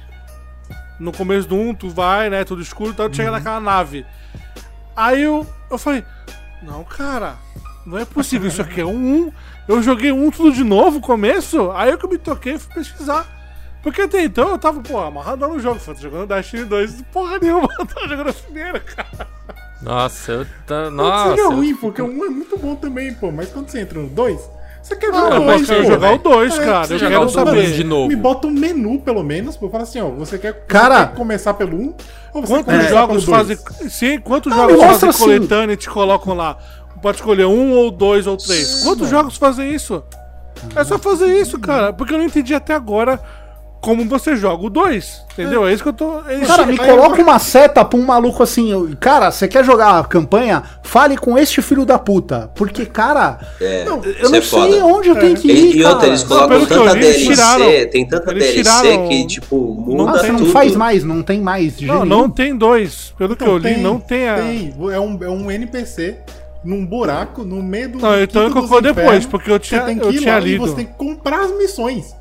[1.00, 2.44] No começo do 1, um, tu vai, né?
[2.44, 4.04] Tudo escuro, então tu chega naquela nave.
[4.96, 6.04] Aí eu, eu falei,
[6.62, 7.36] não, cara,
[7.84, 9.32] não é possível, isso aqui é um 1.
[9.68, 11.70] Eu joguei um tudo de novo, começo.
[11.72, 13.26] Aí eu que me toquei e fui pesquisar.
[13.82, 15.80] Porque até então eu tava, pô, amarrado no jogo.
[15.80, 19.26] Falei, tô jogando Destiny 2, porra nenhuma, eu tava jogando a primeira, cara.
[19.82, 20.90] Nossa, eu tô.
[20.90, 23.32] Nossa, seria eu ruim, porque o 1 é muito bom também, pô.
[23.32, 24.40] Mas quando você entra no 2,
[24.82, 25.88] você quer ver Ah, o eu 2, quero pô.
[25.90, 26.86] jogar o 2, É, cara.
[26.86, 27.72] você Eu jogar quero o saber.
[27.72, 28.08] de novo.
[28.08, 31.06] Me bota um menu, pelo menos, pra eu falar assim, ó, você quer, você Cara,
[31.06, 31.94] quer começar pelo 1
[32.34, 33.60] ou você Quantos quer começar jogos pelo dois?
[33.62, 33.88] fazem.
[33.90, 35.18] Sim, quantos Não, jogos fazem assim.
[35.24, 36.56] coletânea e te colocam lá?
[37.00, 38.82] Pode escolher um ou dois ou três.
[38.84, 40.02] Quantos jogos fazem isso?
[40.76, 41.92] É só fazer isso, cara.
[41.92, 43.18] Porque eu não entendi até agora
[43.82, 45.22] como você joga o 2.
[45.32, 45.66] Entendeu?
[45.66, 46.20] É isso que eu tô.
[46.28, 46.40] é.
[46.46, 48.94] Cara, me coloca eu- uma seta pra um maluco assim.
[49.00, 50.62] Cara, você quer jogar a campanha?
[50.82, 52.50] Fale com este filho da puta.
[52.54, 53.96] Porque, cara, É, eu
[54.30, 54.84] não é sei foda.
[54.84, 55.74] onde eu tenho que ir.
[55.74, 57.64] E, e outra, eles colocam tanta DLC, tiraram.
[57.90, 59.56] tem tanta DLC tiraram- que, tipo,
[59.86, 60.50] muda não tudo.
[60.52, 61.76] faz mais, não tem mais.
[61.78, 63.12] de Não, jeito não tem dois.
[63.18, 64.36] Pelo que eu li, não tem a.
[64.36, 66.18] Tem, é um, é um NPC
[66.62, 67.98] num buraco, no meio do.
[67.98, 70.40] Não, então eu colocou depois, porque eu tinha- Você tem que eu ir tinha lá
[70.40, 70.64] lido.
[70.64, 72.14] E você tem que comprar as missões.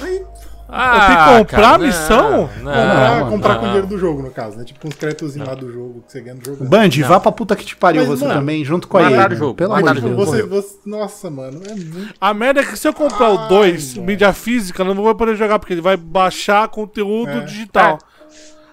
[0.00, 0.22] Aí,
[0.70, 2.30] Ah, Eu tenho que comprar a missão?
[2.30, 3.60] Não, comprar, não, comprar não.
[3.60, 4.64] com o dinheiro do jogo, no caso, né?
[4.64, 6.64] Tipo uns créditozinhos lá do jogo que você ganha no jogo.
[6.66, 9.54] Band, vá pra puta que te pariu Mas, você mano, também, junto com a jogo,
[9.54, 10.14] Pelo amor de Deus.
[10.16, 12.14] Você, você, nossa, mano, é muito.
[12.20, 14.06] A merda é que se eu comprar o Ai, 2, mano.
[14.06, 17.40] mídia física, eu não vou poder jogar, porque ele vai baixar conteúdo É.
[17.40, 17.98] digital.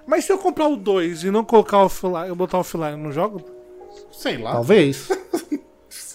[0.05, 3.11] Mas se eu comprar o 2 e não colocar offline, eu botar offline, eu não
[3.11, 3.41] jogo?
[4.11, 4.51] Sei lá.
[4.51, 5.07] Talvez.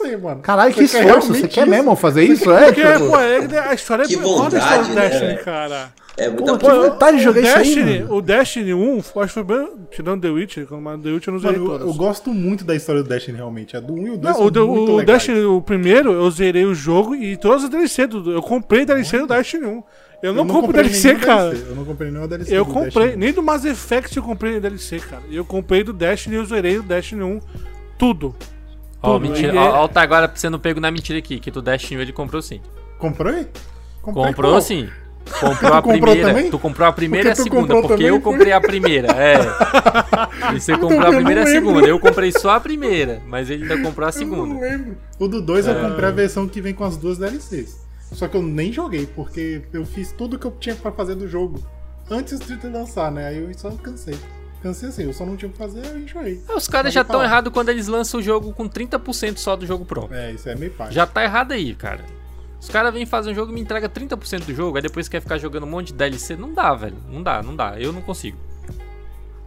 [0.01, 0.41] Não sei, mano.
[0.41, 1.35] Caralho, que Você quer esforço.
[1.35, 1.71] Você quer isso?
[1.71, 2.51] mesmo fazer isso?
[2.51, 5.09] É, Porque, tipo, pô, é, a história Que é qual a história vontade, do né,
[5.09, 5.45] Destiny, velho?
[5.45, 5.93] cara.
[6.17, 8.15] É muita Pô, que vontade de jogar o isso aí, Destiny, mano.
[8.17, 9.69] O Destiny 1, acho que foi bem.
[9.91, 12.75] Tirando The Witcher, mas The Witcher eu não usei Mano, eu, eu gosto muito da
[12.75, 13.77] história do Destiny, realmente.
[13.77, 15.19] A do 1 e o 2 Não, o, do- muito o legais.
[15.25, 18.07] Destiny, o primeiro, eu zerei o jogo e todas as DLC.
[18.07, 19.83] Do, eu comprei DLC do Destiny 1.
[20.23, 21.51] Eu não, compro comprei DLC, nenhum cara.
[21.51, 21.71] DLC.
[21.71, 23.17] Eu não comprei nenhuma DLC Eu comprei, Destiny.
[23.17, 25.23] nem do Mass Effect eu comprei DLC, cara.
[25.31, 27.41] Eu comprei do Destiny e eu zerei o Destiny 1.
[27.97, 28.35] Tudo.
[29.03, 29.23] Ó, Tudo.
[29.29, 29.55] mentira.
[29.55, 32.43] Ó, é- ó, tá agora sendo pego na mentira aqui, que do Destiny ele comprou
[32.43, 32.61] sim.
[32.99, 33.33] Comprou?
[33.35, 33.47] aí?
[34.03, 34.61] Comprei Comprou qual?
[34.61, 34.89] sim.
[35.41, 36.29] Comprou a Tu comprou primeira.
[36.29, 36.51] também?
[36.51, 38.33] Tu comprou a primeira e a tu segunda, porque também, eu foi?
[38.33, 39.09] comprei a primeira.
[39.13, 39.37] É.
[40.55, 41.87] E você comprou a primeira e a segunda.
[41.87, 44.61] Eu comprei só a primeira, mas ele ainda comprou a Eu não segunda.
[44.61, 44.97] lembro.
[45.19, 47.79] O do 2 eu comprei a versão que vem com as duas DLCs.
[48.13, 51.29] Só que eu nem joguei, porque eu fiz tudo que eu tinha pra fazer do
[51.29, 51.61] jogo
[52.11, 53.29] antes de lançar, né?
[53.29, 54.17] Aí eu só cansei.
[54.63, 56.43] Cansei assim, eu só não tinha o que fazer, eu enjoei.
[56.55, 59.85] Os caras já estão errados quando eles lançam o jogo com 30% só do jogo
[59.87, 60.13] pronto.
[60.13, 60.93] É, isso é meio pai.
[60.93, 62.05] Já tá errado aí, cara.
[62.61, 65.23] Os caras vêm fazer um jogo e me entrega 30% do jogo, aí depois quer
[65.23, 66.37] ficar jogando um monte de DLC.
[66.37, 66.97] Não dá, velho.
[67.09, 67.81] Não dá, não dá.
[67.81, 68.37] Eu não consigo.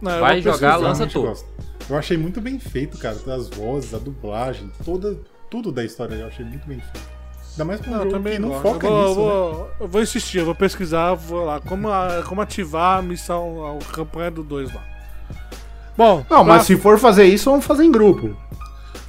[0.02, 1.28] Não, Vai jogar, lança tudo.
[1.28, 1.46] gosto.
[1.88, 3.14] Eu achei muito bem feito, cara.
[3.14, 5.16] As vozes, a dublagem, toda,
[5.48, 7.14] tudo da história eu achei muito bem feito.
[7.52, 8.62] Ainda mais pra um Não, eu jogo também que não gosto.
[8.62, 9.32] foca eu vou, nisso, eu né?
[9.32, 11.60] vou, eu vou insistir, eu vou pesquisar, vou lá.
[11.60, 14.82] Como, a- como ativar a missão, a campanha do 2 lá.
[15.96, 18.36] Bom, Não, mas pra- se for fazer isso, vamos fazer em grupo.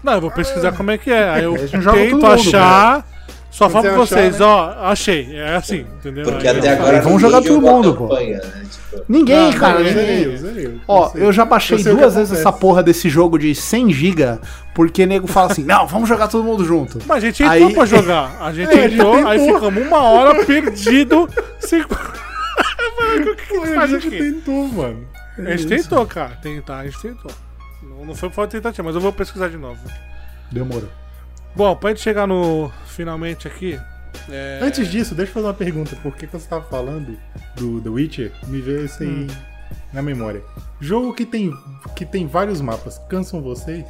[0.03, 1.29] Não, eu vou pesquisar como é que é.
[1.29, 3.05] Aí eu tento todo mundo, achar.
[3.49, 4.45] Só Quando falo pra você achar, vocês, né?
[4.45, 5.35] ó, achei.
[5.37, 6.25] É assim, entendeu?
[6.25, 8.09] Porque Aí até agora vamos jogar todo mundo, pô.
[8.09, 8.63] campanha, né?
[8.69, 10.05] Tipo, Ninguém, Não, cara, não, eu ninguém.
[10.05, 13.91] zerei, eu zerei, Ó, eu já baixei duas vezes essa porra desse jogo de 100
[13.93, 14.39] GB,
[14.73, 16.99] porque nego fala assim, não, vamos jogar todo mundo junto.
[17.07, 18.35] Mas a gente entrou Aí- pra jogar.
[18.41, 21.29] A gente É, entrou, aí ficamos uma hora perdido.
[21.59, 21.81] Sem...
[21.81, 21.85] o
[23.35, 24.17] que, a gente aqui?
[24.17, 24.97] tentou, mano.
[25.37, 26.35] A gente tentou, cara.
[26.35, 27.31] Tentar, a gente tentou.
[27.83, 29.79] Não, não foi por falta de tentativa, mas eu vou pesquisar de novo.
[30.51, 30.89] Demorou.
[31.55, 33.79] Bom, pra gente chegar no finalmente aqui.
[34.29, 35.95] é, Antes disso, deixa eu fazer uma pergunta.
[36.01, 37.17] Porque quando você tava falando
[37.55, 39.27] do The Witcher, me veio isso aí
[39.93, 40.41] na memória.
[40.79, 41.53] Jogo que tem,
[41.95, 43.85] que tem vários mapas, cansam vocês?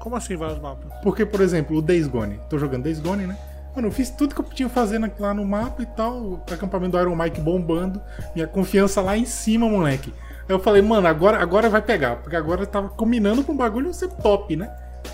[0.00, 0.92] Como assim vários mapas?
[1.02, 2.38] Porque, por exemplo, o Days Gone.
[2.50, 3.36] Tô jogando Days Gone, né?
[3.74, 6.14] Mano, eu fiz tudo que eu tinha que fazer lá no mapa e tal.
[6.16, 8.00] O acampamento do Iron Mike bombando.
[8.34, 10.12] Minha confiança lá em cima, moleque.
[10.48, 12.16] Aí eu falei, mano, agora, agora vai pegar.
[12.16, 14.70] Porque agora eu tava combinando com o bagulho ser top, né?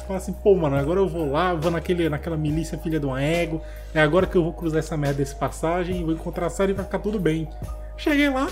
[0.06, 3.22] Falei assim, pô, mano, agora eu vou lá, vou naquele, naquela milícia filha de uma
[3.22, 3.60] ego.
[3.94, 6.74] É agora que eu vou cruzar essa merda desse passagem, vou encontrar a série e
[6.74, 7.48] vai ficar tudo bem.
[7.96, 8.48] Cheguei lá,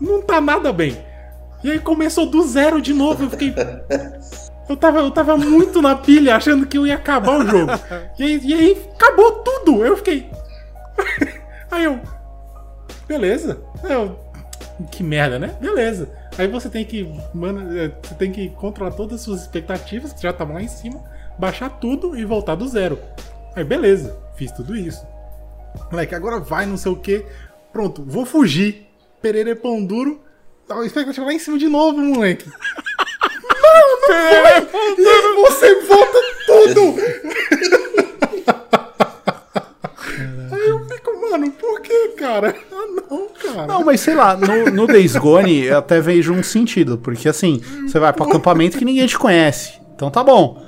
[0.00, 0.96] não tá nada bem.
[1.62, 3.24] E aí começou do zero de novo.
[3.24, 3.54] Eu fiquei.
[4.68, 7.72] Eu tava, eu tava muito na pilha, achando que eu ia acabar o jogo.
[8.16, 9.84] E aí, e aí acabou tudo.
[9.84, 10.30] Eu fiquei.
[11.72, 11.98] Aí eu.
[13.08, 13.60] Beleza.
[13.82, 14.16] Aí eu,
[14.90, 15.56] que merda, né?
[15.60, 16.08] Beleza.
[16.38, 17.08] Aí você tem que.
[17.34, 20.68] Mano, é, você tem que controlar todas as suas expectativas, que já estavam lá em
[20.68, 21.02] cima,
[21.38, 22.98] baixar tudo e voltar do zero.
[23.54, 25.04] Aí beleza, fiz tudo isso.
[25.90, 27.24] Moleque, agora vai, não sei o que.
[27.72, 28.86] Pronto, vou fugir.
[29.20, 30.20] Pereira é pão duro.
[30.66, 32.48] Tá, A expectativa lá em cima de novo, moleque.
[33.62, 34.98] Não, não!
[34.98, 36.96] E aí você volta tudo!
[42.20, 42.54] cara?
[42.72, 43.66] Ah, não, cara.
[43.66, 47.60] Não, mas sei lá, no, no Days Gone eu até vejo um sentido, porque assim,
[47.86, 49.72] você vai pro acampamento que ninguém te conhece.
[49.94, 50.62] Então tá bom.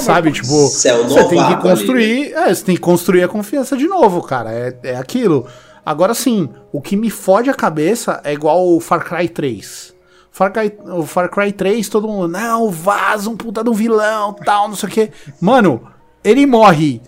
[0.00, 2.32] Sabe, tipo, Você é tem que novato construir.
[2.34, 4.50] É, você tem que construir a confiança de novo, cara.
[4.52, 5.46] É, é aquilo.
[5.84, 9.94] Agora sim, o que me fode a cabeça é igual o Far Cry 3.
[10.30, 14.68] Far Cry, o Far Cry 3, todo mundo, não, vaza, um puta do vilão, tal,
[14.68, 15.10] não sei o quê.
[15.40, 15.82] Mano,
[16.22, 17.00] ele morre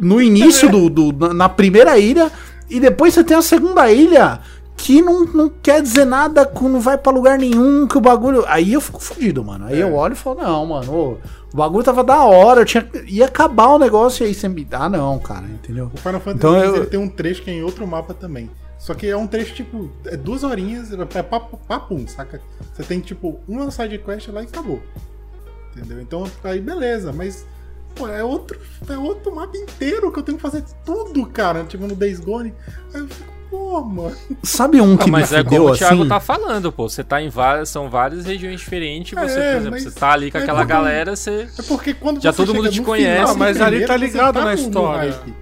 [0.00, 2.30] no início do, do- na- na primeira ilha
[2.76, 4.40] e depois você tem a segunda ilha
[4.76, 8.44] que não, não quer dizer nada, não vai pra lugar nenhum, que o bagulho.
[8.48, 9.66] Aí eu fico fudido, mano.
[9.66, 11.10] Aí eu olho e falo, não, mano, ô,
[11.52, 14.66] o bagulho tava da hora, eu tinha, ia acabar o negócio e aí você me.
[14.72, 15.90] Ah, não, cara, entendeu?
[15.92, 18.50] O Final Fantasy Então eu- tem um trecho que é em outro mapa também.
[18.78, 22.40] Só que é um trecho, tipo, é duas horinhas, é papo, papum, saca?
[22.74, 24.82] Você tem, tipo, uma side quest lá e acabou.
[25.76, 26.00] Entendeu?
[26.00, 27.46] Então, aí beleza, mas.
[27.94, 28.58] Pô, é outro,
[28.88, 31.64] é outro mapa inteiro que eu tenho que fazer tudo, cara.
[31.64, 32.54] Tipo, no Days Gone.
[32.94, 34.16] Aí eu fico, pô, mano.
[34.42, 36.08] Sabe um que Ah, mas me é como o Thiago assim?
[36.08, 36.88] tá falando, pô.
[36.88, 37.68] Você tá em várias.
[37.68, 39.12] São várias regiões diferentes.
[39.12, 41.48] Você, É, por exemplo, você tá ali com é aquela porque- galera, você.
[41.58, 43.20] É porque quando Já você todo mundo te conhece.
[43.20, 45.10] final, mas ali tá ligado na no- no história.
[45.12, 45.34] hype.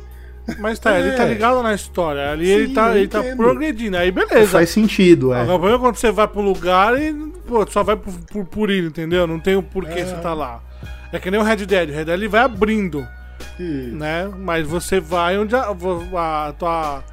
[0.58, 1.28] Mas tá, ele tá É.
[1.28, 2.30] ligado na história.
[2.32, 3.96] Ali Sim, ele tá, ele tá progredindo.
[3.96, 4.48] Aí beleza.
[4.52, 5.40] Faz sentido, é.
[5.42, 7.12] Agora, o problema é quando você vai pro lugar e,
[7.46, 9.26] pô, tu só vai por, por, por ir, entendeu?
[9.26, 10.04] Não tem o porquê É.
[10.04, 10.60] você tá lá.
[11.12, 11.90] É que nem o Red Dead.
[11.90, 13.06] O Red Dead ele vai abrindo,
[13.58, 14.28] E- né?
[14.38, 17.04] Mas você vai onde a, a tua.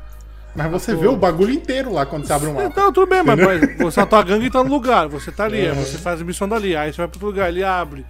[0.56, 1.02] Mas você Pô.
[1.02, 2.66] vê o bagulho inteiro lá quando você abre o mapa.
[2.66, 5.64] Então, tudo bem, mas, mas você, a tua gangue tá no lugar, você tá ali,
[5.66, 5.70] É.
[5.70, 8.04] aí você faz a missão dali, aí você vai pro outro lugar, ele abre.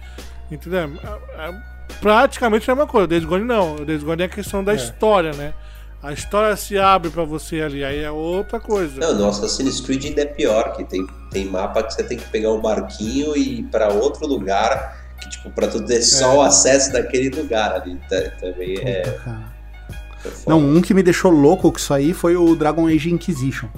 [0.50, 0.80] Entendeu?
[1.36, 1.54] É, é
[2.00, 3.04] praticamente a mesma coisa.
[3.04, 3.76] O Days Gone não.
[3.76, 4.76] O Days Gone é a questão da É.
[4.76, 5.54] história, né?
[6.02, 9.00] A história se abre pra você ali, aí é outra coisa.
[9.00, 12.28] Não, no Assassin's Creed ainda é pior, que tem, tem mapa que você tem que
[12.28, 16.42] pegar um barquinho e ir pra outro lugar, que tipo, pra tu ter só o
[16.42, 17.98] acesso daquele lugar ali.
[18.40, 19.00] também é.
[19.02, 19.52] Puta, cara.
[20.24, 20.42] é foda.
[20.46, 23.68] Não, um que me deixou louco com isso aí foi o Dragon Age Inquisition.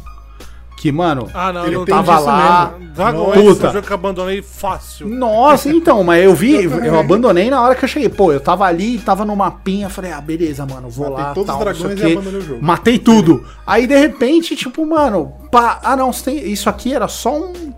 [0.80, 2.72] Que, mano, Ah, não, Ele não tem tava lá.
[2.94, 3.68] foi Puta.
[3.68, 5.06] um jogo que eu abandonei fácil.
[5.10, 8.08] Nossa, então, mas eu vi, Eu eu abandonei na hora que eu cheguei.
[8.08, 11.46] Pô, eu tava ali, tava no mapinha, falei, ah, beleza, mano, vou Matei lá, todos
[11.48, 12.64] tal, os o dragões e abandonei o jogo.
[12.64, 13.46] Matei tudo.
[13.66, 17.74] Aí, de repente, tipo, mano, pá, ah, não, tem, isso aqui era só um,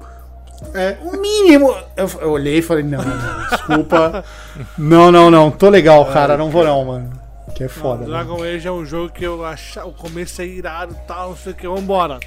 [0.72, 1.74] É, um mínimo.
[1.96, 4.24] Eu, eu olhei e falei, não, não, desculpa.
[4.78, 7.10] não, não, não, tô legal, cara, não vou não, mano.
[7.56, 8.24] Que é foda, Não, mano.
[8.36, 9.88] Dragon Age é um jogo que eu achava.
[9.88, 11.66] O começo é irado e tal, não sei o que.
[11.66, 12.20] Vambora.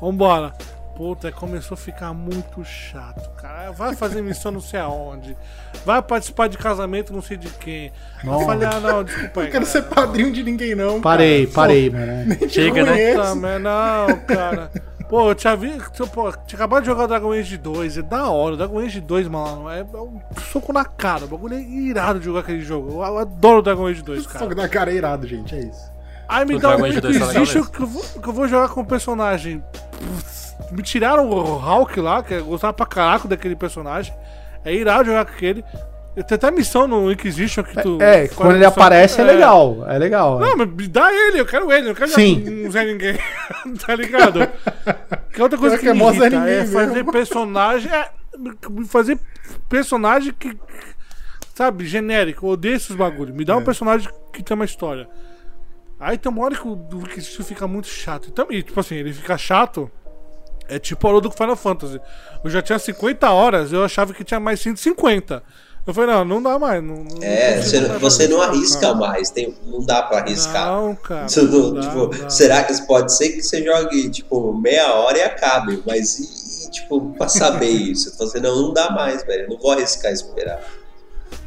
[0.00, 0.52] Vambora.
[0.96, 3.72] Puta, começou a ficar muito chato, cara.
[3.72, 5.36] Vai fazer missão não sei aonde.
[5.84, 7.90] Vai participar de casamento não sei de quem.
[8.22, 8.46] Eu Nossa.
[8.46, 9.46] falei, ah, não, desculpa aí.
[9.46, 11.00] não quero ser padrinho de ninguém, não.
[11.00, 11.54] Parei, cara.
[11.54, 12.48] parei, mano.
[12.48, 13.34] Chega, te né?
[13.34, 14.70] mas não, cara.
[15.08, 16.06] Pô, eu tinha visto.
[16.06, 17.98] Pô, tinha acabado de jogar Dragon Age 2.
[17.98, 18.54] É da hora.
[18.54, 21.24] O Dragon Age 2, mano, é, é um soco na cara.
[21.24, 22.90] O bagulho é irado de jogar aquele jogo.
[22.90, 24.38] Eu, eu adoro o Dragon Age 2, cara.
[24.38, 25.93] Fogo da cara é irado, gente, é isso.
[26.28, 27.72] Aí me dá um Dragon Age 2 legal Inquisition mesmo.
[27.72, 29.62] que eu, vou, que eu vou jogar com o personagem.
[30.70, 34.12] Me tiraram o Hulk lá, que eu gostava pra caraca daquele personagem.
[34.64, 35.64] É irado jogar com aquele.
[36.14, 37.98] Tem até missão no Inquisition que tu.
[38.00, 39.84] É, quando ele aparece é legal.
[39.88, 40.38] É legal.
[40.38, 42.64] Não, mas me dá ele, eu quero ele, eu não quero Sim.
[42.66, 43.18] um Zé Ninguém.
[43.84, 44.48] tá ligado?
[45.32, 47.12] Que outra coisa que, que é me irrita Ninguém é fazer mesmo.
[47.12, 47.90] personagem.
[47.92, 48.08] É,
[48.88, 49.18] fazer
[49.68, 50.56] personagem que.
[51.54, 52.46] Sabe, genérico.
[52.46, 53.34] Eu odeio esses bagulho.
[53.34, 53.64] Me dá um É.
[53.64, 55.08] personagem que tem uma história.
[55.98, 56.76] Aí tem uma hora que o
[57.44, 58.28] fica muito chato.
[58.30, 59.90] Então, e, tipo assim, ele fica chato.
[60.68, 62.00] É tipo o do Final Fantasy.
[62.42, 65.42] Eu já tinha 50 horas, eu achava que tinha mais 150.
[65.86, 66.82] Eu falei, não, não dá mais.
[66.82, 70.66] Não, não É, você, mais você não arrisca mais, tem, não dá pra arriscar.
[70.66, 71.26] Não, cara.
[71.36, 72.30] Não- não dá, tipo, não dá.
[72.30, 77.12] será que pode ser que você jogue tipo meia hora e acabe, mas e, tipo,
[77.18, 78.08] pra saber isso?
[78.08, 79.42] Eu falo assim, não, não dá mais, velho.
[79.42, 80.62] eu Não vou arriscar esperar.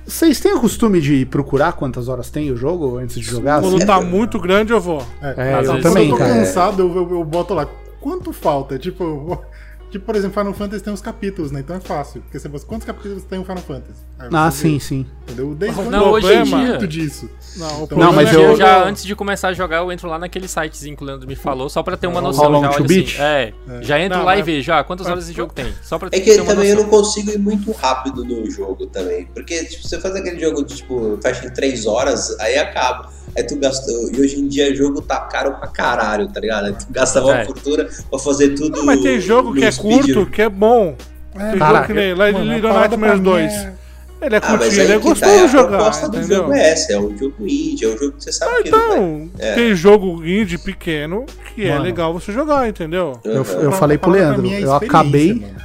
[0.08, 3.60] Vocês têm o costume de procurar quantas horas tem o jogo antes de jogar?
[3.62, 3.86] Quando assim?
[3.86, 5.06] tá muito grande, eu vou.
[5.22, 6.34] É, Às eu também, Quando eu tô cara.
[6.46, 7.68] cansado, eu, eu, eu boto lá.
[8.00, 8.80] Quanto falta?
[8.80, 9.46] Tipo, eu vou-
[9.92, 11.60] tipo, por exemplo, Final Fantasy tem os capítulos, né?
[11.62, 12.22] Então é fácil.
[12.22, 14.00] Porque você quantos capítulos tem o Final Fantasy?
[14.32, 15.06] Ah, sim, vê, sim.
[15.24, 15.54] Entendeu?
[15.56, 16.58] Desde quando Não, eu hoje em dia.
[16.58, 17.30] muito disso.
[17.58, 19.92] Não, o Não, mas é eu- Eu já, eu- antes de começar a jogar, eu
[19.92, 22.50] entro lá naquele sitezinho que o Leandro me falou, só pra ter uma How noção.
[22.50, 23.08] long já beat?
[23.10, 25.72] assim, é, já entro Não, lá e mas- vejo, já, quantas horas esse jogo tem.
[25.84, 26.90] Só pra É ter que uma também eu noção.
[26.92, 29.26] não consigo ir muito rápido no jogo também.
[29.34, 33.16] Porque tipo, você faz aquele jogo de tipo, fecha em 3 horas, aí acaba.
[33.38, 33.92] Aí tu gasta.
[33.92, 36.66] E hoje em dia o jogo tá caro pra caralho, tá ligado?
[36.68, 37.46] Aí tu gasta uma É.
[37.46, 38.78] fortuna pra fazer tudo.
[38.78, 39.72] Não, mas tem jogo que é.
[39.78, 40.95] Curto, que é bom.
[41.34, 43.52] Tem Caraca, que nem lá Mano, Little Nightmares pra mim 2.
[43.54, 43.74] é-
[44.20, 46.10] Ele é Ah, curtinho, aí ele é que tá, gostoso é de a jogar, proposta
[46.10, 46.38] do entendeu?
[46.38, 48.80] jogo é essa, é um jogo indie, é um jogo que você sabe que não
[48.80, 48.98] vai.
[48.98, 49.54] Então, É.
[49.54, 51.84] tem jogo indie pequeno que é Mano.
[51.84, 53.20] legal você jogar, entendeu?
[53.24, 55.34] Eu, eu a falei pro Leandro, é eu acabei.
[55.36, 55.56] mano.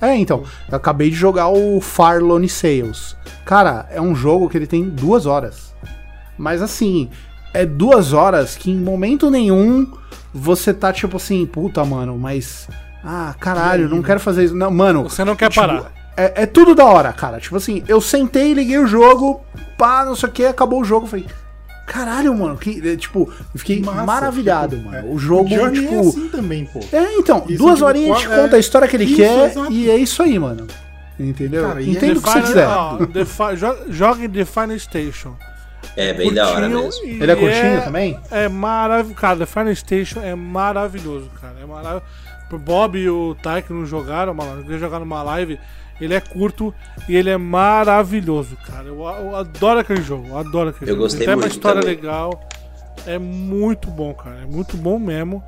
[0.00, 3.16] É, então, eu acabei de jogar o Far Lone Sales.
[3.44, 5.74] Cara, é um jogo que ele tem duas horas.
[6.38, 7.10] Mas assim,
[7.52, 9.90] é duas horas que em momento nenhum
[10.32, 12.68] você tá tipo assim, puta, mano, mas.
[13.04, 14.54] Ah, caralho, não quero fazer isso.
[14.56, 15.04] Não, mano.
[15.04, 15.92] Você não quer tipo, parar.
[16.16, 17.38] É, é tudo da hora, cara.
[17.38, 19.40] Tipo assim, eu sentei, liguei o jogo,
[19.78, 21.06] pá, não sei o que, acabou o jogo.
[21.06, 21.24] Falei,
[21.86, 22.86] caralho, mano, que.
[22.86, 25.06] é, Tipo, eu fiquei Massa, maravilhado, tipo, mano.
[25.08, 25.10] é.
[25.12, 25.94] O jogo, Journey tipo.
[25.94, 26.80] é assim também, pô.
[26.92, 29.16] É, então, Isso, duas tipo, horinhas te qual- é, conta a história que ele isso,
[29.16, 29.72] quer exato.
[29.72, 30.66] e é isso aí, mano.
[31.20, 31.66] Entendeu?
[31.68, 32.66] Cara, e é Entendo o que você quiser.
[32.68, 35.34] ó, Defi- jo- Joga em Define Station.
[35.96, 37.22] É bem da hora Curtinho mesmo.
[37.24, 38.20] Ele é curtinho também?
[38.30, 39.14] É maravilhoso.
[39.20, 41.54] Cara, Define Station é maravilhoso, cara.
[41.60, 42.02] É maravilhoso.
[42.48, 45.58] Pro Bob e o Ty que não jogaram, mano, eles jogaram numa live.
[46.00, 46.72] Ele é curto
[47.08, 48.86] e ele é maravilhoso, cara.
[48.86, 51.02] Eu, eu adoro aquele jogo, eu adoro aquele Eu jogo.
[51.04, 51.96] gostei Tem até uma muito história também.
[51.96, 52.40] legal.
[53.06, 54.36] É muito bom, cara.
[54.42, 55.42] É muito bom mesmo.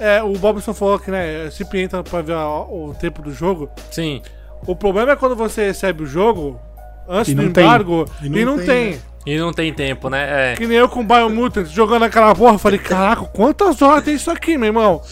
[0.00, 3.68] É, o Bobson falou que, né, sempre entra pra ver o tempo do jogo.
[3.90, 4.22] Sim.
[4.66, 6.58] O problema é quando você recebe o jogo
[7.08, 7.64] antes do não tem.
[7.64, 8.90] embargo E e não não, tem, tem.
[8.92, 8.98] né?
[9.26, 10.52] E não tem tempo, né?
[10.52, 10.56] É.
[10.56, 12.54] Que nem eu com o Biomutant jogando aquela porra.
[12.54, 15.02] eu Falei, caraca, quantas horas tem isso aqui, meu irmão?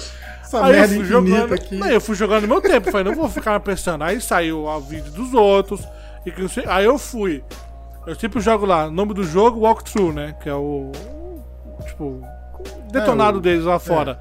[0.58, 1.54] Essa Aí eu merda fui infinita jogando.
[1.54, 1.76] aqui.
[1.76, 2.90] Não, eu fui jogando no meu tempo.
[2.90, 4.02] Falei, não vou ficar pensando.
[4.02, 5.86] Aí saiu o vídeo dos outros.
[6.26, 7.42] E que não sei- aí eu fui.
[8.06, 10.34] Eu sempre jogo lá, nome do jogo, walkthrough, né?
[10.42, 10.90] Que é o.
[11.86, 12.20] Tipo,
[12.90, 14.18] detonado É, o- deles lá fora.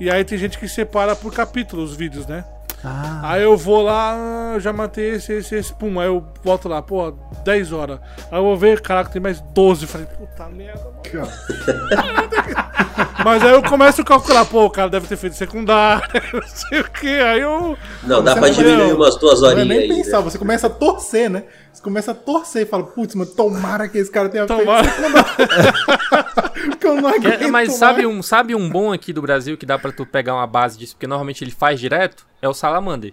[0.00, 2.44] E aí tem gente que separa por capítulo os vídeos, né?
[2.86, 4.14] Ah, Aí eu vou lá,
[4.54, 5.98] ah, já matei esse, esse, esse, pum.
[5.98, 7.12] Aí eu volto lá, pô,
[7.44, 7.98] 10 horas.
[8.30, 9.86] Aí eu vou ver, caraca, tem mais 12.
[9.86, 10.94] Falei, puta merda, mano.
[13.24, 16.80] Mas aí eu começo a calcular, pô, o cara deve ter feito secundário, não sei
[16.80, 17.08] o que.
[17.08, 17.76] Aí eu.
[18.02, 19.88] Não, dá pra diminuir umas duas Não é horinhas nem aí.
[19.88, 20.24] pensar, né?
[20.24, 21.44] você começa a torcer, né?
[21.72, 24.84] Você começa a torcer e fala, putz, mano, tomara que esse cara tenha Tomara.
[24.84, 25.10] feito.
[26.84, 27.72] Porque eu não É, aguento mas mais.
[27.74, 30.78] sabe um, sabe um bom aqui do Brasil que dá pra tu pegar uma base
[30.78, 32.26] disso, porque normalmente ele faz direto?
[32.42, 33.12] É o Salamander.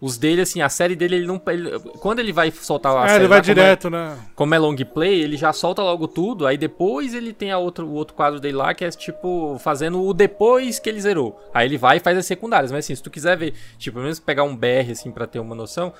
[0.00, 1.38] Os dele, assim, a série dele, ele não.
[1.48, 3.20] ele- quando ele vai soltar a Ah, série.
[3.24, 4.16] ele vai lá, como é- direto, né?
[4.34, 7.86] como é long play, ele já solta logo tudo, aí depois ele tem a outro,
[7.86, 11.38] o outro quadro dele lá que é tipo fazendo o depois que ele zerou.
[11.52, 14.04] Aí ele vai e faz as secundárias, mas assim, se tu quiser ver, tipo, pelo
[14.04, 15.92] menos pegar um BR assim pra ter uma noção,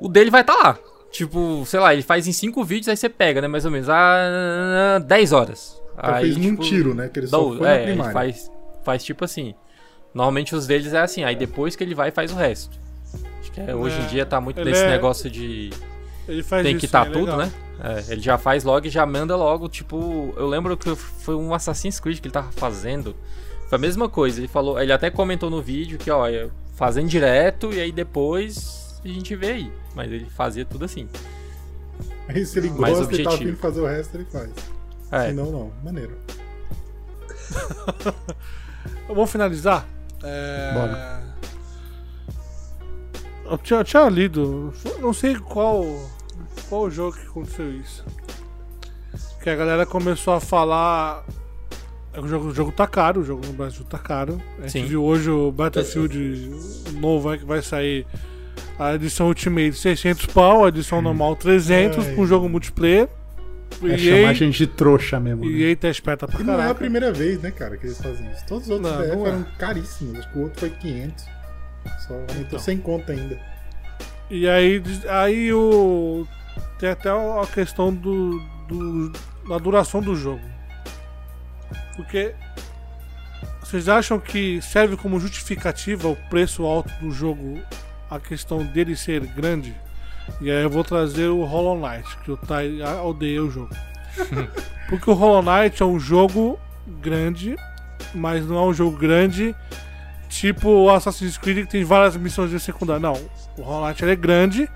[0.00, 0.78] o dele vai estar tá lá.
[1.12, 3.88] Tipo, sei lá, ele faz em 5 vídeos, aí você pega, né, mais ou menos,
[3.88, 5.80] a 10 horas.
[5.96, 7.08] Então aí, fez num tiro, né?
[7.08, 8.12] Que ele dá só foi na é, ele primária.
[8.12, 8.50] faz,
[8.84, 9.54] faz tipo assim.
[10.12, 12.78] Normalmente os deles é assim, aí depois que ele vai faz o resto.
[13.40, 15.70] Acho que é, hoje em É, dia tá muito ele nesse é- negócio de
[16.28, 16.80] Ele faz tem isso.
[16.80, 17.38] que estar é tudo, legal.
[17.38, 17.52] né?
[17.82, 21.52] É, ele já faz logo e já manda logo, tipo, eu lembro que foi um
[21.52, 23.14] Assassin's Creed que ele tava fazendo.
[23.68, 26.26] Foi a mesma coisa, ele falou, ele até comentou no vídeo que, ó,
[26.76, 29.72] fazendo direto e aí depois a gente vê aí.
[29.94, 31.08] Mas ele fazia tudo assim.
[32.28, 33.34] Aí se ele Mais gosta e tá objetivo.
[33.34, 34.50] afim de fazer o resto, ele faz.
[35.14, 35.72] É, Se não, não.
[35.82, 36.16] Maneiro.
[39.08, 39.86] Vamos finalizar?
[40.22, 40.72] É...
[40.74, 41.22] Bora.
[43.46, 45.84] Eu tinha, eu tinha lido, não sei qual,
[46.68, 48.04] qual jogo que aconteceu isso.
[49.42, 51.22] Que a galera começou a falar.
[52.14, 54.40] é, O jogo, o jogo tá caro, o jogo no Brasil tá caro.
[54.58, 54.86] A gente Sim.
[54.86, 56.50] viu hoje o Battlefield
[56.94, 58.06] novo aí que vai sair
[58.78, 62.14] A edição Ultimate 600 pau, a edição normal 300 Ai.
[62.14, 63.08] com jogo multiplayer.
[63.82, 65.44] É E chamar a gente de trouxa mesmo.
[65.44, 65.50] né?
[65.50, 68.00] e aí tá esperta pra E não é a primeira vez, né, cara, que eles
[68.00, 68.44] fazem isso.
[68.46, 69.28] Todos os outros Não, não é.
[69.30, 70.18] eram caríssimos.
[70.18, 71.24] Acho que o outro foi 500.
[72.06, 72.58] Só Então.
[72.58, 73.38] sem conta ainda.
[74.30, 76.26] E aí, aí o.
[76.78, 78.38] Tem até a questão do,
[78.68, 79.12] do-
[79.48, 80.40] da duração do jogo.
[81.96, 82.34] Porque
[83.60, 87.60] vocês acham que serve como justificativa o preço alto do jogo,
[88.10, 89.74] a questão dele ser grande?
[90.40, 93.70] E aí eu vou trazer o Hollow Knight, que o Tai odeia o jogo.
[94.88, 96.58] Porque o Hollow Knight é um jogo
[97.00, 97.56] grande,
[98.14, 99.54] mas não é um jogo grande
[100.28, 103.00] tipo o Assassin's Creed que tem várias missões de secundária.
[103.00, 103.14] Não,
[103.56, 104.68] o Hollow Knight é grande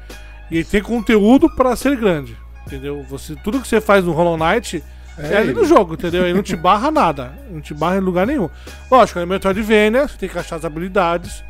[0.51, 2.37] e ele tem conteúdo para ser grande.
[2.67, 3.03] Entendeu?
[3.09, 4.83] Você, tudo que você faz no Hollow Knight
[5.17, 5.55] é, ali ele.
[5.55, 6.25] no jogo, entendeu?
[6.25, 7.33] Ele não te barra nada.
[7.51, 8.49] Não te barra em lugar nenhum.
[8.91, 11.43] Lógico, é Metroidvania, você tem que achar as habilidades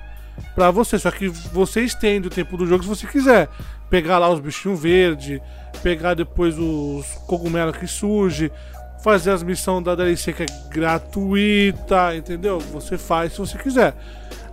[0.54, 0.98] pra você.
[0.98, 3.48] Só que você estende o tempo do jogo se você quiser.
[3.90, 5.40] Pegar lá os bichinhos verdes,
[5.82, 8.52] pegar depois os cogumelos que surge,
[9.02, 12.59] fazer as missões da DLC que é gratuita, entendeu?
[12.59, 13.94] Você faz se você quiser.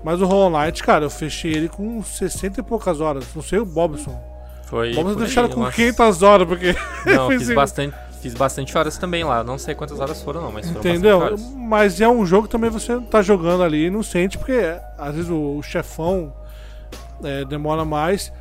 [0.04, 3.26] Mas o Hollow Knight, cara, eu fechei ele com 60 e poucas horas.
[3.36, 4.18] Não sei o Bobson.
[4.66, 4.94] Foi.
[4.94, 6.76] Vamos por aí, deixar com umas- 500 horas, porque.
[7.06, 7.56] Não, fiz assim.
[7.56, 9.44] bastante, fiz bastante horas também lá.
[9.44, 11.38] Não sei quantas horas foram, não, mas foram Entendeu?
[11.56, 14.60] Mas é um jogo que também você tá jogando ali e não sente, porque
[14.98, 16.34] às vezes o chefão
[17.24, 18.32] é, demora mais.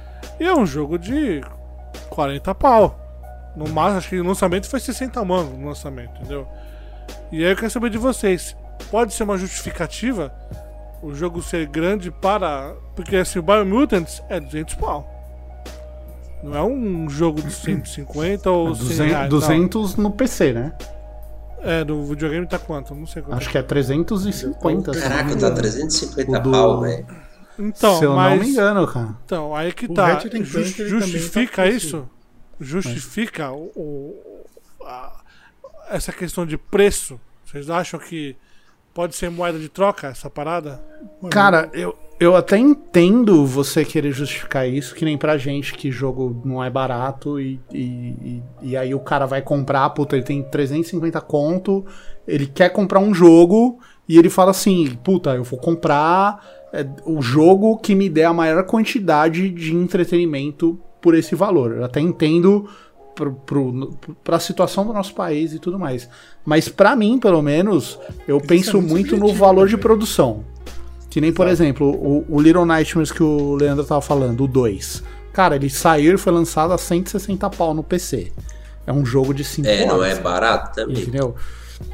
[0.41, 1.41] E é um jogo de
[2.11, 2.99] 40 pau.
[3.57, 6.47] No máximo, acho que no lançamento foi 60 mangos no lançamento, entendeu?
[7.31, 8.57] E aí eu quero saber de vocês.
[8.91, 10.33] Pode ser uma justificativa
[11.03, 12.75] o jogo ser grande para.
[12.97, 15.09] Porque assim, o Biomutants é 200 pau.
[16.43, 19.39] Não é um jogo de 150 ou 100 200, reais, não.
[19.41, 20.73] 200 no PC, né?
[21.63, 22.95] É, do videogame tá quanto?
[22.95, 23.39] Não sei quanto.
[23.39, 24.93] Acho que é 350.
[24.93, 25.55] se não me Caraca, tá engano.
[25.57, 27.07] 350 O do- pau, velho.
[27.59, 29.17] Então, se eu mas, não me engano, cara.
[29.25, 30.07] Então, aí que O tá.
[30.09, 32.09] Ratchet and Jus- Clank, ele também justifica tá isso?
[32.61, 34.45] Justifica o, o-
[34.85, 35.21] a-
[35.91, 37.21] essa questão de preço?
[37.45, 38.37] Vocês acham que
[38.93, 40.83] pode ser moeda de troca essa parada?
[41.31, 46.41] Cara, eu, eu até entendo você querer justificar isso, que nem pra gente que jogo
[46.45, 50.43] não é barato e, e, e, e aí o cara vai comprar, puta, ele tem
[50.43, 51.85] 350 conto,
[52.27, 53.79] ele quer comprar um jogo
[54.09, 56.41] e ele fala assim, puta, eu vou comprar
[56.81, 61.73] é, o jogo que me der a maior quantidade de entretenimento por esse valor.
[61.73, 62.69] Eu até entendo
[63.15, 63.33] pro,
[64.25, 66.09] pra situação do nosso país e tudo mais.
[66.45, 69.83] Mas pra mim, pelo menos, eu Isso penso é muito muito no valor de também.
[69.83, 70.45] produção.
[71.11, 75.03] Que nem, por exemplo, o, o Little Nightmares que o Leandro tava falando, o 2.
[75.33, 78.33] Cara, ele saiu e foi lançado a 160 pau no PC.
[78.87, 79.87] É um jogo de 5 É, horas.
[79.89, 81.03] não é barato também.
[81.03, 81.35] Entendeu?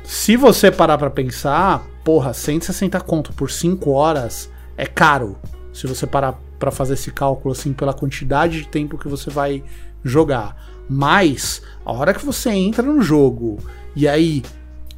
[0.05, 4.51] Se você parar pra pensar, porra, 160 conto por 5 horas
[4.81, 5.36] é caro.
[5.73, 9.62] Se você parar pra fazer esse cálculo assim pela quantidade de tempo que você vai
[10.02, 10.57] jogar.
[10.89, 13.59] Mas a hora que você entra no jogo
[13.94, 14.43] e aí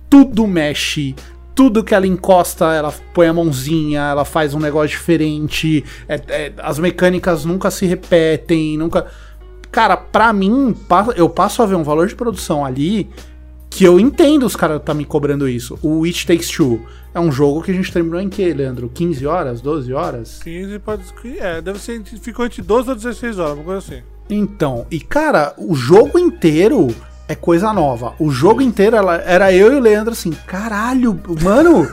[0.08, 1.14] tudo mexe,
[1.54, 6.52] tudo que ela encosta, ela põe a mãozinha, ela faz um negócio diferente, é- é-
[6.58, 9.06] as mecânicas nunca se repetem, nunca.
[9.70, 10.74] Cara, pra mim,
[11.16, 13.10] eu passo a ver um valor de produção ali
[13.72, 15.78] que eu entendo os caras tá me cobrando isso.
[15.82, 16.80] O It Takes Two
[17.14, 18.90] é um jogo que a gente terminou em que, Leandro?
[18.92, 19.60] 15 horas?
[19.62, 20.40] 12 horas?
[20.44, 21.02] 15 pode.
[21.38, 22.02] É, deve ser.
[22.04, 24.02] Ficou entre 12 ou 16 horas, uma coisa assim.
[24.28, 26.94] Então, e cara, o jogo inteiro
[27.32, 28.14] é coisa nova.
[28.18, 31.88] O jogo inteiro ela- era eu e o Leandro assim, caralho, mano.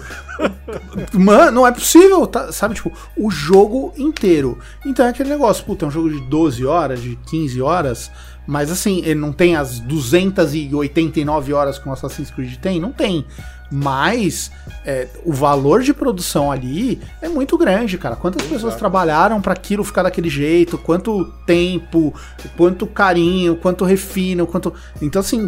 [1.14, 2.52] mano, não é possível, tá?
[2.52, 2.76] sabe?
[2.76, 4.58] Tipo, o jogo inteiro.
[4.86, 8.12] Então é aquele negócio, puta, é um jogo de 12 horas, de 15 horas,
[8.46, 12.80] mas assim, ele não tem as 289 horas que o Assassin's Creed tem?
[12.80, 13.26] Não tem.
[13.72, 14.52] Mas
[14.86, 18.16] é, o valor de produção ali é muito grande, cara.
[18.16, 20.78] Quantas pessoas trabalharam para aquilo ficar daquele jeito?
[20.78, 22.14] Quanto tempo,
[22.58, 24.74] quanto carinho, quanto refino, quanto.
[25.02, 25.48] Então, assim,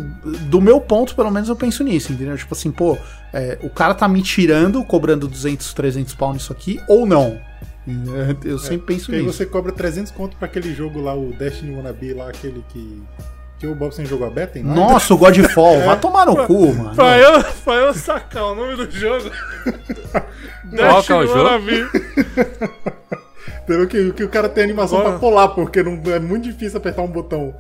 [0.50, 2.38] do meu ponto, pelo menos eu penso nisso, entendeu?
[2.38, 2.98] Tipo assim, pô,
[3.34, 7.40] é, o cara tá me tirando, cobrando 200, 300 pau nisso aqui, ou não?
[8.46, 9.38] Eu sempre penso Porque aí nisso.
[9.38, 13.02] você cobra 300 conto pra aquele jogo lá, o Destiny Wannabe lá, aquele que.
[13.62, 14.66] Que o Bobson jogou a beta, hein?
[14.66, 16.96] Nossa, o Godfall, vai tomar no cu, mano.
[16.96, 19.30] Pra eu, pra eu sacar o nome do jogo.
[20.76, 21.50] Qual que é o jogo?
[21.60, 21.88] Entendeu?
[23.88, 25.12] Que, que o cara tem animação Bora.
[25.12, 27.54] pra pular, porque não, é muito difícil apertar um botão.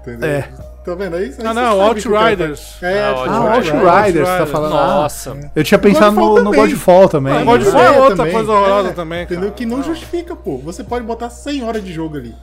[0.00, 0.26] Entendeu?
[0.28, 0.48] É.
[0.84, 1.34] Tá vendo aí?
[1.44, 2.78] Ah, não, Outriders.
[2.80, 3.84] É, Ah, Ah, Outriders.
[3.84, 4.76] Outriders, tá falando.
[4.76, 5.36] Ah, Nossa.
[5.54, 6.52] eu tinha pensado Godfall no, no.
[6.56, 7.34] Godfall também.
[7.36, 7.44] Ah?
[7.44, 8.32] Godfall é outra também.
[8.32, 9.34] coisa horrorosa É, também, cara.
[9.34, 9.52] Entendeu?
[9.54, 9.84] Que não Não.
[9.84, 10.56] justifica, pô.
[10.58, 12.34] Você pode botar 100 horas de jogo ali.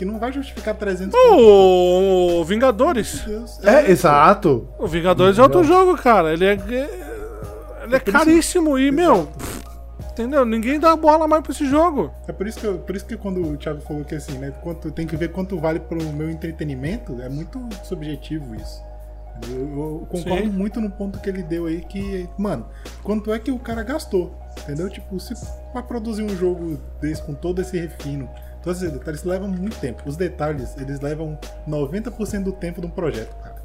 [0.00, 3.22] Que não vai justificar 300 O Vingadores.
[3.26, 3.62] Meu Deus.
[3.62, 4.66] É, exato.
[4.78, 6.32] O Vingadores é outro jogo, cara.
[6.32, 6.52] Ele é.
[7.84, 9.28] Ele é caríssimo e, meu.
[10.10, 10.46] Entendeu?
[10.46, 12.10] Ninguém dá bola mais pra esse jogo.
[12.26, 14.54] É por isso que, eu- por isso que quando o Thiago falou que assim, né?
[14.62, 18.82] Quanto, tem que ver quanto vale pro meu entretenimento, é muito subjetivo isso.
[19.50, 19.58] Eu,
[20.00, 20.48] eu concordo Sim.
[20.50, 22.64] muito no ponto que ele deu aí que, mano,
[23.02, 24.34] quanto é que o cara gastou?
[24.62, 24.88] Entendeu?
[24.88, 25.34] Tipo, se
[25.74, 28.28] pra produzir um jogo desse com todo esse refino,
[28.62, 30.02] todos esses detalhes levam muito tempo.
[30.06, 31.38] Os detalhes, eles levam
[31.68, 33.60] 90% do tempo de um projeto, cara.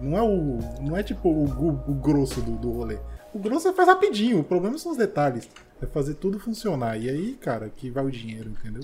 [0.00, 0.58] Não é o.
[0.82, 2.98] Não é tipo o, o grosso do, do rolê.
[3.32, 5.48] O grosso você faz rapidinho, o problema são os detalhes.
[5.82, 6.96] É fazer tudo funcionar.
[7.00, 8.82] E aí, cara, que vai o dinheiro, entendeu?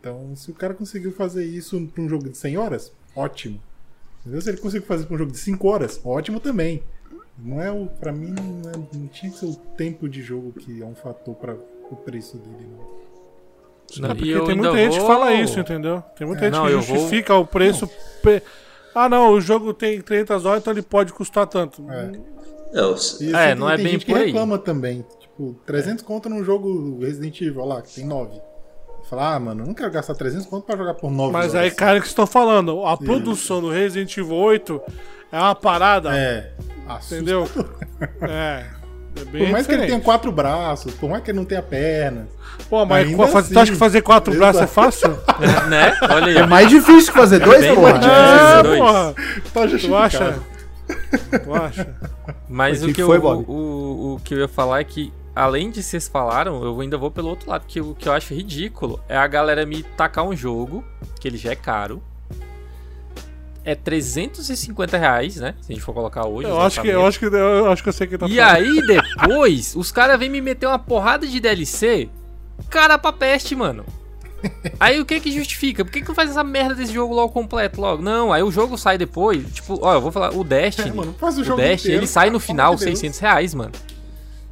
[0.00, 3.60] Então, se o cara conseguiu fazer isso pra um jogo de 100 horas, ótimo.
[4.20, 4.40] Entendeu?
[4.40, 6.82] Se ele conseguiu fazer pra um jogo de 5 horas, ótimo também.
[7.38, 7.86] Não é o.
[7.86, 10.94] Pra mim, não, é- não tinha que ser o tempo de jogo que é um
[10.94, 12.95] fator para o preço dele, não.
[13.98, 16.02] Não, É porque eu tem muita gente que vou- fala isso, entendeu?
[16.16, 17.88] Tem muita É, gente não, que eu vou- justifica o preço.
[18.22, 18.42] pe-
[18.94, 21.82] Ah, não, o jogo tem 300 horas, então ele pode custar tanto.
[21.90, 22.06] É.
[22.72, 22.90] Não,
[23.20, 24.26] E É, assim, não é tem bem gente que por aí.
[24.26, 25.04] reclama também.
[25.20, 28.40] Tipo, 300 conto num jogo Resident Evil, olha lá, que tem 9.
[29.08, 31.66] Fala, ah, mano, eu não quero gastar 300 conto pra jogar por 9 Mas horas.
[31.66, 34.80] aí, cara, que estou falando, a produção do Resident Evil 8
[35.30, 36.52] é uma parada, É.
[37.06, 37.46] entendeu?
[38.22, 38.64] É.
[39.20, 41.62] É bem Por mais que ele tenha quatro braços, por mais que ele não tenha
[41.62, 42.28] perna.
[42.68, 43.54] Pô, mas faz- assim.
[43.54, 44.52] tu acha que fazer quatro Exato.
[44.58, 45.10] braços é fácil?
[45.68, 45.96] né?
[46.10, 46.36] Olha aí.
[46.38, 47.90] É mais difícil que fazer dois, Bem porra.
[47.92, 48.56] mais difícil.
[48.58, 48.78] É, dois.
[48.78, 49.14] porra.
[49.52, 50.38] Tá Tu acha?
[51.44, 51.88] Tu acha?
[52.48, 53.44] Mas O o que foi, eu, Bob?
[53.48, 57.10] o, o que eu ia falar é que, além de vocês falaram, eu ainda vou
[57.10, 60.34] pelo outro lado, que o que eu acho ridículo é a galera me tacar um
[60.36, 60.84] jogo,
[61.20, 62.02] que ele já é caro.
[63.68, 65.54] É 350 reais, né?
[65.60, 66.48] Se a gente for colocar hoje.
[66.48, 68.54] Eu acho que eu acho que eu acho que eu sei que tá E falando.
[68.54, 72.08] aí, depois, os caras vêm me meter uma porrada de DLC.
[72.70, 73.84] Cara pra peste, mano.
[74.78, 75.84] Aí o que que justifica?
[75.84, 78.00] Por que que faz essa merda desse jogo logo completo logo?
[78.00, 79.44] Não, aí o jogo sai depois.
[79.52, 80.90] Tipo, ó, eu vou falar, o Destiny.
[80.90, 82.84] É, mano, faz o o jogo Destiny, inteiro, ele sai no final pelo amor de
[82.86, 82.98] Deus.
[83.00, 83.72] 600 reais, mano.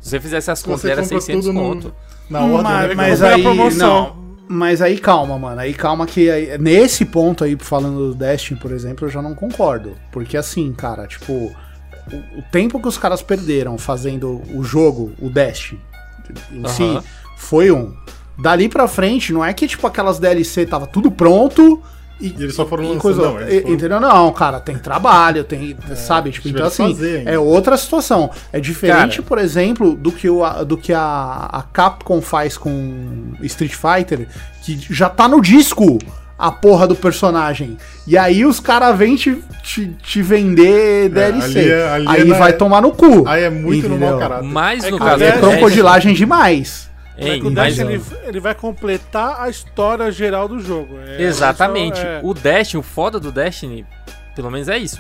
[0.01, 1.95] Se você fizesse as contas, era compra 600 tudo no- conto.
[2.29, 4.17] Na ordem, mas, né, mas aí, promoção.
[4.19, 4.24] não.
[4.49, 5.61] Mas aí calma, mano.
[5.61, 9.35] Aí calma que aí- nesse ponto aí, falando do Destiny, por exemplo, eu já não
[9.35, 9.97] concordo.
[10.13, 15.31] Porque assim, cara, tipo, o, o tempo que os caras perderam fazendo o jogo, o
[15.31, 15.81] Destiny,
[16.53, 17.03] em si, Aham.
[17.37, 17.95] foi um.
[18.39, 21.81] Dali pra frente, não é que tipo aquelas DLC tava tudo pronto
[22.21, 24.01] e, E eles só foram lançando, coisa, não, e- foram- entendeu?
[24.01, 28.31] Não, cara, tem trabalho, tem, sabe, tipo, então assim, fazer é outra situação.
[28.53, 29.23] É diferente, Cara.
[29.29, 34.27] por exemplo, do que, o, a- do que a, a Capcom faz com Street Fighter,
[34.63, 35.99] que já tá no disco
[36.39, 37.77] a porra do personagem.
[38.07, 41.59] E aí os caras vêm te, te, te vender DLC.
[41.61, 43.27] ali é- ali é aí na- vai tomar no cu.
[43.27, 44.11] Aí é muito no entendeu?
[44.11, 44.45] mau caráter.
[44.49, 46.91] Mas É no que caso É crocodilagem demais.
[47.17, 50.99] É que o Dash ele, ele vai completar a história geral do jogo.
[51.07, 51.97] É, Exatamente.
[51.99, 53.87] isso é- O Destiny, o foda do Destiny,
[54.35, 54.99] pelo menos é isso.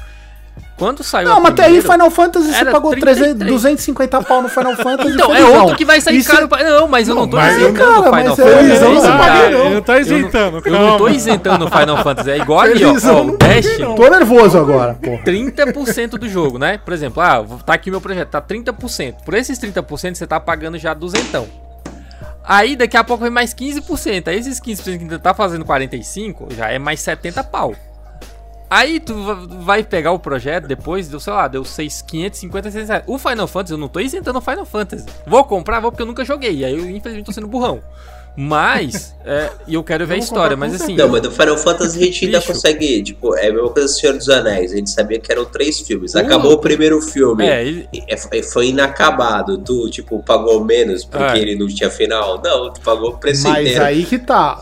[0.76, 3.18] Quando saiu Não, mas até aí Final Fantasy você pagou 33.
[3.36, 5.12] 300, 250 pau no Final Fantasy.
[5.12, 6.48] Então, é outro que vai sair Isso caro.
[6.48, 8.42] pra- Não, mas eu não, Não, tô isentando o Final é Fantasy.
[8.42, 9.46] é não paguei.
[9.46, 11.10] Ele não tá isentando, Eu não tô calma.
[11.10, 12.30] isentando o Final Fantasy.
[12.30, 12.88] É igual ali, ó.
[12.90, 12.92] Ó
[13.22, 13.96] o não Destiny.
[13.96, 15.22] Tô nervoso agora, porra.
[15.24, 16.78] 30% do jogo, né?
[16.84, 19.24] Por exemplo, ah, tá aqui meu projeto, tá 30%.
[19.24, 21.46] Por esses 30% você tá pagando já duzentão.
[22.46, 24.28] Aí daqui a pouco vem mais 15%.
[24.28, 27.74] Aí esses 15% que ainda tá fazendo 45, já é mais 70 pau.
[28.68, 32.88] Aí tu va- vai pegar o projeto depois, deu, sei lá, deu 6, 550, 600
[32.88, 33.04] reais.
[33.06, 35.06] O Final Fantasy, eu não tô isentando o Final Fantasy.
[35.26, 36.64] Vou comprar, vou porque eu nunca joguei.
[36.64, 37.80] Aí eu, infelizmente, tô sendo burrão.
[38.36, 40.96] Mas, é, e eu quero ver a história, mas assim.
[40.96, 42.52] Não, mas do Final Fantasy a gente ainda Bicho.
[42.52, 44.72] consegue, tipo, é a mesma coisa do Senhor dos Anéis.
[44.72, 46.14] A gente sabia que eram três filmes.
[46.14, 46.18] Uh.
[46.18, 47.46] Acabou o primeiro filme.
[47.46, 49.58] É, ele- É, foi inacabado.
[49.58, 51.38] Tu, tipo, pagou menos porque É.
[51.38, 52.40] ele não tinha final?
[52.42, 53.84] Não, tu pagou o preço Mas inteiro.
[53.84, 54.60] aí que tá.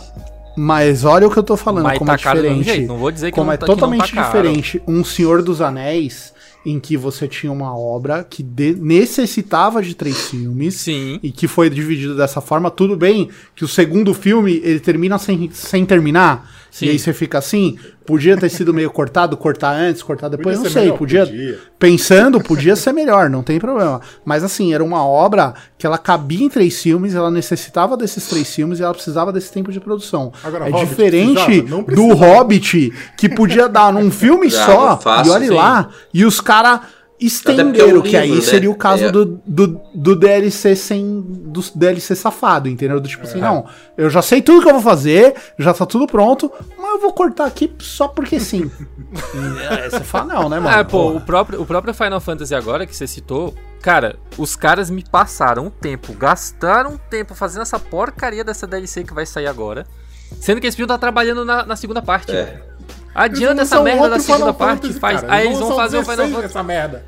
[0.54, 2.64] Mas olha o que eu tô falando, mas como tá é diferente.
[2.64, 2.86] jeito.
[2.88, 4.26] Não vou dizer que como não é tá, que não tá totalmente caro.
[4.26, 6.31] diferente um Senhor dos Anéis,
[6.64, 8.42] em que você tinha uma obra que
[8.78, 10.74] necessitava de três filmes.
[10.74, 11.18] Sim.
[11.22, 12.70] E que foi dividido dessa forma.
[12.70, 16.61] Tudo bem que o segundo filme ele termina sem, sem terminar.
[16.72, 16.86] Sim.
[16.86, 17.78] E aí você fica assim.
[18.06, 20.82] Podia ter sido meio cortado, cortar antes, cortar depois, Podia não sei.
[20.82, 21.58] melhor, podia, podia.
[21.78, 24.00] Pensando, podia ser melhor, não tem problema.
[24.24, 28.52] Mas assim, era uma obra que ela cabia em três filmes, ela necessitava desses três
[28.52, 30.32] filmes e ela precisava desse tempo de produção.
[30.42, 32.14] Agora, é Hobbit, diferente do.
[32.14, 35.54] Hobbit, que podia dar num filme só, fácil, e olha sim.
[35.54, 36.80] lá, e os caras
[37.30, 38.48] porque é estenderam, um que aí livro, né?
[38.50, 39.10] seria o caso É.
[39.12, 41.20] do, do, do DLC sem.
[41.26, 42.98] do DLC safado, entendeu?
[43.00, 43.40] Do tipo assim, É.
[43.42, 43.66] não,
[43.96, 47.12] eu já sei tudo que eu vou fazer, já tá tudo pronto, mas eu vou
[47.12, 48.70] cortar aqui só porque sim.
[49.70, 50.76] É, você fala, não, né, mano?
[50.78, 51.16] Ah, pô, Porra.
[51.16, 55.66] o próprio, o próprio Final Fantasy agora que você citou, cara, os caras me passaram
[55.66, 59.86] um tempo, gastaram um tempo fazendo essa porcaria dessa DLC que vai sair agora.
[60.40, 62.32] Sendo que eles podiam estar trabalhando na, na segunda parte.
[62.32, 62.62] É.
[63.14, 65.20] Adianta essa merda da segunda outro parte, Fantasy, faz.
[65.20, 65.34] cara.
[65.34, 66.48] Aí eles vão fazer o Final 16 Fantasy.
[66.48, 67.04] dessa merda.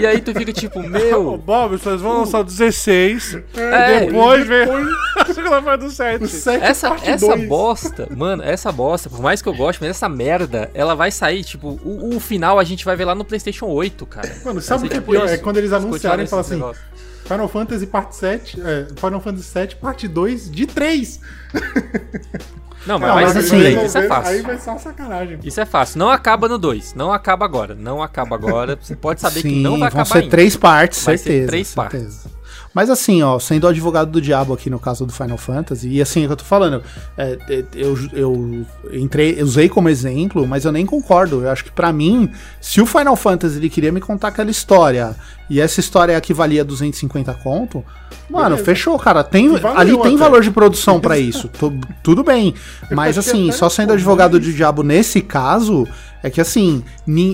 [0.00, 1.36] E aí tu fica tipo, Ô, meu.
[1.36, 3.38] Bob, vocês vão lançar o 16.
[3.54, 4.66] É, depois vem
[5.34, 6.24] segunda parte do 7.
[6.24, 7.48] O 7 Essa, essa 2.
[7.48, 11.44] bosta, mano, essa bosta, por mais que eu goste, mas essa merda, ela vai sair,
[11.44, 14.32] tipo, o, o final a gente vai ver lá no PlayStation 8, cara.
[14.44, 15.28] Mano, sabe o que é tipo pior?
[15.28, 16.82] É quando eles anunciarem e falam esse assim: negócio.
[17.24, 21.20] Final Fantasy Parte 7, é, Final Fantasy 7 Parte 2 de 3.
[22.86, 24.42] Não, mas Não, vai mas ser assim, isso aí, isso é Aí fácil.
[24.42, 25.38] vai ser uma sacanagem.
[25.44, 25.98] Isso é fácil.
[25.98, 26.94] Não acaba no 2.
[26.94, 27.74] Não acaba agora.
[27.74, 28.78] Não acaba agora.
[28.80, 30.30] Você pode saber que não vai vão acabar ser ainda.
[30.30, 31.46] três partes, Vai ser certeza.
[31.48, 32.30] três certeza.
[32.72, 36.00] Mas assim, ó, sendo o advogado do diabo aqui no caso do Final Fantasy, e
[36.00, 36.82] assim é que eu tô falando,
[37.18, 41.42] é, é, eu, eu entrei, eu usei como exemplo, mas eu nem concordo.
[41.42, 42.30] Eu acho que pra mim,
[42.60, 45.16] se o Final Fantasy ele queria me contar aquela história,
[45.48, 47.84] e essa história equivalia a 250 conto,
[48.30, 48.64] mano, Beleza.
[48.64, 49.24] fechou, cara.
[49.24, 50.16] Tem, ali tem até.
[50.16, 51.48] valor de produção pra isso.
[51.48, 52.54] tu- tudo bem.
[52.92, 55.88] Mas assim, só sendo advogado do diabo nesse caso,
[56.22, 56.84] é que assim,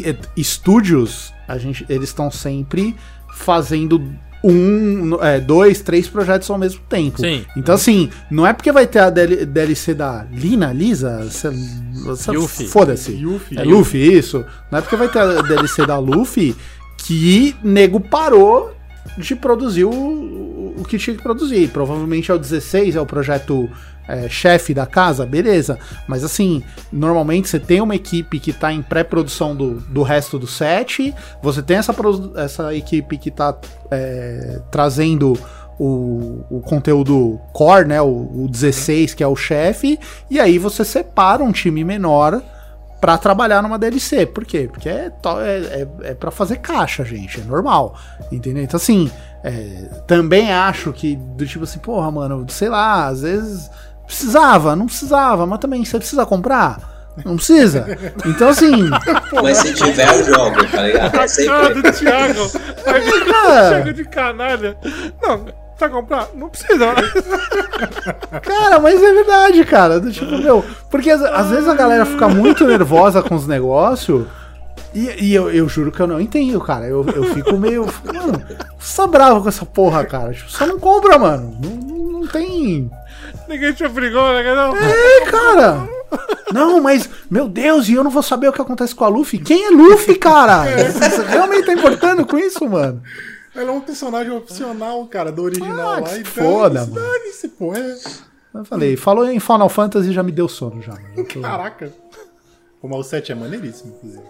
[0.03, 2.97] eh, estúdios, a gente, eles estão sempre
[3.35, 4.03] fazendo
[4.43, 7.21] um, é, dois, três projetos ao mesmo tempo.
[7.21, 7.45] Sim.
[7.57, 11.27] Então, assim, não é porque vai ter a DL DLC da Lina, Lisa,
[12.69, 13.13] foda-se.
[13.13, 13.59] Yuffie.
[13.59, 14.45] É Luffy, isso.
[14.71, 16.55] Não é porque vai ter a DLC da Luffy
[16.99, 18.75] que nego parou
[19.17, 19.91] de produzir o,
[20.77, 21.69] o, que tinha que produzir.
[21.69, 23.69] Provavelmente é o 16, é o projeto
[24.09, 25.79] é, chefe da casa, beleza.
[26.07, 26.63] Mas assim,
[26.93, 31.63] normalmente você tem uma equipe que tá em pré-produção do, do resto do set, você
[31.63, 31.95] tem essa,
[32.37, 33.57] essa equipe que tá
[33.91, 35.39] é, trazendo
[35.79, 38.01] o, o conteúdo core, né?
[38.01, 39.99] O, o 16, que é o chefe,
[40.31, 42.43] e aí você separa um time menor
[43.01, 44.27] pra trabalhar numa DLC.
[44.27, 44.69] Por quê?
[44.73, 47.41] Porque é, to- é, é, é para fazer caixa, gente.
[47.41, 47.95] É normal.
[48.33, 48.63] Entendeu?
[48.63, 49.11] Então, assim,
[49.45, 53.71] é, também acho que, do tipo assim, porra, mano, sei lá, às vezes
[54.07, 56.95] precisava, não precisava, mas também você precisa comprar.
[57.25, 57.87] Não precisa.
[58.27, 58.91] Então, assim,
[59.43, 61.07] Mas se tiver, eu jogo, tá ligado?
[61.07, 61.83] É Cara sempre.
[61.83, 62.51] do Thiago.
[62.85, 63.69] Cara.
[63.71, 64.77] Thiago de canalha.
[65.23, 65.47] Não,
[65.79, 66.29] tá comprar?
[66.35, 66.95] Não precisa.
[68.43, 70.01] Cara, mas é verdade, cara.
[70.01, 74.27] Do tipo, meu, porque às, às vezes a galera fica muito nervosa com os negócios.
[74.95, 76.87] E, e eu, eu juro que eu não entendo, cara.
[76.87, 77.87] Eu, eu fico meio.
[78.05, 78.43] Mano,
[78.97, 80.33] tá bravo com essa porra, cara.
[80.33, 81.59] Tipo, só não compra, mano.
[81.63, 82.91] Não, não, não tem.
[83.47, 84.55] Ninguém te obrigou, né?
[84.55, 84.75] Não.
[84.75, 85.87] É, cara.
[86.53, 89.39] Não, mas, meu Deus, e eu não vou saber o que acontece com a Luffy?
[89.39, 90.65] Quem é Luffy, cara?
[90.93, 93.03] Você realmente tá importando com isso, mano?
[93.57, 96.03] Ela é um personagem opcional, cara, do original Ah, lá.
[96.03, 97.07] que Então, foda, isso mano.
[97.07, 97.75] dane-se, pô.
[97.75, 97.97] É...
[98.55, 100.93] Eu falei, falou em Final Fantasy já me deu sono já.
[100.93, 101.09] mano.
[101.17, 101.93] Eu tô- Caraca.
[102.83, 104.23] O 7 é maneiríssimo, inclusive.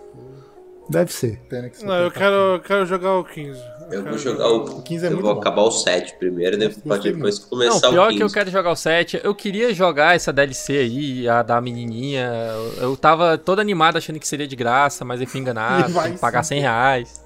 [0.89, 1.41] Deve ser.
[1.49, 3.61] Que Não, eu quero, eu quero jogar o 15.
[3.91, 4.83] Eu vou quero jogar o.
[4.83, 5.41] 15 é eu muito vou bom.
[5.41, 8.23] acabar o 7 primeiro, depois, Gostei depois Não, começar pior o que 15.
[8.23, 9.21] eu quero jogar o 7.
[9.23, 12.31] Eu queria jogar essa DLC aí, a da menininha.
[12.79, 15.91] Eu- Eu tava todo animado achando que seria de graça, mas eu fui enganado.
[15.93, 16.51] Vai Tem que pagar sim.
[16.55, 17.26] 100 reais.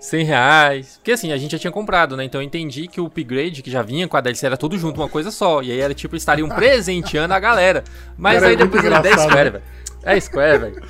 [0.00, 0.96] 100 reais.
[0.96, 2.24] Porque assim, a gente já tinha comprado, né?
[2.24, 5.00] Então eu entendi que o upgrade que já vinha com a DLC era tudo junto,
[5.00, 5.62] uma coisa só.
[5.62, 7.84] E aí era tipo, estariam presenteando a galera.
[8.16, 9.20] Mas Cara, aí é depois é engraçado.
[9.30, 9.64] Square, velho.
[10.02, 10.82] É Square, velho.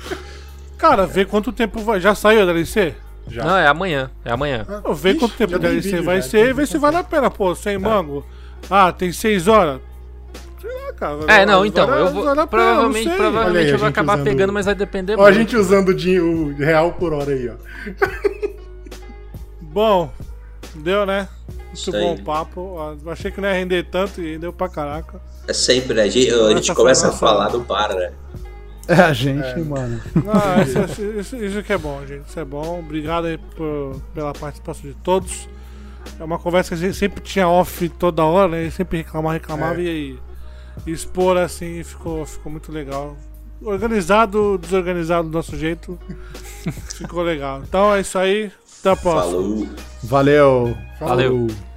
[0.77, 1.99] Cara, vê quanto tempo vai.
[1.99, 2.95] Já saiu a DLC?
[3.27, 3.43] Já.
[3.43, 4.09] Não, é amanhã.
[4.25, 4.65] É amanhã.
[4.83, 6.95] Eu vê Ixi, quanto tempo a DLC vídeo vai já, ser e vê se vale
[6.97, 7.53] a pena, pô.
[7.53, 8.25] Sem mango.
[8.69, 9.79] Ah, tem 6 horas.
[10.59, 11.17] Sei lá, cara.
[11.27, 12.27] É, não, então, eu vou.
[12.29, 13.07] a Provavelmente.
[13.07, 15.35] Olha aí, provavelmente a eu vou acabar usando- pegando, mas vai depender Ó, a muito.
[15.35, 17.55] gente usando o real por hora aí, ó.
[19.71, 20.11] Bom,
[20.75, 21.27] deu, né?
[21.47, 22.77] Muito Isso bom o papo.
[22.79, 25.21] Ah, Achei que não ia render tanto e rendeu pra caraca.
[25.47, 26.03] É sempre, né?
[26.03, 28.11] A gente, a gente Nossa, começa a falar, não para, né?
[28.87, 30.01] É a gente, mano.
[30.27, 32.27] Ah, isso, isso- isso que é bom, gente.
[32.27, 32.79] Isso é bom.
[32.79, 35.47] Obrigado aí por- pela participação de todos.
[36.19, 38.63] É uma conversa que a gente sempre tinha off toda hora, né?
[38.65, 39.83] E sempre reclamava, reclamava É.
[39.83, 40.19] e aí
[40.85, 43.15] expor assim ficou, ficou muito legal.
[43.61, 45.97] Organizado, desorganizado do nosso jeito.
[46.97, 47.61] ficou legal.
[47.63, 48.51] Então é isso aí.
[48.81, 49.31] Até a próxima.
[49.31, 49.67] Falou.
[50.03, 50.77] Valeu.
[50.99, 51.47] Valeu.
[51.47, 51.70] Falou.